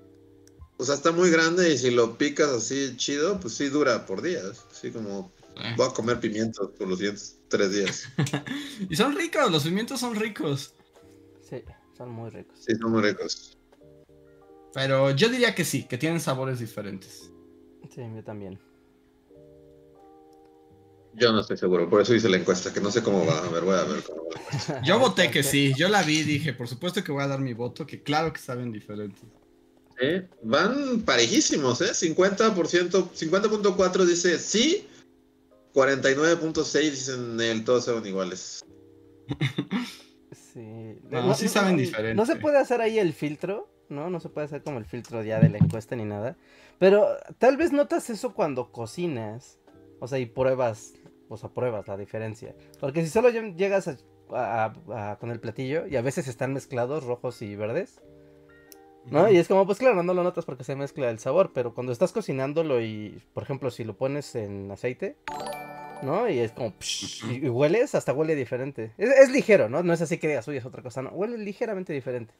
[0.78, 4.20] O sea, está muy grande y si lo picas así chido, pues sí dura por
[4.22, 4.64] días.
[4.70, 5.74] Así como Eh.
[5.76, 8.08] voy a comer pimientos por los siguientes tres días.
[8.90, 10.74] Y son ricos, los pimientos son ricos.
[11.48, 11.62] Sí,
[11.96, 12.58] son muy ricos.
[12.58, 13.56] Sí, son muy ricos.
[14.74, 17.32] Pero yo diría que sí, que tienen sabores diferentes.
[17.94, 18.58] Sí, yo también.
[21.14, 23.38] Yo no estoy seguro, por eso hice la encuesta, que no sé cómo va.
[23.38, 24.82] A ver, voy a ver cómo va.
[24.82, 27.40] Yo voté que sí, yo la vi y dije, por supuesto que voy a dar
[27.40, 29.22] mi voto, que claro que saben diferentes.
[29.98, 31.92] Sí, Van parejísimos, ¿eh?
[31.92, 34.86] 50%, 50.4 dice sí,
[35.72, 38.62] 49.6 dicen el, todos son iguales.
[40.32, 40.98] Sí.
[41.10, 42.14] No, sí saben diferente.
[42.14, 44.10] No se puede hacer ahí el filtro, ¿no?
[44.10, 46.36] No se puede hacer como el filtro ya de la encuesta ni nada.
[46.78, 47.06] Pero
[47.38, 49.58] tal vez notas eso cuando cocinas.
[50.00, 50.92] O sea, y pruebas,
[51.28, 52.54] o sea, pruebas la diferencia.
[52.80, 53.96] Porque si solo lle- llegas a-
[54.30, 54.72] a-
[55.12, 58.02] a- con el platillo y a veces están mezclados rojos y verdes,
[59.06, 59.30] ¿no?
[59.30, 61.92] Y es como, pues claro, no lo notas porque se mezcla el sabor, pero cuando
[61.92, 65.16] estás cocinándolo y, por ejemplo, si lo pones en aceite,
[66.02, 66.28] ¿no?
[66.28, 68.92] Y es como, psh, y, hueles, hasta huele diferente.
[68.98, 69.82] Es, es ligero, ¿no?
[69.82, 72.34] No es así que digas, uy, es otra cosa, no, huele ligeramente diferente.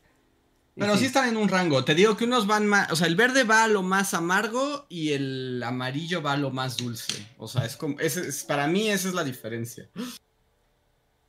[0.74, 1.84] Y Pero sí están en un rango.
[1.86, 2.92] Te digo que unos van más.
[2.92, 6.50] O sea, el verde va a lo más amargo y el amarillo va a lo
[6.50, 7.26] más dulce.
[7.38, 7.98] O sea, es como.
[7.98, 9.88] es- para mí, esa es la diferencia.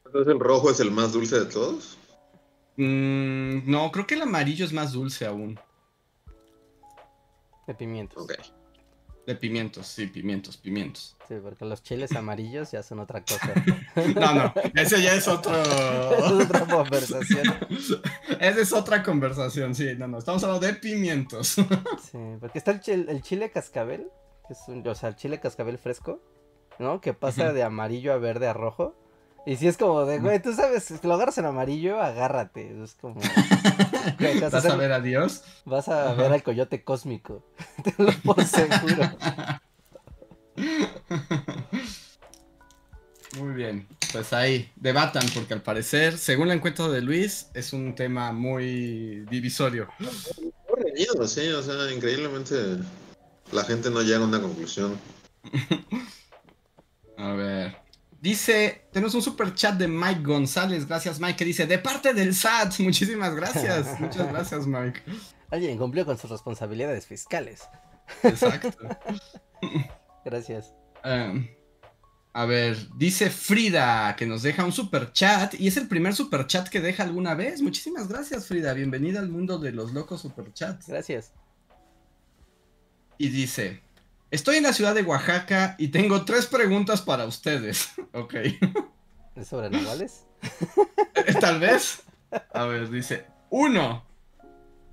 [0.05, 1.97] Entonces el rojo es el más dulce de todos.
[2.75, 5.57] Mm, no, creo que el amarillo es más dulce aún.
[7.67, 8.21] De pimientos.
[8.21, 8.33] Ok.
[9.27, 11.15] De pimientos, sí, pimientos, pimientos.
[11.27, 13.53] Sí, porque los chiles amarillos ya son otra cosa.
[14.15, 15.51] No, no, ese ya es otro.
[15.61, 17.43] es otra conversación.
[18.39, 21.55] Esa es otra conversación, sí, no, no, estamos hablando de pimientos.
[22.11, 24.07] Sí, porque está el, chil- el chile cascabel,
[24.47, 26.21] que es un, o sea, el chile cascabel fresco,
[26.79, 27.01] ¿no?
[27.01, 28.95] Que pasa de amarillo a verde a rojo.
[29.47, 32.83] Y si es como de, güey, tú sabes, si lo agarras en amarillo, agárrate.
[32.83, 33.15] Es como.
[34.19, 35.41] güey, vas, a ¿Vas a hacer- ver a Dios?
[35.63, 36.21] vas a Ajá.
[36.21, 37.45] ver al coyote cósmico.
[37.83, 39.09] Te lo por seguro.
[43.39, 47.93] Muy bien, pues ahí, debatan, porque al parecer, según el encuentro de Luis, es un
[47.95, 49.87] tema muy divisorio.
[49.99, 52.55] Muy reñido, sí, o sea, increíblemente
[53.51, 54.97] la gente no llega a una conclusión.
[57.17, 57.77] A ver.
[58.19, 62.33] Dice, tenemos un super chat de Mike González, gracias Mike, que dice, de parte del
[62.33, 65.01] SAT, muchísimas gracias, muchas gracias Mike.
[65.51, 67.61] Alguien cumplió con sus responsabilidades fiscales.
[68.23, 68.87] Exacto.
[70.25, 70.73] Gracias.
[71.05, 71.47] Um,
[72.33, 76.47] a ver, dice Frida que nos deja un super chat y es el primer super
[76.47, 77.61] chat que deja alguna vez.
[77.61, 80.87] Muchísimas gracias Frida, bienvenida al mundo de los locos super chats.
[80.87, 81.33] Gracias.
[83.17, 83.81] Y dice,
[84.31, 87.89] estoy en la ciudad de Oaxaca y tengo tres preguntas para ustedes.
[88.13, 88.35] ok.
[89.35, 90.25] ¿Es sobre navales?
[91.39, 92.03] Tal vez.
[92.53, 94.03] A ver, dice, uno,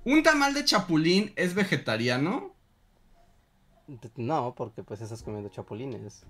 [0.03, 2.55] ¿un tamal de chapulín es vegetariano?
[4.15, 6.25] No, porque pues estás comiendo chapulines.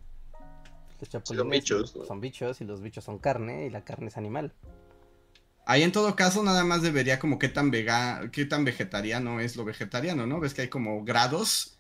[1.00, 2.06] Los chapulines Son bichos, ¿no?
[2.06, 4.54] son bichos y los bichos son carne y la carne es animal.
[5.68, 9.56] Ahí en todo caso nada más debería como qué tan vega, qué tan vegetariano es
[9.56, 10.40] lo vegetariano, ¿no?
[10.40, 11.75] Ves que hay como grados.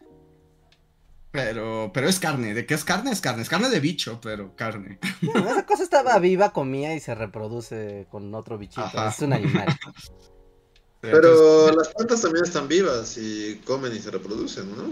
[1.35, 2.53] Pero, pero es carne.
[2.53, 3.11] ¿De qué es carne?
[3.11, 3.41] Es carne.
[3.41, 4.99] Es carne de bicho, pero carne.
[5.21, 8.81] No, esa cosa estaba viva, comía y se reproduce con otro bichito.
[8.81, 9.09] Ajá.
[9.09, 9.67] Es un animal.
[11.01, 14.91] Pero Entonces, las plantas también están vivas y comen y se reproducen, ¿no?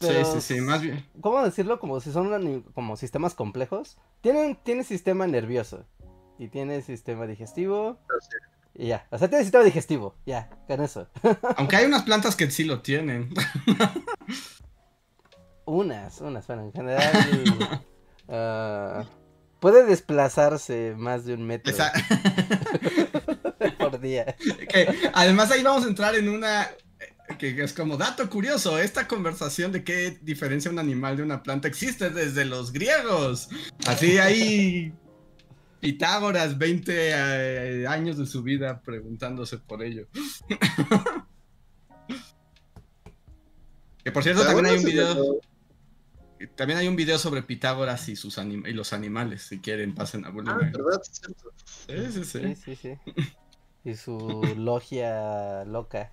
[0.00, 1.06] Pero, Sí, sí, sí, más bien.
[1.20, 1.78] ¿Cómo decirlo?
[1.78, 3.96] Como si son como sistemas complejos.
[4.20, 5.86] Tienen, tiene sistema nervioso.
[6.40, 8.00] Y tiene sistema digestivo.
[8.74, 9.06] Y ya.
[9.10, 10.16] O sea, tiene sistema digestivo.
[10.26, 11.06] Ya, con eso.
[11.56, 13.32] Aunque hay unas plantas que sí lo tienen.
[15.66, 17.84] Unas, unas, bueno, en general.
[18.28, 19.04] ah,
[19.60, 21.74] puede desplazarse más de un metro
[23.78, 24.36] por día.
[25.14, 29.72] además ahí vamos a entrar en una eh, que es como dato curioso, esta conversación
[29.72, 33.48] de qué diferencia un animal de una planta existe desde los griegos.
[33.86, 34.92] Así hay
[35.84, 40.08] Pitágoras 20 eh, años de su vida preguntándose por ello.
[44.02, 45.40] que por cierto Pero también hay un video
[46.46, 50.24] también hay un video sobre Pitágoras y sus anim- y los animales, si quieren pasen
[50.24, 50.32] a Ah.
[50.32, 51.00] ¿verdad?
[51.02, 52.40] Sí, sí, sí.
[52.40, 52.98] Sí, sí, sí.
[53.84, 54.18] Y su
[54.56, 56.12] logia loca.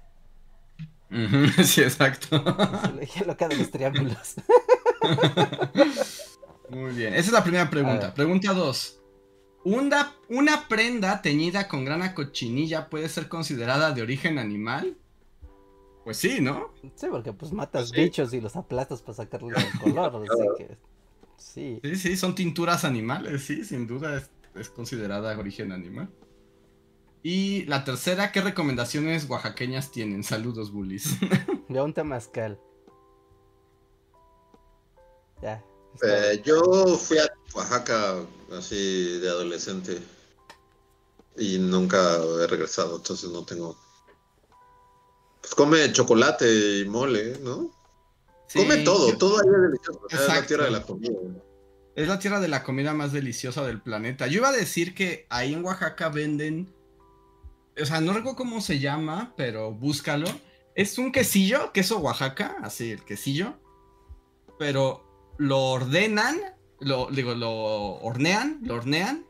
[1.63, 2.37] Sí, exacto.
[2.37, 4.35] Su logia loca de los triángulos.
[6.69, 8.13] Muy bien, esa es la primera pregunta.
[8.13, 8.97] Pregunta 2.
[9.63, 14.97] ¿Una, ¿Una prenda teñida con grana cochinilla puede ser considerada de origen animal?
[16.03, 16.73] Pues sí, ¿no?
[16.95, 18.01] Sí, porque pues matas Sí.
[18.01, 20.23] bichos y los aplastas para sacarles el color.
[20.29, 20.77] Así que.
[21.37, 21.79] Sí.
[21.83, 26.09] Sí, sí, son tinturas animales, sí, sin duda es, es considerada de origen animal.
[27.23, 30.23] Y la tercera, ¿qué recomendaciones oaxaqueñas tienen?
[30.23, 31.05] Saludos, bullies.
[31.69, 32.59] Ya un temazcal.
[35.41, 35.63] Ya.
[36.03, 36.61] Eh, yo
[36.97, 38.15] fui a Oaxaca
[38.57, 39.99] así de adolescente
[41.37, 41.97] y nunca
[42.43, 43.77] he regresado, entonces no tengo.
[45.41, 47.71] Pues come chocolate y mole, ¿no?
[48.53, 50.01] come todo, yo- todo ahí es delicioso.
[50.09, 51.11] es la tierra de la comida.
[51.95, 54.27] Es la tierra de la comida más deliciosa del planeta.
[54.27, 56.73] Yo iba a decir que ahí en Oaxaca venden.
[57.81, 60.27] O sea, no recuerdo cómo se llama, pero búscalo.
[60.75, 63.55] Es un quesillo, queso Oaxaca, así el quesillo.
[64.59, 66.37] Pero lo ordenan,
[66.79, 69.25] lo, digo, lo hornean, lo hornean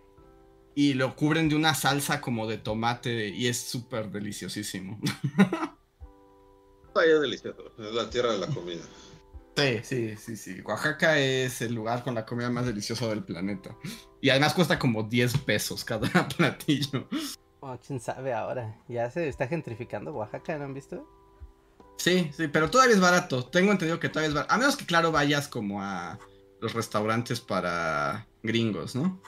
[0.75, 4.99] y lo cubren de una salsa como de tomate y es súper deliciosísimo.
[6.95, 8.81] Ahí es delicioso, es la tierra de la comida.
[9.55, 10.61] Sí, sí, sí, sí.
[10.61, 13.76] Oaxaca es el lugar con la comida más deliciosa del planeta.
[14.22, 17.07] Y además cuesta como 10 pesos cada platillo.
[17.59, 18.80] Oh, quién sabe ahora.
[18.88, 21.07] Ya se está gentrificando Oaxaca, ¿no han visto?
[21.97, 23.45] Sí, sí, pero todavía es barato.
[23.45, 24.53] Tengo entendido que todavía es barato.
[24.53, 26.18] A menos que, claro, vayas como a
[26.59, 29.22] los restaurantes para gringos, ¿no?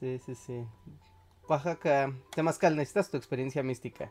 [0.00, 0.64] Sí, sí, sí.
[1.48, 4.10] Oaxaca, Temazcal, necesitas tu experiencia mística.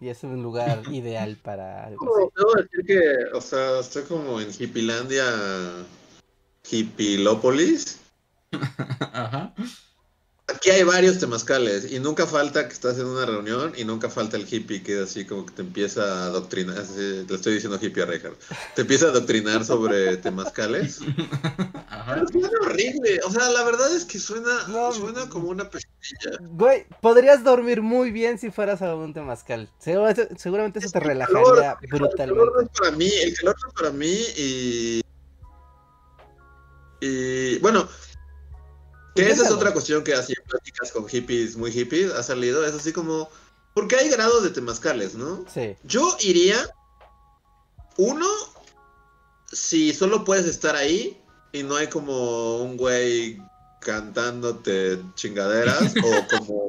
[0.00, 2.32] Y es un lugar ideal para algo No, así.
[2.36, 5.24] debo decir que, o sea, estoy como en Hippilandia,
[6.70, 8.00] Hippilópolis.
[9.12, 9.52] Ajá.
[10.48, 14.38] Aquí hay varios temazcales y nunca falta que estás en una reunión y nunca falta
[14.38, 18.02] el hippie que así como que te empieza a adoctrinar, así, le estoy diciendo hippie
[18.02, 18.40] a Reinhardt,
[18.74, 21.00] te empieza a adoctrinar sobre temazcales.
[21.90, 22.14] Ajá.
[22.14, 26.38] Pero suena horrible, o sea, la verdad es que suena, No, suena como una pesadilla.
[26.40, 29.68] Güey, podrías dormir muy bien si fueras a un Temazcal.
[29.78, 32.62] Seguramente, seguramente eso te El relajaría calor, El calor brutalmente.
[32.62, 35.00] es para mí, el calor es para mí y...
[37.00, 37.86] Y bueno,
[39.18, 40.18] que esa es otra cuestión que en
[40.48, 43.28] pláticas con hippies, muy hippies, ha salido, es así como...
[43.74, 45.44] Porque hay grados de temazcales, ¿no?
[45.52, 45.76] Sí.
[45.84, 46.56] Yo iría,
[47.96, 48.26] uno,
[49.52, 51.22] si solo puedes estar ahí,
[51.52, 53.38] y no hay como un güey
[53.80, 56.66] cantándote chingaderas o como,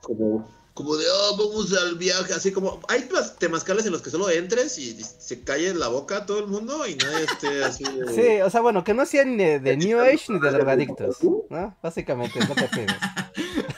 [0.00, 4.28] como, como de, oh, vamos al viaje, así como, hay temazcales en los que solo
[4.28, 7.84] entres y se calle la boca todo el mundo y nadie esté así.
[8.14, 11.18] Sí, o sea, bueno, que no sean ni de New Age ni de drogadictos,
[11.48, 11.76] ¿no?
[11.80, 12.96] Básicamente, no te pides.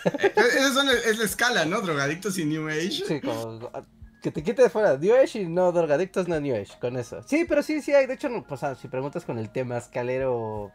[0.36, 1.82] Esa es la escala, ¿no?
[1.82, 3.02] Drogadictos y New Age.
[3.06, 3.70] Sí, como
[4.22, 7.22] que te quite de fuera New Age y no drogadictos, no New Age, con eso.
[7.26, 8.06] Sí, pero sí, sí hay.
[8.06, 10.72] De hecho, no, pues, si preguntas con el tema escalero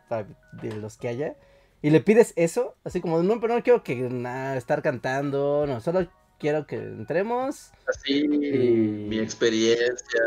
[0.62, 1.36] de los que haya
[1.82, 5.82] y le pides eso, así como, no, pero no quiero que nada, estar cantando, no,
[5.82, 6.08] solo
[6.40, 7.72] quiero que entremos.
[7.88, 10.22] Así, mi experiencia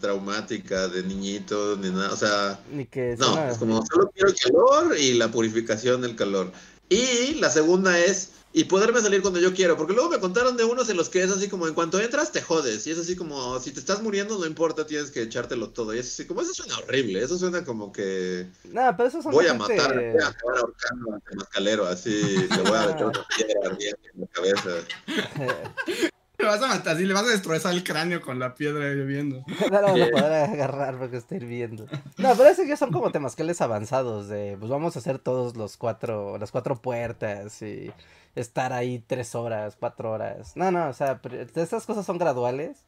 [0.00, 4.36] traumática de niñito, ni nada, o sea, ni que no, es como, solo quiero el
[4.36, 6.52] calor y la purificación del calor.
[6.88, 9.76] Y la segunda es y poderme salir cuando yo quiero.
[9.76, 12.32] Porque luego me contaron de unos en los que es así como en cuanto entras
[12.32, 12.86] te jodes.
[12.86, 15.94] Y es así como si te estás muriendo no importa, tienes que echártelo todo.
[15.94, 17.22] Y es así como eso suena horrible.
[17.22, 18.46] Eso suena como que.
[18.64, 21.86] Nada, pero eso son Voy a matar, voy a acabar ahorcando ante mascalero.
[21.86, 22.18] Así
[22.48, 23.76] le voy a echar una piedra
[24.14, 24.70] en la cabeza.
[26.38, 29.42] Le vas a matar, así le vas a destrozar el cráneo con la piedra hirviendo.
[29.70, 31.86] No lo vas a poder agarrar porque está hirviendo.
[32.18, 35.76] No, pero esos ya son como temascales avanzados de pues vamos a hacer todos los
[35.76, 37.90] cuatro, las cuatro puertas y
[38.36, 40.56] estar ahí tres horas, cuatro horas.
[40.56, 41.20] No, no, o sea,
[41.54, 42.84] estas cosas son graduales,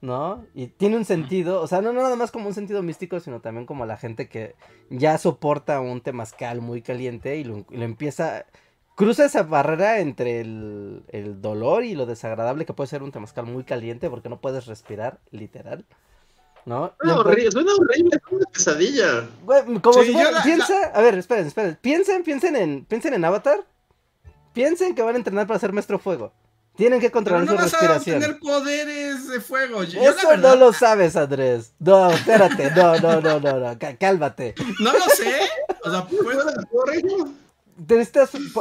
[0.00, 0.46] ¿no?
[0.54, 3.66] Y tiene un sentido, o sea, no, nada más como un sentido místico, sino también
[3.66, 4.54] como la gente que
[4.88, 8.46] ya soporta un temazcal muy caliente y lo, empieza...
[8.96, 13.46] Cruza esa barrera entre el, el, dolor y lo desagradable que puede ser un temazcal
[13.46, 15.84] muy caliente porque no puedes respirar, literal.
[16.64, 16.94] ¿No?
[17.04, 19.28] No, horrible, suena horrible, es una pesadilla.
[19.80, 23.64] como si piensa, a ver, esperen, esperen, piensen, piensen en, piensen en Avatar,
[24.56, 26.32] Piensen que van a entrenar para ser maestro fuego.
[26.76, 28.16] Tienen que controlar Pero no su vas respiración.
[28.16, 29.82] A tener poderes de fuego.
[29.82, 31.74] Eso no lo sabes, Andrés.
[31.78, 32.70] No, espérate.
[32.74, 33.78] No, no, no, no, no.
[34.00, 34.54] Cálmate.
[34.80, 35.40] No lo sé.
[35.84, 36.38] O sea, pues...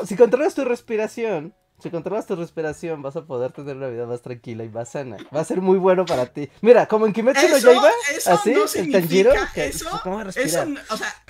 [0.05, 4.21] si controlas tu respiración, si controlas tu respiración, vas a poder tener una vida más
[4.21, 5.17] tranquila y más sana.
[5.35, 6.49] Va a ser muy bueno para ti.
[6.61, 7.91] Mira, como en Kimetsu no Yaiba,
[8.27, 9.89] así, no en Tanjiro, que, eso,
[10.35, 11.23] eso, o sea,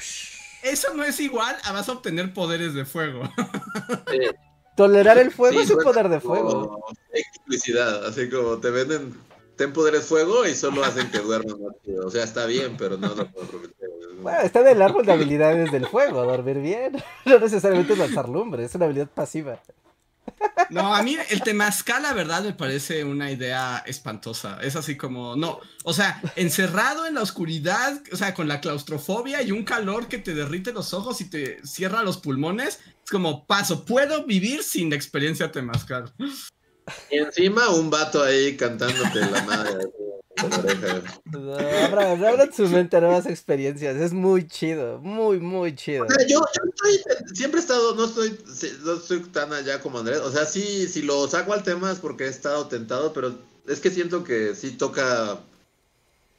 [0.63, 3.23] eso no es igual a vas a obtener poderes de fuego.
[4.11, 4.19] Sí.
[4.75, 6.85] Tolerar el fuego es un poder de fuego.
[7.11, 9.15] Explicidad, así como te venden,
[9.55, 13.09] ten poderes fuego y solo hacen que duerman más O sea, está bien, pero no
[13.09, 13.89] lo puedo prometer.
[14.21, 17.03] Bueno, está en el árbol de habilidades del fuego, dormir bien.
[17.25, 19.59] No necesariamente lanzar lumbre, es una habilidad pasiva.
[20.69, 24.59] No, a mí el temazcal, la verdad, me parece una idea espantosa.
[24.61, 29.41] Es así como, no, o sea, encerrado en la oscuridad, o sea, con la claustrofobia
[29.41, 33.45] y un calor que te derrite los ojos y te cierra los pulmones, es como,
[33.45, 36.13] paso, puedo vivir sin experiencia temazcal.
[37.11, 39.87] Y encima un vato ahí cantándote la madre.
[41.31, 46.05] No, abran, su mente nuevas experiencias, es muy chido, muy, muy chido.
[46.27, 46.41] yo,
[47.33, 48.37] siempre he estado, no estoy,
[48.83, 51.99] no estoy tan allá como Andrés, o sea, sí, si lo saco al tema es
[51.99, 53.33] porque he estado tentado, pero
[53.67, 55.39] es que siento que sí toca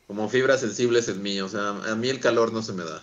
[0.07, 3.03] como fibras sensibles en mí, o sea, a mí el calor no se me da.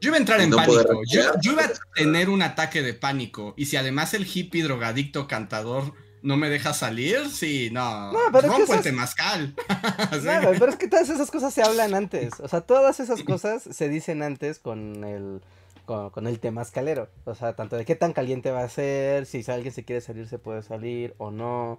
[0.00, 3.54] Yo iba a entrar en pánico, yo, yo, iba a tener un ataque de pánico,
[3.56, 5.94] y si además el hippie drogadicto cantador
[6.26, 8.12] no me deja salir, sí, no.
[8.12, 9.54] no pero rompo el temazcal.
[10.10, 12.40] pero es que todas esas cosas se hablan antes.
[12.40, 15.40] O sea, todas esas cosas se dicen antes con el.
[15.84, 17.08] Con, el temazcalero.
[17.26, 20.26] O sea, tanto de qué tan caliente va a ser, si alguien se quiere salir,
[20.26, 21.78] se puede salir o no.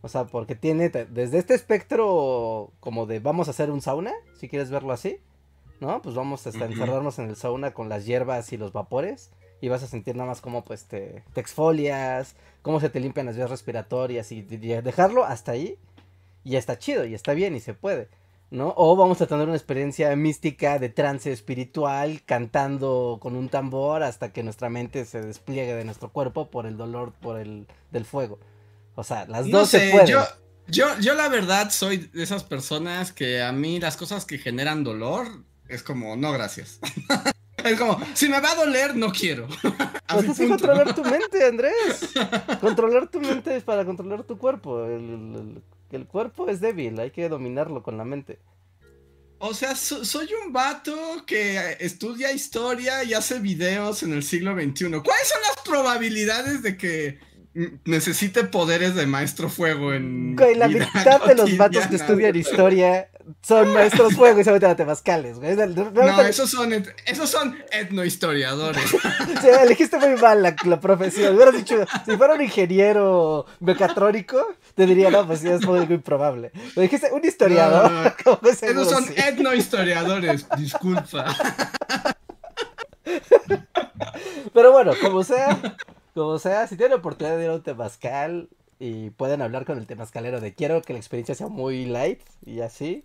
[0.00, 4.48] O sea, porque tiene desde este espectro como de vamos a hacer un sauna, si
[4.48, 5.18] quieres verlo así,
[5.80, 6.02] ¿no?
[6.02, 9.30] Pues vamos a encerrarnos en el sauna con las hierbas y los vapores
[9.60, 13.26] y vas a sentir nada más como pues te, te exfolias, cómo se te limpian
[13.26, 15.78] las vías respiratorias y, dejarlo hasta ahí
[16.44, 18.08] y está chido y está bien y se puede.
[18.50, 18.72] ¿no?
[18.76, 24.32] O vamos a tener una experiencia mística de trance espiritual cantando con un tambor hasta
[24.32, 28.38] que nuestra mente se despliegue de nuestro cuerpo por el dolor por el del fuego.
[28.94, 30.06] O sea, las dos se pueden.
[30.06, 30.22] Yo,
[30.66, 34.82] yo, yo la verdad soy de esas personas que a mí las cosas que generan
[34.82, 35.26] dolor
[35.68, 36.80] es como, no, gracias.
[37.64, 39.48] Es como, si me va a doler, no quiero.
[40.10, 42.14] Pues es controlar tu mente, Andrés.
[42.62, 44.86] Controlar tu mente es para controlar tu cuerpo.
[44.86, 48.38] El, cuerpo es débil, hay que dominarlo con la mente.
[49.38, 50.96] O sea, soy un vato
[51.26, 55.02] que estudia historia y hace videos en el siglo XXI.
[55.02, 57.18] ¿Cuáles son las probabilidades de que
[57.84, 60.36] necesite poderes de maestro fuego en...
[60.56, 63.10] la mitad de los vatos que estudian historia
[63.42, 65.56] son maestros fuego y se meten a temazcales, güey.
[65.56, 66.72] No, esos son,
[67.06, 68.84] esos son etnohistoriadores.
[69.40, 71.36] Sí, elegiste muy mal la, la profesión.
[71.36, 74.44] Hubieras dicho, si fuera un ingeniero mecatrónico,
[74.74, 76.50] te diría, no, pues sí, es muy improbable.
[76.52, 77.90] Pero dijiste, un historiador.
[77.90, 78.48] No, no, no.
[78.50, 81.36] Esos son etnohistoriadores, disculpa.
[84.52, 85.76] Pero bueno, como sea,
[86.14, 88.48] como sea, si tienen oportunidad de ir a un temazcal
[88.78, 92.60] y pueden hablar con el temazcalero de quiero que la experiencia sea muy light y
[92.60, 93.04] así,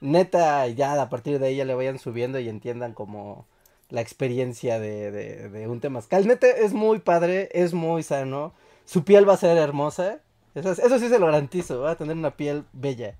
[0.00, 3.46] neta, ya a partir de ahí ya le vayan subiendo y entiendan como
[3.88, 6.26] la experiencia de, de, de un temazcal.
[6.26, 8.52] Neta, es muy padre, es muy sano,
[8.84, 10.20] su piel va a ser hermosa,
[10.54, 13.14] eso, eso sí se lo garantizo, va a tener una piel bella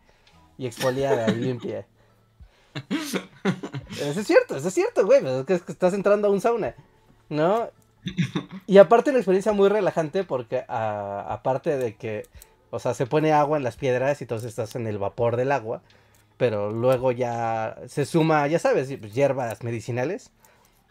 [0.59, 1.86] y exfoliada y limpia.
[2.74, 5.23] Eso es cierto, eso es cierto, güey.
[5.27, 6.74] Es que estás entrando a un sauna,
[7.28, 7.70] ¿no?
[8.66, 12.27] Y aparte una experiencia muy relajante porque aparte de que,
[12.70, 15.52] o sea, se pone agua en las piedras y entonces estás en el vapor del
[15.52, 15.82] agua,
[16.41, 20.33] pero luego ya se suma, ya sabes, hierbas medicinales,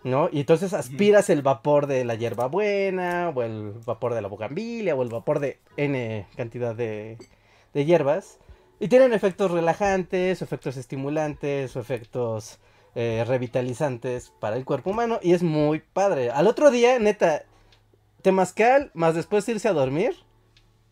[0.04, 0.30] ¿no?
[0.32, 4.94] Y entonces aspiras el vapor de la hierba buena, o el vapor de la bugambilia,
[4.94, 7.18] o el vapor de N cantidad de,
[7.74, 8.38] de hierbas.
[8.80, 12.60] Y tienen efectos relajantes, efectos estimulantes, o efectos
[12.94, 15.18] eh, revitalizantes para el cuerpo humano.
[15.24, 16.30] Y es muy padre.
[16.30, 17.42] Al otro día, neta,
[18.22, 20.16] temazcal, más después irse a dormir.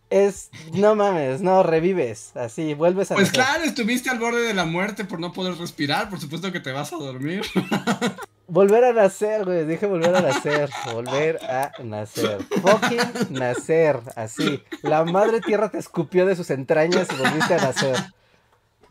[0.10, 3.16] Es, no mames, no, revives, así, vuelves a...
[3.16, 6.62] Pues claro, estuviste al borde de la muerte por no poder respirar, por supuesto que
[6.62, 7.42] te vas a dormir.
[8.50, 9.66] Volver a nacer, güey.
[9.66, 10.70] Dije volver a nacer.
[10.94, 12.42] Volver a nacer.
[12.62, 14.00] Fucking nacer.
[14.16, 14.64] Así.
[14.84, 17.98] La madre tierra te escupió de sus entrañas y volviste a nacer.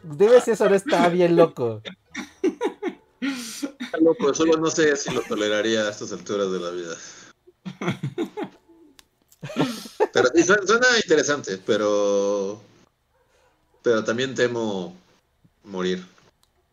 [0.03, 1.81] Debe ser eso, no está bien loco.
[3.23, 6.95] Está loco, solo no sé si lo toleraría a estas alturas de la vida.
[10.17, 12.61] Pero suena interesante, pero.
[13.83, 14.95] Pero también temo
[15.65, 16.05] morir.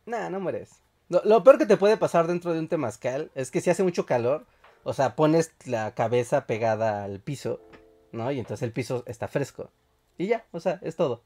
[0.05, 0.69] Nah, no mueres.
[1.09, 4.05] Lo, peor que te puede pasar dentro de un temazcal es que si hace mucho
[4.05, 4.45] calor,
[4.83, 7.59] o sea, pones la cabeza pegada al piso,
[8.11, 8.31] ¿no?
[8.31, 9.69] Y entonces el piso está fresco.
[10.17, 11.21] Y ya, o sea, es todo.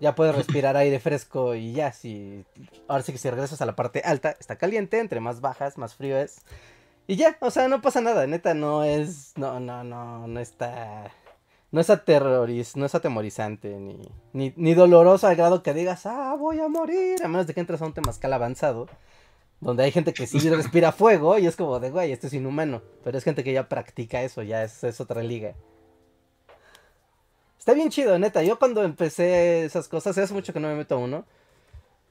[0.00, 2.44] Ya puedes respirar aire fresco y ya, si...
[2.88, 5.94] Ahora sí que si regresas a la parte alta, está caliente, entre más bajas, más
[5.94, 6.40] frío es.
[7.06, 9.32] Y ya, o sea, no pasa nada, neta, no es...
[9.36, 11.10] No, no, no, no está
[11.72, 13.70] no es aterroriz, no es atemorizante,
[14.32, 17.60] ni, ni, doloroso al grado que digas, ah, voy a morir, a menos de que
[17.60, 18.88] entres a un temazcal avanzado,
[19.58, 22.82] donde hay gente que sí respira fuego y es como de, güey, esto es inhumano,
[23.02, 25.54] pero es gente que ya practica eso, ya es, es otra liga.
[27.58, 30.96] Está bien chido, neta, yo cuando empecé esas cosas, hace mucho que no me meto
[30.96, 31.24] a uno,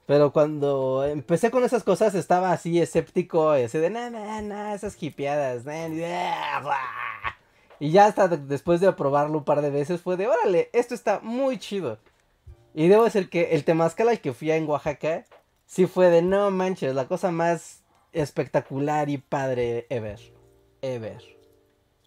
[0.05, 5.01] pero cuando empecé con esas cosas estaba así escéptico, así de, nah, nah, nah, esas
[5.01, 5.87] hipeadas, nah,
[7.81, 11.19] y ya hasta después de probarlo un par de veces fue de, órale, esto está
[11.23, 11.97] muy chido.
[12.75, 15.25] Y debo decir que el temazcal al que fui en Oaxaca,
[15.65, 20.19] sí fue de, no manches, la cosa más espectacular y padre ever.
[20.83, 21.40] Ever.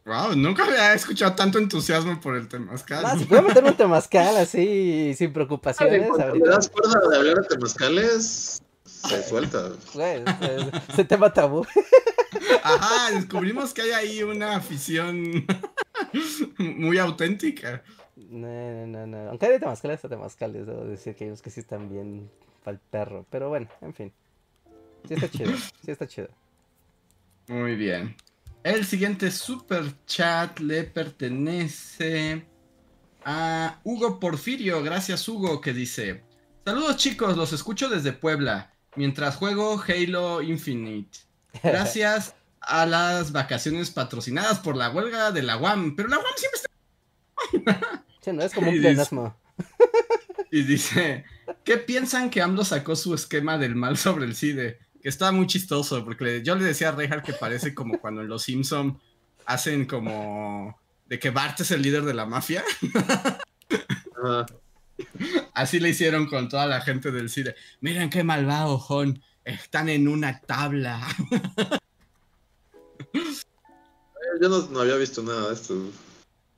[0.05, 3.03] Wow, nunca había escuchado tanto entusiasmo por el temazcal.
[3.03, 6.09] No, si puedo meter un temazcal así, sin preocupaciones.
[6.09, 9.71] Cuando te das cuenta de hablar de temazcales, se suelta.
[9.95, 10.23] Güey,
[10.95, 11.67] se tema tabú.
[12.63, 15.47] Ajá, descubrimos que hay ahí una afición
[16.59, 17.83] muy auténtica.
[18.17, 19.31] No, no, no.
[19.31, 22.31] Aunque hay de temazcales a temazcales, debo decir que hay unos que sí están bien
[22.63, 23.25] para el perro.
[23.31, 24.13] Pero bueno, en fin.
[25.09, 25.53] Sí está chido,
[25.83, 26.29] sí está chido.
[27.49, 28.17] Muy bien.
[28.65, 32.47] El siguiente super chat le pertenece
[33.23, 34.83] a Hugo Porfirio.
[34.83, 36.25] Gracias, Hugo, que dice:
[36.65, 41.19] Saludos, chicos, los escucho desde Puebla mientras juego Halo Infinite.
[41.63, 45.95] Gracias a las vacaciones patrocinadas por la huelga de la UAM.
[45.95, 47.95] Pero la UAM siempre está.
[48.23, 49.37] Sí, no es como un plenasmo.
[50.51, 51.25] Y dice:
[51.65, 54.79] ¿Qué piensan que AMLO sacó su esquema del mal sobre el CIDE?
[55.05, 58.29] Que está muy chistoso, porque yo le decía a Reinhardt que parece como cuando en
[58.29, 58.99] Los Simpson
[59.45, 62.65] hacen como de que Bart es el líder de la mafia.
[65.53, 67.55] Así le hicieron con toda la gente del CIDE.
[67.83, 71.07] Miren qué malvado, Jon están en una tabla.
[74.41, 75.91] Yo no, había visto nada de esto.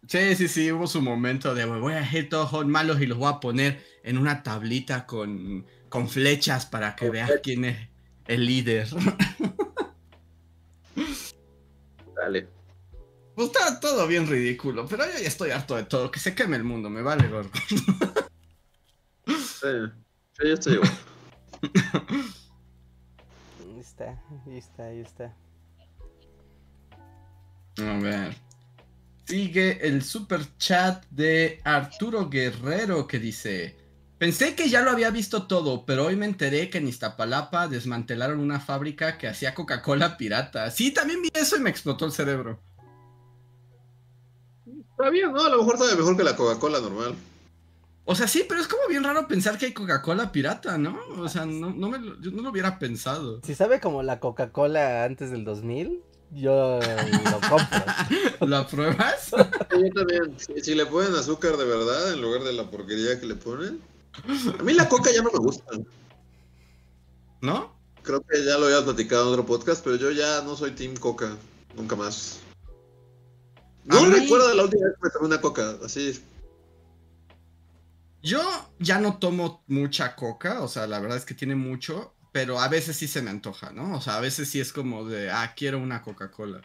[0.06, 3.28] Sí, sí, sí, hubo su momento de voy a hacer todos malos y los voy
[3.28, 7.95] a poner en una tablita con, con flechas para que veas quién es
[8.28, 8.88] el líder.
[12.14, 12.48] Dale.
[13.34, 16.10] Pues está todo bien ridículo, pero yo ya estoy harto de todo.
[16.10, 17.50] Que se queme el mundo, me vale gordo.
[19.26, 19.68] sí,
[20.42, 20.92] yo estoy igual.
[23.78, 25.36] está, ahí está, ahí está.
[27.78, 28.34] A ver.
[29.26, 33.76] Sigue el super chat de Arturo Guerrero que dice:
[34.18, 38.40] Pensé que ya lo había visto todo, pero hoy me enteré que en Iztapalapa desmantelaron
[38.40, 40.70] una fábrica que hacía Coca-Cola pirata.
[40.70, 42.58] Sí, también vi eso y me explotó el cerebro.
[44.66, 45.44] Está bien, ¿no?
[45.44, 47.14] A lo mejor sabe mejor que la Coca-Cola normal.
[48.06, 50.98] O sea, sí, pero es como bien raro pensar que hay Coca-Cola pirata, ¿no?
[51.18, 53.42] O sea, no, no me lo, yo no lo hubiera pensado.
[53.42, 57.84] Si sabe como la Coca-Cola antes del 2000, yo lo compro.
[58.46, 59.30] ¿Lo apruebas?
[59.30, 60.34] Yo también.
[60.38, 63.82] Si, si le ponen azúcar de verdad en lugar de la porquería que le ponen.
[64.58, 65.64] A mí la coca ya no me gusta.
[67.42, 67.76] ¿No?
[68.02, 70.96] Creo que ya lo habías platicado en otro podcast, pero yo ya no soy Team
[70.96, 71.36] Coca.
[71.76, 72.40] Nunca más.
[73.84, 75.76] No mí- recuerdo la última vez que me tomé una coca.
[75.84, 76.22] Así.
[78.22, 78.40] Yo
[78.78, 82.66] ya no tomo mucha coca, o sea, la verdad es que tiene mucho, pero a
[82.68, 83.96] veces sí se me antoja, ¿no?
[83.96, 86.62] O sea, a veces sí es como de, ah, quiero una Coca-Cola.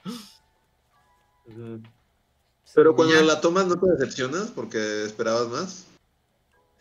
[2.74, 3.22] Pero cuando Ya.
[3.22, 5.86] la tomas no te decepcionas porque esperabas más.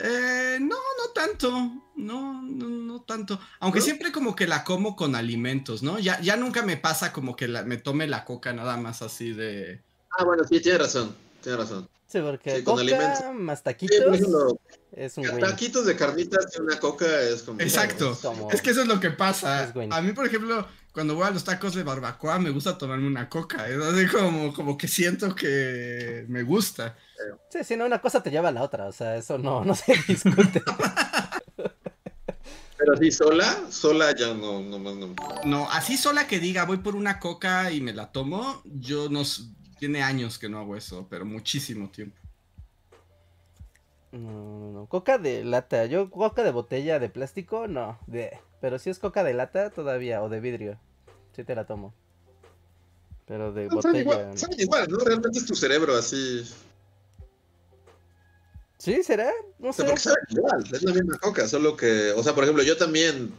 [0.02, 1.51] Eh, no, no tanto,
[1.97, 3.39] no, no, no tanto.
[3.60, 3.85] Aunque ¿No?
[3.85, 5.98] siempre como que la como con alimentos, ¿no?
[5.98, 9.32] Ya, ya nunca me pasa como que la- me tome la coca nada más así
[9.32, 9.82] de...
[10.18, 11.14] Ah, bueno, sí, tienes razón.
[11.43, 11.89] Tienes razón.
[12.06, 13.20] Sí, porque Sí, con Coca alimentos.
[13.35, 14.60] más Sí, taquitos por ejemplo,
[14.93, 15.39] es un win.
[15.40, 17.60] taquitos de carnitas y una coca es como.
[17.60, 18.12] Exacto.
[18.12, 19.72] Es como- Es que eso es lo que pasa.
[19.90, 23.28] A mí, por ejemplo, cuando voy a los tacos de barbacoa me gusta tomarme una
[23.28, 23.68] coca.
[23.68, 26.96] Es así como, como que siento que me gusta.
[27.50, 29.74] Sí, si no, una cosa te lleva a la otra, o sea, eso no, no
[29.74, 30.62] se discute.
[32.78, 35.14] Pero sí, sola, sola ya no, no más no.
[35.44, 39.22] No, así sola que diga voy por una coca y me la tomo, yo no...
[39.78, 42.20] Tiene años que no hago eso, pero muchísimo tiempo.
[44.12, 44.86] No, no, no.
[44.86, 45.86] Coca de lata.
[45.86, 47.98] Yo, coca de botella de plástico, no.
[48.06, 48.38] De...
[48.60, 50.22] Pero si es coca de lata, todavía.
[50.22, 50.78] O de vidrio.
[51.34, 51.94] Sí te la tomo.
[53.26, 54.00] Pero de botella.
[54.00, 54.56] igual, no.
[54.62, 54.98] igual, ¿no?
[54.98, 56.44] Realmente es tu cerebro así.
[58.78, 59.02] ¿Sí?
[59.02, 59.30] ¿Será?
[59.58, 60.08] No O sea, sé.
[60.10, 63.30] porque igual, es la misma coca, solo que, o sea, por ejemplo, yo también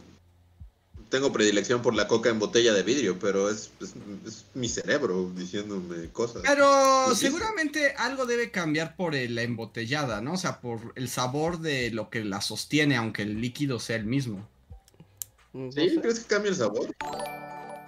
[1.12, 3.92] tengo predilección por la coca en botella de vidrio, pero es, es,
[4.26, 6.42] es mi cerebro diciéndome cosas.
[6.42, 10.32] Pero seguramente algo debe cambiar por la embotellada, ¿no?
[10.32, 14.06] O sea, por el sabor de lo que la sostiene, aunque el líquido sea el
[14.06, 14.48] mismo.
[15.52, 15.98] No ¿Sí?
[16.00, 16.88] ¿Crees que cambia el sabor?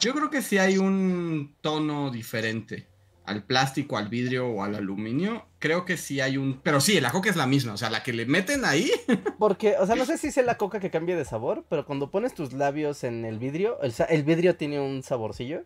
[0.01, 2.87] Yo creo que sí hay un tono diferente
[3.25, 5.47] al plástico, al vidrio o al aluminio.
[5.59, 6.61] Creo que sí hay un...
[6.61, 8.91] Pero sí, la coca es la misma, o sea, la que le meten ahí.
[9.39, 12.11] Porque, o sea, no sé si sea la coca que cambie de sabor, pero cuando
[12.11, 15.63] pones tus labios en el vidrio, el, vidrio tiene un saborcillo.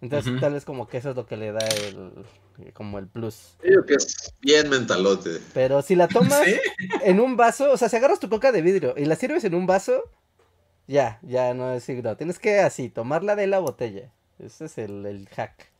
[0.00, 2.12] Entonces, tal vez como que eso es lo que le da el.
[2.74, 3.56] como el plus.
[3.62, 5.40] Digo que es bien mentalote.
[5.54, 6.56] Pero si la tomas ¿Sí?
[7.02, 9.54] en un vaso, o sea, si agarras tu coca de vidrio y la sirves en
[9.54, 10.02] un vaso,
[10.86, 12.18] ya, ya no es signo.
[12.18, 14.12] Tienes que así, tomarla de la botella.
[14.38, 15.73] Ese es el, el hack.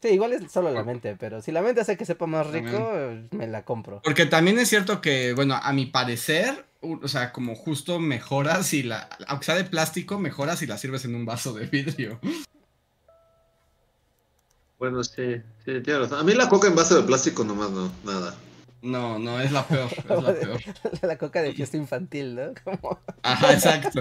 [0.00, 2.92] Sí, igual es solo la mente, pero si la mente hace que sepa más rico,
[3.32, 4.00] me la compro.
[4.02, 8.84] Porque también es cierto que, bueno, a mi parecer, o sea, como justo mejoras si
[8.84, 9.08] la...
[9.26, 12.20] Aunque sea de plástico, mejoras si la sirves en un vaso de vidrio.
[14.78, 16.20] Bueno, sí, sí, tienes razón.
[16.20, 18.36] A mí la coca en base de plástico nomás no, nada.
[18.80, 20.60] No, no, es la peor, es la peor.
[21.02, 22.52] la coca de fiesta infantil, ¿no?
[22.64, 23.00] Como...
[23.22, 24.00] Ajá, exacto.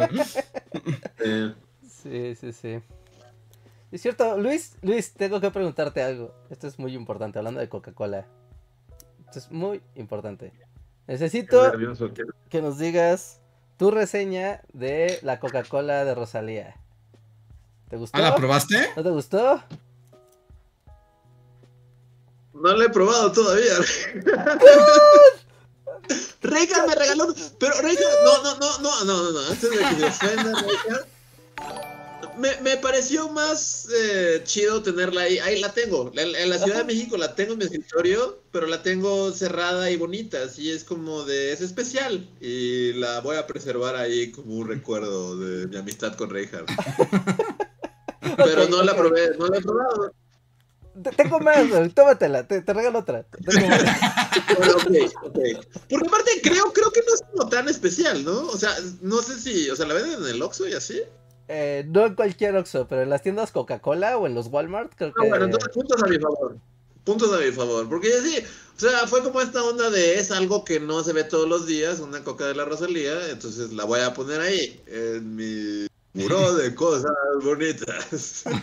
[1.20, 1.54] Eh,
[2.04, 2.80] Sí, sí, sí.
[3.92, 6.36] Es cierto, Luis, Luis, tengo que preguntarte algo.
[6.50, 8.28] Esto es muy importante, hablando de Coca-Cola.
[9.26, 10.52] Esto es muy importante.
[11.08, 11.72] Necesito
[12.50, 13.40] que nos digas
[13.78, 16.76] tu reseña de la Coca-Cola de Rosalía.
[17.90, 18.18] ¿Te gustó?
[18.18, 18.90] ¿Ah, la probaste?
[18.98, 19.64] ¿No te gustó?
[22.54, 23.72] No la he probado todavía.
[26.42, 27.34] Reija me regaló.
[27.60, 29.40] Pero Reija, no, no, no, no, no, no, no.
[29.50, 30.52] Antes de que me ofenda.
[32.38, 35.40] Me, me pareció más eh, chido tenerla ahí.
[35.40, 36.12] Ahí la tengo.
[36.16, 39.90] En, en la Ciudad de México la tengo en mi escritorio, pero la tengo cerrada
[39.92, 40.44] y bonita.
[40.44, 41.52] Así es como de.
[41.52, 42.28] Es especial.
[42.40, 46.70] Y la voy a preservar ahí como un recuerdo de mi amistad con Reinhardt.
[48.38, 50.12] Pero no la probé, no la he probado.
[51.04, 53.26] Te- tengo más, güey, tómatela, te, te regalo otra.
[54.58, 55.40] Bueno, ok, ok.
[55.90, 58.48] Porque aparte creo, creo que no es como tan especial, ¿no?
[58.48, 61.02] O sea, no sé si, o sea, la venden en el Oxxo y así.
[61.48, 65.14] Eh, no en cualquier Oxxo, pero en las tiendas Coca-Cola o en los Walmart, creo
[65.14, 65.26] que...
[65.26, 66.58] Ah, bueno, entonces puntos a mi favor.
[67.04, 67.88] Puntos a mi favor.
[67.88, 68.40] Porque sí,
[68.76, 71.66] o sea, fue como esta onda de es algo que no se ve todos los
[71.66, 76.54] días, una coca de la Rosalía, entonces la voy a poner ahí, en mi muro
[76.56, 78.44] de cosas bonitas.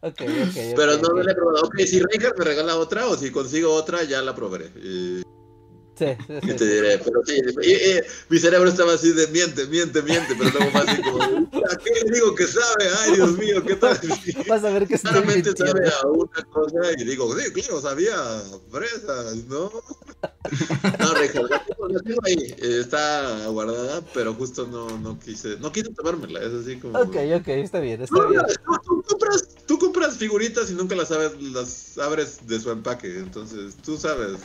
[0.00, 1.66] Ok, ok, ok, Pero no me la he probado.
[1.66, 4.70] Ok, si Reinhardt me regala otra o si consigo otra, ya la probaré.
[4.76, 5.22] Y-
[5.98, 6.50] Sí, sí, sí.
[6.50, 7.40] Y te diré, pero sí,
[8.28, 11.90] mi cerebro estaba así de miente, miente, miente, pero luego fue así como, ¿a qué
[12.04, 12.88] le digo que sabe?
[13.00, 13.98] Ay, Dios mío, ¿qué tal?
[14.48, 18.14] Vas a ver que Claramente sabe a una cosa y digo, sí, claro, sabía
[18.70, 19.70] fresas, ¿no?
[20.98, 25.56] No, Reja, la tengo, la tengo ahí, eh, está guardada, pero justo no, no quise,
[25.58, 26.98] no quise tomármela, es así como...
[26.98, 28.42] Ok, ok, está bien, está No, bien.
[28.66, 33.18] no, tú, compras, tú compras figuritas y nunca las sabes, las abres de su empaque,
[33.18, 34.38] entonces tú sabes.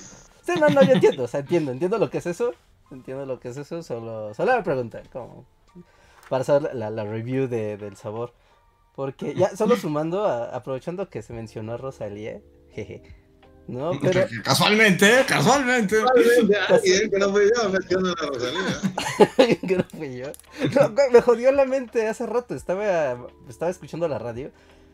[0.45, 2.53] Sí, no, no, yo entiendo, o sea, entiendo, entiendo lo que es eso.
[2.91, 5.45] Entiendo lo que es eso, solo, solo me pregunta, como
[6.29, 8.33] para saber la, la review de, del sabor.
[8.95, 12.39] Porque ya, solo sumando, a- aprovechando que se mencionó a Rosalía,
[12.71, 13.01] jeje,
[13.67, 13.91] ¿no?
[14.01, 15.97] Pero, Casualmente, casualmente.
[16.69, 19.57] Alguien que no fue yo, metiendo a Rosalía.
[19.67, 20.27] que no fui yo.
[20.75, 24.51] No, me jodió la mente hace rato, estaba, estaba escuchando la radio.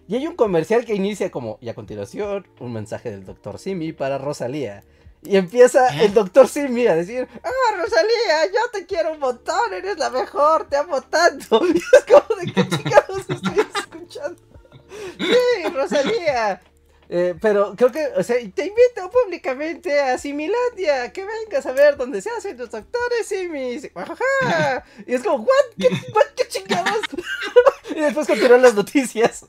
[0.07, 3.91] Y hay un comercial que inicia como, y a continuación, un mensaje del doctor Simi
[3.93, 4.84] para Rosalía.
[5.23, 6.05] Y empieza ¿Eh?
[6.05, 10.67] el doctor Simi a decir, ah, Rosalía, yo te quiero un montón, eres la mejor,
[10.69, 11.61] te amo tanto.
[11.73, 14.41] Y es como de qué chingados estoy escuchando.
[15.17, 16.61] Sí, Rosalía.
[17.11, 21.97] Eh, pero creo que, o sea, te invito públicamente a Similandia, que vengas a ver
[21.97, 23.89] dónde se hacen los doctores Simis.
[25.07, 25.75] Y es como, ¿what?
[25.77, 26.27] ¿Qué, what?
[26.35, 27.01] ¿Qué chingados?
[27.89, 29.43] y después continúan las noticias.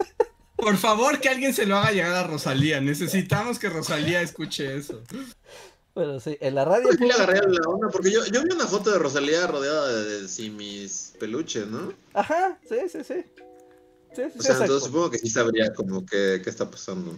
[0.60, 2.80] Por favor, que alguien se lo haga llegar a Rosalía.
[2.80, 5.02] Necesitamos que Rosalía escuche eso.
[5.94, 6.88] Bueno, sí, en la radio.
[6.92, 10.28] Sí agarré la onda, porque yo, yo vi una foto de Rosalía rodeada de, de
[10.28, 11.92] simis peluche, ¿no?
[12.14, 13.24] Ajá, sí, sí, sí.
[14.14, 17.16] Sí, sí, O sea, entonces supongo que sí sabría como que, qué está pasando.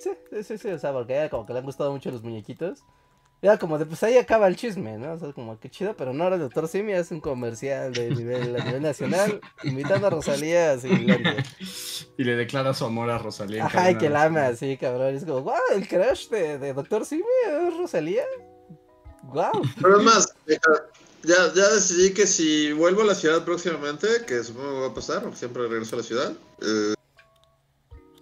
[0.00, 2.10] Sí, sí, sí, sí, o sea, porque a ella como que le han gustado mucho
[2.10, 2.84] los muñequitos.
[3.42, 5.14] Era como de, pues ahí acaba el chisme, ¿no?
[5.14, 8.08] O sea, como que chido, pero no, ahora el doctor Simi hace un comercial de
[8.10, 10.76] nivel, a nivel nacional, invitando a Rosalía a.
[10.76, 13.66] Y le declara su amor a Rosalía.
[13.66, 15.16] Ajá, y que la ama, sí, cabrón.
[15.16, 18.22] Es como, wow, el crush de, de Doctor Simi es Rosalía.
[19.24, 19.62] Wow.
[19.80, 20.34] Pero es más,
[21.24, 24.94] ya, ya decidí que si vuelvo a la ciudad próximamente, que supongo que va a
[24.94, 26.94] pasar, porque siempre regreso a la ciudad, eh,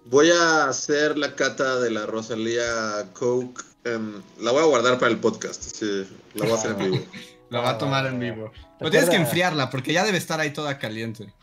[0.05, 3.61] voy a hacer la cata de la Rosalía Coke.
[3.83, 7.05] Em, la voy a guardar para el podcast, sí, la voy a hacer en vivo.
[7.51, 8.49] La va a tomar en vivo.
[8.79, 11.33] Pero tienes que enfriarla porque ya debe estar ahí toda caliente.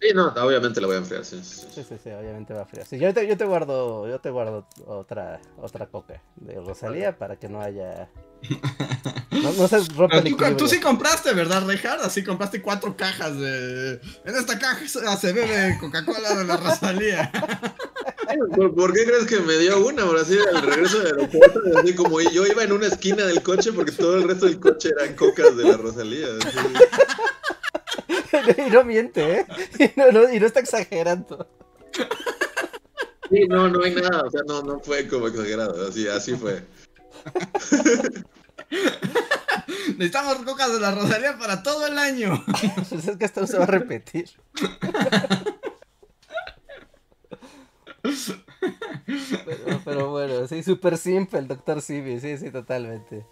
[0.00, 1.38] Sí, no, obviamente la voy a enfriar, sí.
[1.44, 1.66] sí, sí.
[1.74, 2.82] Sí, sí, sí, obviamente va a frío.
[2.88, 7.36] Sí, yo te, yo te guardo, yo te guardo otra, otra coca de Rosalía para
[7.36, 8.08] que no haya.
[9.30, 12.02] No, no se rompa tú, tú sí compraste, ¿verdad, Reinhardt?
[12.02, 14.00] Así compraste cuatro cajas de...
[14.24, 17.30] En esta caja se- se bebe Coca-Cola de la Rosalía.
[18.54, 20.02] ¿Por, por qué crees que me dio una?
[20.02, 23.72] Ahora sí, al regreso del aeropuerto, así como yo iba en una esquina del coche
[23.72, 26.26] porque todo el resto del coche eran cocas de la Rosalía.
[26.40, 26.58] así.
[28.66, 29.46] y no miente, ¿eh?
[29.78, 31.48] Y no, no- y no está exagerando.
[33.30, 36.62] Sí, no, no hay nada, o sea, no, no fue como exagerado, así, así fue.
[39.96, 42.42] Necesitamos cocas de la Rosalía para todo el año.
[42.90, 44.30] Pues es que esto no se va a repetir.
[49.84, 53.24] Pero, bueno, sí, super simp el doctor Simi, sí, sí, totalmente.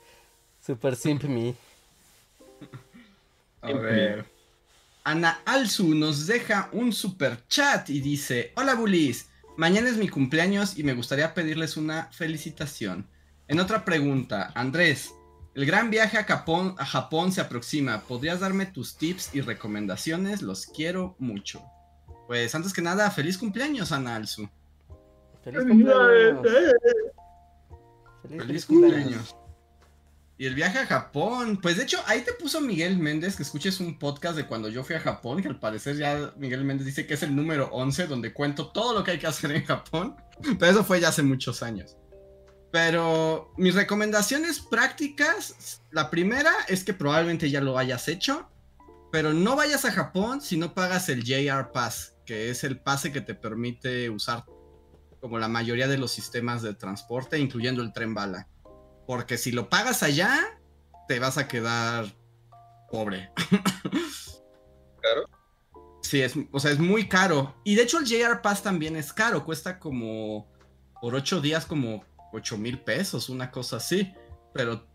[0.64, 1.54] Super simp me.
[3.60, 4.26] A ver.
[5.04, 10.76] Ana Alzu nos deja un super chat y dice: Hola Bulis, mañana es mi cumpleaños
[10.78, 13.08] y me gustaría pedirles una felicitación.
[13.46, 15.14] En otra pregunta, Andrés,
[15.54, 18.00] el gran viaje a Japón se aproxima.
[18.00, 20.42] ¿Podrías darme tus tips y recomendaciones?
[20.42, 21.62] Los quiero mucho.
[22.26, 24.48] Pues antes que nada, feliz cumpleaños, Ana Alzu.
[25.44, 26.42] Feliz cumpleaños.
[28.22, 29.36] Feliz, Feliz cumpleaños.
[30.38, 33.80] Y el viaje a Japón, pues de hecho ahí te puso Miguel Méndez que escuches
[33.80, 37.06] un podcast de cuando yo fui a Japón, que al parecer ya Miguel Méndez dice
[37.06, 40.14] que es el número 11 donde cuento todo lo que hay que hacer en Japón,
[40.58, 41.96] pero eso fue ya hace muchos años.
[42.70, 48.50] Pero mis recomendaciones prácticas, la primera es que probablemente ya lo hayas hecho,
[49.10, 53.12] pero no vayas a Japón si no pagas el JR Pass, que es el pase
[53.12, 54.44] que te permite usar
[55.20, 58.48] como la mayoría de los sistemas de transporte, incluyendo el tren bala.
[59.06, 60.60] Porque si lo pagas allá,
[61.08, 62.06] te vas a quedar
[62.90, 63.30] pobre.
[65.02, 65.28] ¿Caro?
[66.02, 67.54] Sí, es, o sea, es muy caro.
[67.64, 70.52] Y de hecho el JR Pass también es caro, cuesta como
[71.00, 74.12] por ocho días como ocho mil pesos, una cosa así.
[74.52, 74.86] Pero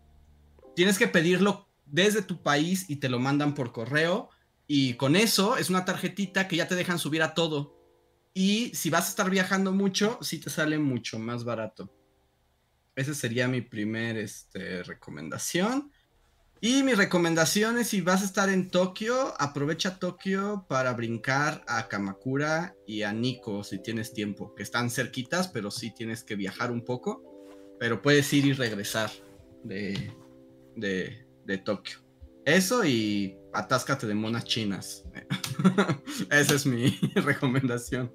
[0.74, 4.30] tienes que pedirlo desde tu país y te lo mandan por correo.
[4.74, 7.76] Y con eso es una tarjetita que ya te dejan subir a todo.
[8.32, 11.94] Y si vas a estar viajando mucho, sí te sale mucho más barato.
[12.96, 15.92] Esa sería mi primer este, recomendación.
[16.62, 21.86] Y mi recomendación es si vas a estar en Tokio, aprovecha Tokio para brincar a
[21.88, 26.70] Kamakura y a Nikko si tienes tiempo, que están cerquitas, pero sí tienes que viajar
[26.70, 27.22] un poco,
[27.78, 29.10] pero puedes ir y regresar.
[29.64, 30.14] de,
[30.76, 31.98] de, de Tokio.
[32.46, 35.04] Eso y atáscate de monas chinas.
[36.30, 38.10] Esa es mi recomendación.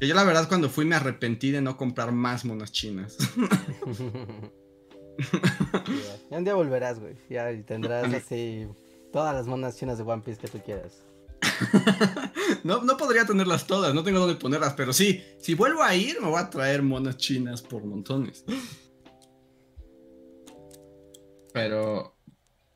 [0.00, 3.18] Yo la verdad cuando fui me arrepentí de no comprar más monas chinas.
[6.30, 7.16] ya un día volverás, güey.
[7.28, 8.68] Ya y tendrás así
[9.12, 11.02] todas las monas chinas de One Piece que tú quieras.
[12.62, 16.20] no, no podría tenerlas todas, no tengo dónde ponerlas, pero sí, si vuelvo a ir,
[16.20, 18.44] me voy a traer monas chinas por montones.
[21.52, 22.17] Pero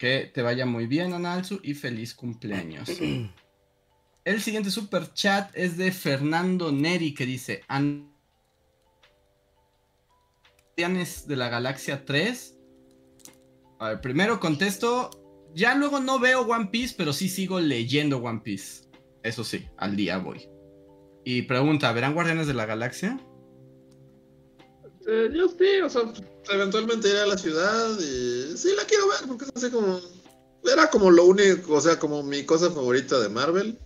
[0.02, 2.88] que te vaya muy bien, Analsu, y feliz cumpleaños.
[4.24, 7.62] El siguiente super chat es de Fernando Neri que dice:
[10.76, 12.58] Guardianes de la Galaxia 3.
[13.78, 15.10] A ver, primero contesto.
[15.54, 18.88] Ya luego no veo One Piece, pero sí sigo leyendo One Piece.
[19.22, 20.48] Eso sí, al día voy.
[21.24, 23.20] Y pregunta: ¿verán Guardianes de la Galaxia?
[25.06, 26.12] Eh, yo sí, o sea,
[26.50, 30.00] eventualmente iré a la ciudad y sí la quiero ver porque es así como.
[30.64, 33.78] Era como lo único, o sea, como mi cosa favorita de Marvel.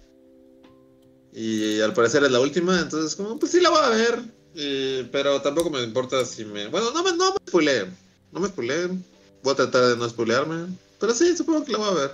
[1.32, 5.09] Y al parecer es la última, entonces como, pues sí la voy a ver.
[5.10, 6.68] pero tampoco me importa si me...
[6.68, 7.38] Bueno, no me, no me.
[8.32, 8.88] No me spoileé.
[9.43, 10.66] Voy a tratar de no spoilearme.
[10.98, 12.10] Pero sí, supongo que la voy a ver.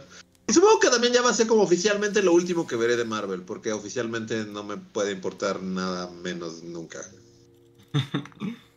[0.47, 3.05] Y supongo que también ya va a ser como oficialmente lo último que veré de
[3.05, 7.09] Marvel, porque oficialmente no me puede importar nada menos nunca.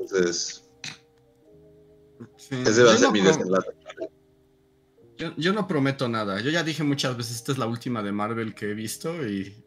[0.00, 0.64] Entonces...
[2.50, 3.68] ese va a ser mi desenlace.
[5.16, 6.40] Yo, yo, no prometo nada.
[6.40, 9.64] Yo ya dije muchas veces, esta es la última de Marvel que he visto y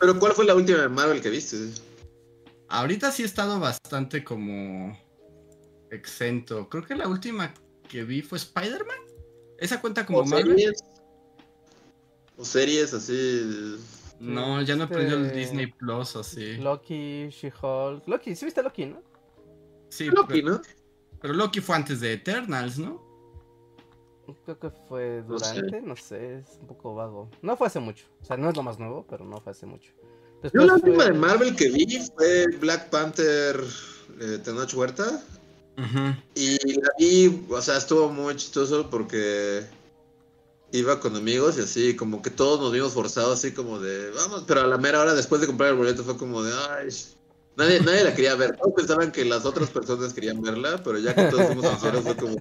[0.00, 1.58] pero ¿cuál fue la última de Marvel que viste?
[2.68, 4.98] Ahorita sí he estado bastante como
[5.90, 6.70] exento.
[6.70, 7.52] Creo que la última
[7.86, 8.96] que vi fue Spider-Man.
[9.58, 10.56] ¿Esa cuenta como Marvel?
[10.56, 10.84] Series?
[12.38, 13.76] ¿O series así?
[14.20, 16.56] No, ya no he el este, Disney Plus así.
[16.56, 18.08] Loki, She-Hulk.
[18.08, 19.02] Loki, ¿sí viste Loki, no?
[19.90, 20.62] Sí, Loki, ¿no?
[21.20, 23.10] Pero Loki fue antes de Eternals, ¿no?
[24.44, 26.38] Creo que fue durante, no sé.
[26.38, 27.28] es un poco vago.
[27.42, 28.06] No fue hace mucho.
[28.22, 29.92] O sea, no es lo más nuevo, pero no fue hace mucho.
[30.54, 33.60] Yo la última de Marvel que vi fue Black Panther
[34.20, 35.22] eh, Tenoch Huerta.
[36.34, 39.64] Y la vi, o sea, estuvo muy chistoso porque
[40.72, 44.44] iba con amigos y así, como que todos nos vimos forzados, así como de, vamos,
[44.46, 46.88] pero a la mera hora después de comprar el boleto fue como de, ay,
[47.60, 48.56] nadie, nadie la quería ver.
[48.56, 52.16] Todos pensaban que las otras personas querían verla, pero ya que todos fuimos sinceros fue
[52.16, 52.36] como,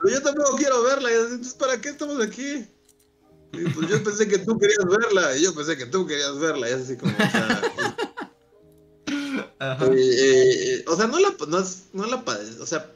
[0.00, 1.10] pero yo tampoco quiero verla.
[1.10, 2.66] Entonces, ¿para qué estamos aquí?
[3.50, 5.36] pues yo pensé que tú querías verla.
[5.36, 6.68] Y yo pensé que tú querías verla.
[6.68, 7.62] Y es así como, o sea.
[9.60, 11.58] Eh, eh, o sea, no la, no,
[11.92, 12.60] no la padecí.
[12.60, 12.92] O sea,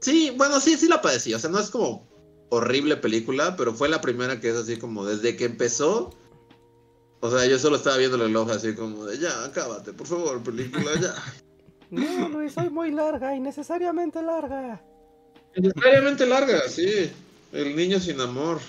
[0.00, 1.32] sí, bueno, sí, sí la padecí.
[1.32, 2.06] O sea, no es como
[2.50, 6.10] horrible película, pero fue la primera que es así como desde que empezó.
[7.24, 10.42] O sea, yo solo estaba viendo el reloj así como de ya, acábate, por favor,
[10.42, 11.14] película, ya.
[11.90, 14.82] No, Luis, soy muy larga, innecesariamente larga.
[15.56, 17.10] Necesariamente larga, sí.
[17.50, 18.60] El niño sin amor.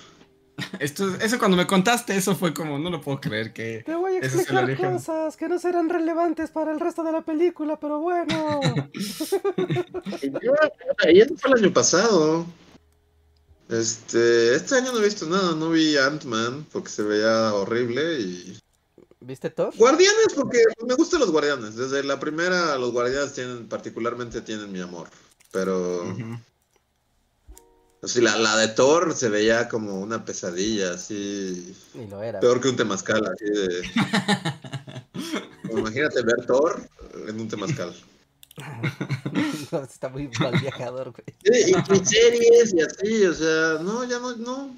[0.80, 3.84] Esto, eso cuando me contaste, eso fue como, no lo puedo creer que...
[3.86, 7.78] Te voy a explicar cosas que no serán relevantes para el resto de la película,
[7.78, 8.62] pero bueno.
[8.94, 9.06] y
[11.20, 12.46] eso fue el año pasado.
[13.70, 18.60] Este, este año no he visto nada, no vi Ant-Man porque se veía horrible y...
[19.22, 19.74] ¿Viste Thor?
[19.76, 21.76] Guardianes, porque me gustan los guardianes.
[21.76, 25.10] Desde la primera, los guardianes tienen, particularmente tienen mi amor.
[25.52, 26.16] Pero...
[28.04, 31.76] Sí, la, la, de Thor se veía como una pesadilla, así.
[31.96, 32.40] Y lo era.
[32.40, 33.90] Peor que un temazcal, así de.
[35.80, 36.88] imagínate ver Thor
[37.28, 37.96] en un temazcal.
[39.84, 41.26] está muy mal viajador, güey.
[41.44, 44.76] y, y, series y así, o sea, no, ya no, no.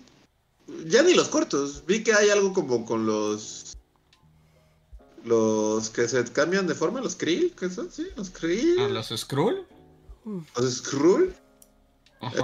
[0.86, 1.84] Ya ni los cortos.
[1.86, 3.78] Vi que hay algo como con los.
[5.24, 7.92] Los que se cambian de forma, los Krill, ¿qué son?
[7.92, 8.80] Sí, los Krill.
[8.80, 9.66] ¿A los Skrull?
[10.56, 11.34] Los Skrull.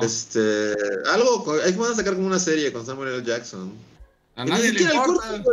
[0.01, 0.76] Este,
[1.11, 3.23] algo, hay que van a sacar como una serie con Samuel L.
[3.23, 3.73] Jackson.
[4.35, 5.43] A nadie le importa.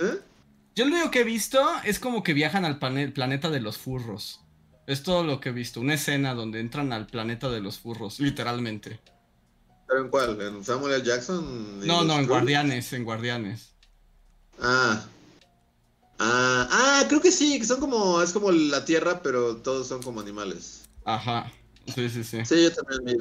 [0.00, 0.18] ¿Eh?
[0.74, 4.40] Yo lo único que he visto es como que viajan al planeta de los furros.
[4.90, 5.78] Es todo lo que he visto.
[5.80, 8.98] Una escena donde entran al planeta de los furros, literalmente.
[9.86, 10.40] ¿Pero en cuál?
[10.40, 11.04] ¿En Samuel L.
[11.04, 11.86] Jackson?
[11.86, 13.68] No, no, en Guardianes, en Guardianes.
[14.60, 15.06] Ah.
[16.18, 20.02] Ah, ah, creo que sí, que son como, es como la Tierra, pero todos son
[20.02, 20.88] como animales.
[21.04, 21.52] Ajá.
[21.94, 22.44] Sí, sí, sí.
[22.44, 23.16] Sí, yo también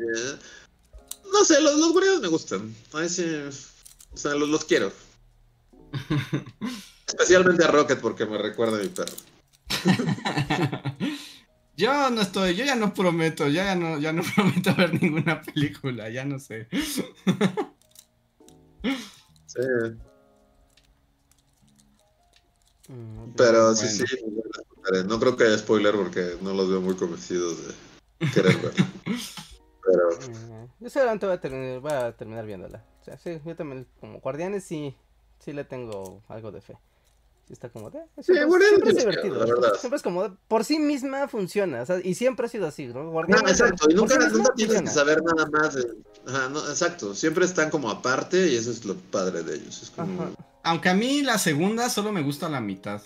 [1.31, 2.75] No sé, los, los me gustan.
[2.93, 3.25] Ay, sí.
[4.11, 4.91] O sea, los, los quiero.
[7.05, 9.13] Especialmente a Rocket porque me recuerda a mi perro.
[11.79, 16.09] yo no estoy, yo ya no prometo, ya no, ya no prometo ver ninguna película,
[16.09, 16.67] ya no sé.
[19.45, 19.61] sí.
[22.89, 24.03] Mm, Pero sí, sí,
[25.05, 27.73] no creo que haya spoiler porque no los veo muy convencidos de,
[28.31, 28.85] querer verla.
[29.81, 32.83] Pero Eh, Yo seguramente voy a, terminar, voy a terminar viéndola.
[33.01, 34.97] O sea, sí, yo también, como Guardianes, sí,
[35.39, 36.77] sí le tengo algo de fe.
[37.49, 37.99] Sí está como de...
[38.21, 39.35] Siempre, Guardianes siempre es divertido.
[39.39, 39.73] la verdad.
[39.79, 41.81] Siempre es como, de- por sí misma funciona.
[41.81, 43.03] o sea, y siempre ha sido así, ¿no?
[43.03, 45.83] No, Guardianes, exacto, y nunca, sí nunca tienes que saber nada más de...
[46.27, 49.81] Ajá, no, exacto, siempre están como aparte y eso es lo padre de ellos.
[49.81, 50.29] Es como...
[50.63, 53.01] Aunque a mí la segunda solo me gusta la mitad.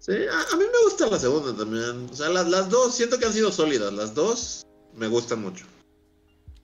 [0.00, 2.08] Sí, a, a mí me gusta la segunda también.
[2.10, 3.92] O sea, las, las dos siento que han sido sólidas.
[3.92, 5.64] Las dos me gustan mucho.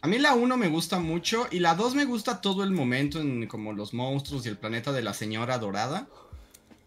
[0.03, 3.21] A mí la 1 me gusta mucho y la 2 me gusta todo el momento
[3.21, 6.07] en como los monstruos y el planeta de la señora dorada.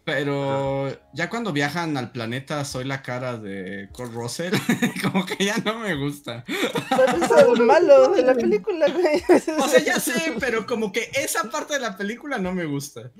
[0.04, 4.54] Pero ya cuando viajan al planeta soy la cara de Kurt Russell,
[5.02, 6.44] como que ya no me gusta.
[6.46, 9.22] Pero es malo de la película, güey.
[9.60, 13.12] O sea, ya sé, pero como que esa parte de la película no me gusta.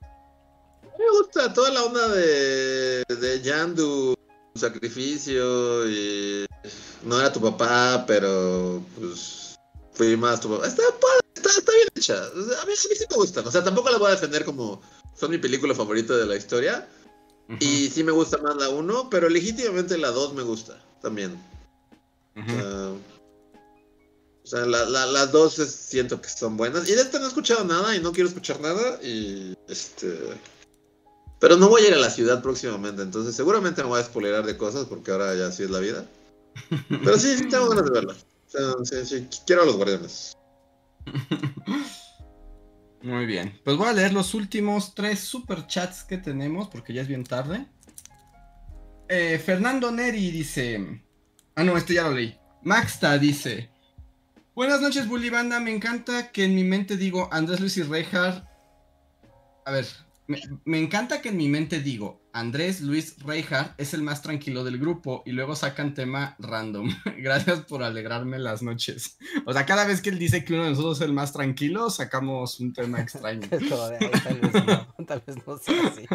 [0.00, 4.17] Me gusta toda la onda de, de Yandu,
[4.58, 6.46] sacrificio y
[7.04, 9.56] no era tu papá, pero pues
[9.92, 10.66] fui más tu papá.
[10.66, 12.14] Está padre, está, está bien hecha.
[12.36, 13.46] O sea, a, mí, a mí sí me gustan.
[13.46, 14.80] O sea, tampoco la voy a defender como
[15.14, 16.88] son mi película favorita de la historia.
[17.60, 21.42] Y sí me gusta más la 1, pero legítimamente la 2 me gusta también.
[22.36, 22.92] Ah,
[24.44, 26.88] o sea, la- la- las dos siento que son buenas.
[26.88, 29.02] Y de esta no he escuchado nada y no quiero escuchar nada.
[29.02, 30.18] Y este.
[31.40, 34.44] Pero no voy a ir a la ciudad próximamente, entonces seguramente me voy a spoilerar
[34.44, 36.04] de cosas porque ahora ya así es la vida.
[36.88, 38.16] Pero sí, sí tengo ganas de verla.
[39.46, 40.36] Quiero a los guardianes.
[43.02, 43.60] Muy bien.
[43.64, 47.66] Pues voy a leer los últimos tres superchats que tenemos porque ya es bien tarde.
[49.08, 51.02] Eh, Fernando Neri dice.
[51.54, 52.36] Ah, no, este ya lo leí.
[52.62, 53.70] Maxta dice.
[54.54, 55.60] Buenas noches, Bully Banda.
[55.60, 58.44] Me encanta que en mi mente digo Andrés Luis y Reinhardt.
[59.64, 59.86] A ver,
[60.28, 64.62] me, me encanta que en mi mente digo Andrés Luis Reinhardt es el más tranquilo
[64.62, 66.88] del grupo y luego sacan tema random.
[67.18, 69.18] Gracias por alegrarme las noches.
[69.46, 71.90] O sea, cada vez que él dice que uno de nosotros es el más tranquilo,
[71.90, 73.48] sacamos un tema extraño.
[73.50, 76.06] Es como de, "Ay, tal vez no, tal vez no sea así.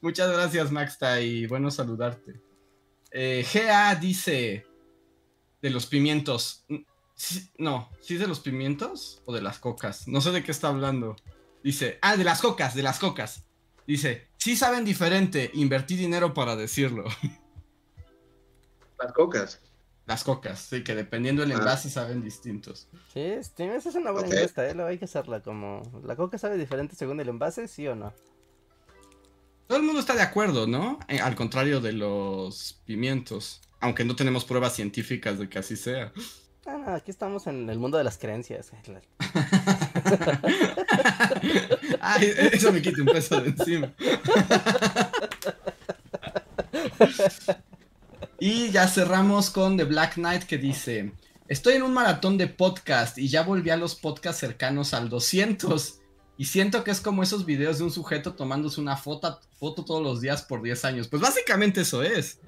[0.00, 2.40] Muchas gracias, Maxta, y bueno saludarte.
[3.10, 4.64] Eh, GA dice
[5.60, 6.64] de los pimientos.
[6.68, 6.76] Mm,
[7.14, 10.06] sí- no, ¿sí de los pimientos o de las cocas?
[10.08, 11.16] No sé de qué está hablando.
[11.62, 13.44] Dice, ah, de las cocas, de las cocas.
[13.86, 17.04] Dice, sí saben diferente, invertí dinero para decirlo.
[18.98, 19.60] Las cocas.
[20.06, 21.58] Las cocas, sí, que dependiendo del Ah.
[21.58, 22.88] envase saben distintos.
[23.12, 24.34] Sí, esa es una buena Ok.
[24.34, 24.74] encuesta, ¿eh?
[24.74, 25.82] Lo hay que hacerla como...
[26.04, 28.14] ¿La coca sabe diferente según el envase, sí o no?
[29.66, 30.98] Todo el mundo está de acuerdo, ¿no?
[31.08, 33.60] Eh, al contrario de los pimientos.
[33.80, 36.12] Aunque no tenemos pruebas científicas de que así sea.
[36.70, 38.72] Ah, aquí estamos en el mundo de las creencias.
[41.98, 43.90] Ay, eso me quita un peso de encima.
[48.38, 51.14] y ya cerramos con The Black Knight que dice,
[51.48, 56.00] estoy en un maratón de podcast y ya volví a los podcasts cercanos al 200
[56.36, 60.02] y siento que es como esos videos de un sujeto tomándose una foto, foto todos
[60.02, 61.08] los días por 10 años.
[61.08, 62.40] Pues básicamente eso es.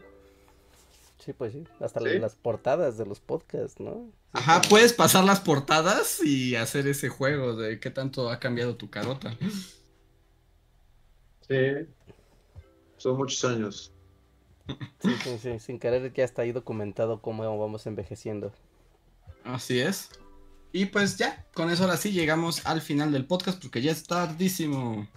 [1.25, 2.19] Sí, pues sí, hasta Sí.
[2.19, 4.07] las portadas de los podcasts, ¿no?
[4.11, 8.41] Sí, Ajá, como- puedes pasar las portadas y hacer ese juego de qué tanto ha
[8.41, 9.37] cambiado tu carota.
[11.49, 11.87] Sí.
[12.97, 13.93] Son muchos años.
[15.01, 18.53] Sí, sí, sí, sin querer ya está ahí documentado cómo vamos envejeciendo.
[19.45, 20.11] Así es.
[20.73, 24.05] Y pues ya, con eso ahora sí llegamos al final del podcast porque ya es
[24.05, 25.09] tardísimo.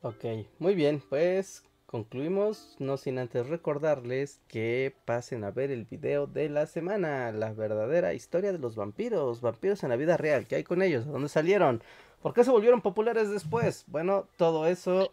[0.00, 0.24] Ok,
[0.58, 1.62] muy bien, pues
[1.92, 7.52] concluimos, no sin antes recordarles que pasen a ver el video de la semana, la
[7.52, 11.04] verdadera historia de los vampiros, vampiros en la vida real, ¿qué hay con ellos?
[11.04, 11.82] ¿De dónde salieron?
[12.22, 13.84] ¿Por qué se volvieron populares después?
[13.88, 15.12] Bueno, todo eso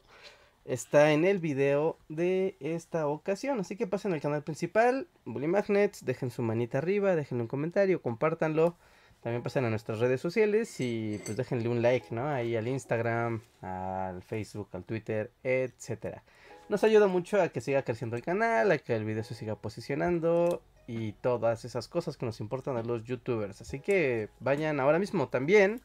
[0.63, 6.05] está en el video de esta ocasión, así que pasen al canal principal, Bully Magnets,
[6.05, 8.77] dejen su manita arriba, déjenle un comentario, compártanlo.
[9.21, 12.29] También pasen a nuestras redes sociales y pues déjenle un like, ¿no?
[12.29, 16.23] Ahí al Instagram, al Facebook, al Twitter, etcétera.
[16.69, 19.55] Nos ayuda mucho a que siga creciendo el canal, a que el video se siga
[19.55, 23.59] posicionando y todas esas cosas que nos importan a los youtubers.
[23.59, 25.81] Así que vayan ahora mismo también,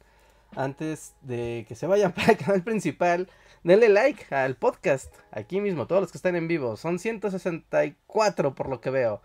[0.54, 3.30] antes de que se vayan para el canal principal,
[3.62, 6.76] denle like al podcast, aquí mismo, todos los que están en vivo.
[6.76, 9.22] Son 164 por lo que veo.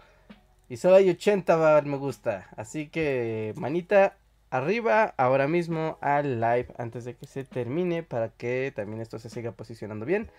[0.69, 2.47] Y solo hay 80 me gusta.
[2.55, 4.15] Así que manita
[4.49, 9.29] arriba ahora mismo al live antes de que se termine para que también esto se
[9.29, 10.31] siga posicionando bien.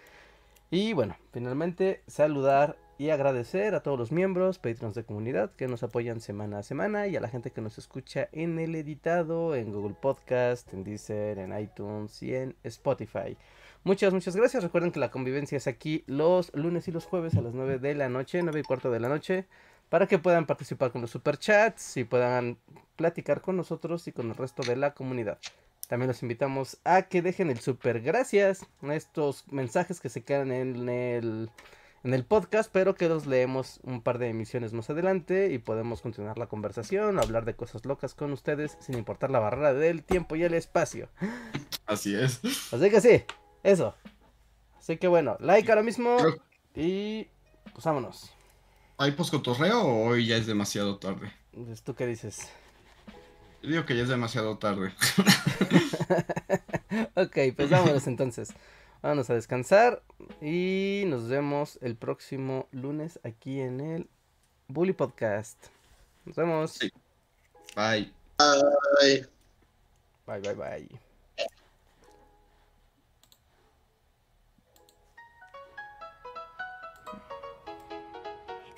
[0.70, 5.82] Y bueno, finalmente saludar y agradecer a todos los miembros, patrons de comunidad que nos
[5.82, 9.72] apoyan semana a semana y a la gente que nos escucha en el editado, en
[9.72, 13.36] Google Podcast, en Deezer, en iTunes y en Spotify.
[13.82, 14.62] Muchas, muchas gracias.
[14.62, 17.94] Recuerden que la convivencia es aquí los lunes y los jueves a las 9 de
[17.94, 19.47] la noche, 9 y cuarto de la noche.
[19.88, 22.59] para que puedan participar con los superchats y puedan
[22.94, 25.38] platicar con nosotros y con el resto de la comunidad.
[25.90, 30.52] También los invitamos a que dejen el super gracias a estos mensajes que se quedan
[30.52, 31.50] en el,
[32.04, 36.00] en el podcast, pero que los leemos un par de emisiones más adelante y podemos
[36.00, 40.36] continuar la conversación, hablar de cosas locas con ustedes sin importar la barrera del tiempo
[40.36, 41.08] y el espacio.
[41.86, 42.40] Así es.
[42.72, 43.24] Así que sí,
[43.64, 43.96] eso.
[44.78, 46.18] Así que bueno, like ahora mismo
[46.72, 47.26] y
[47.72, 48.30] pues vámonos.
[48.96, 51.32] ¿Hay poscotorreo o hoy ya es demasiado tarde?
[51.50, 52.48] Pues, ¿Tú qué dices?
[53.62, 54.92] Yo digo que ya es demasiado tarde.
[57.14, 58.54] ok, pues vámonos entonces.
[59.02, 60.02] Vámonos a descansar
[60.42, 64.08] y nos vemos el próximo lunes aquí en el
[64.68, 65.66] Bully Podcast.
[66.24, 66.72] Nos vemos.
[66.72, 66.90] Sí.
[67.74, 68.12] Bye.
[68.38, 69.26] Bye.
[70.26, 71.09] Bye, bye, bye.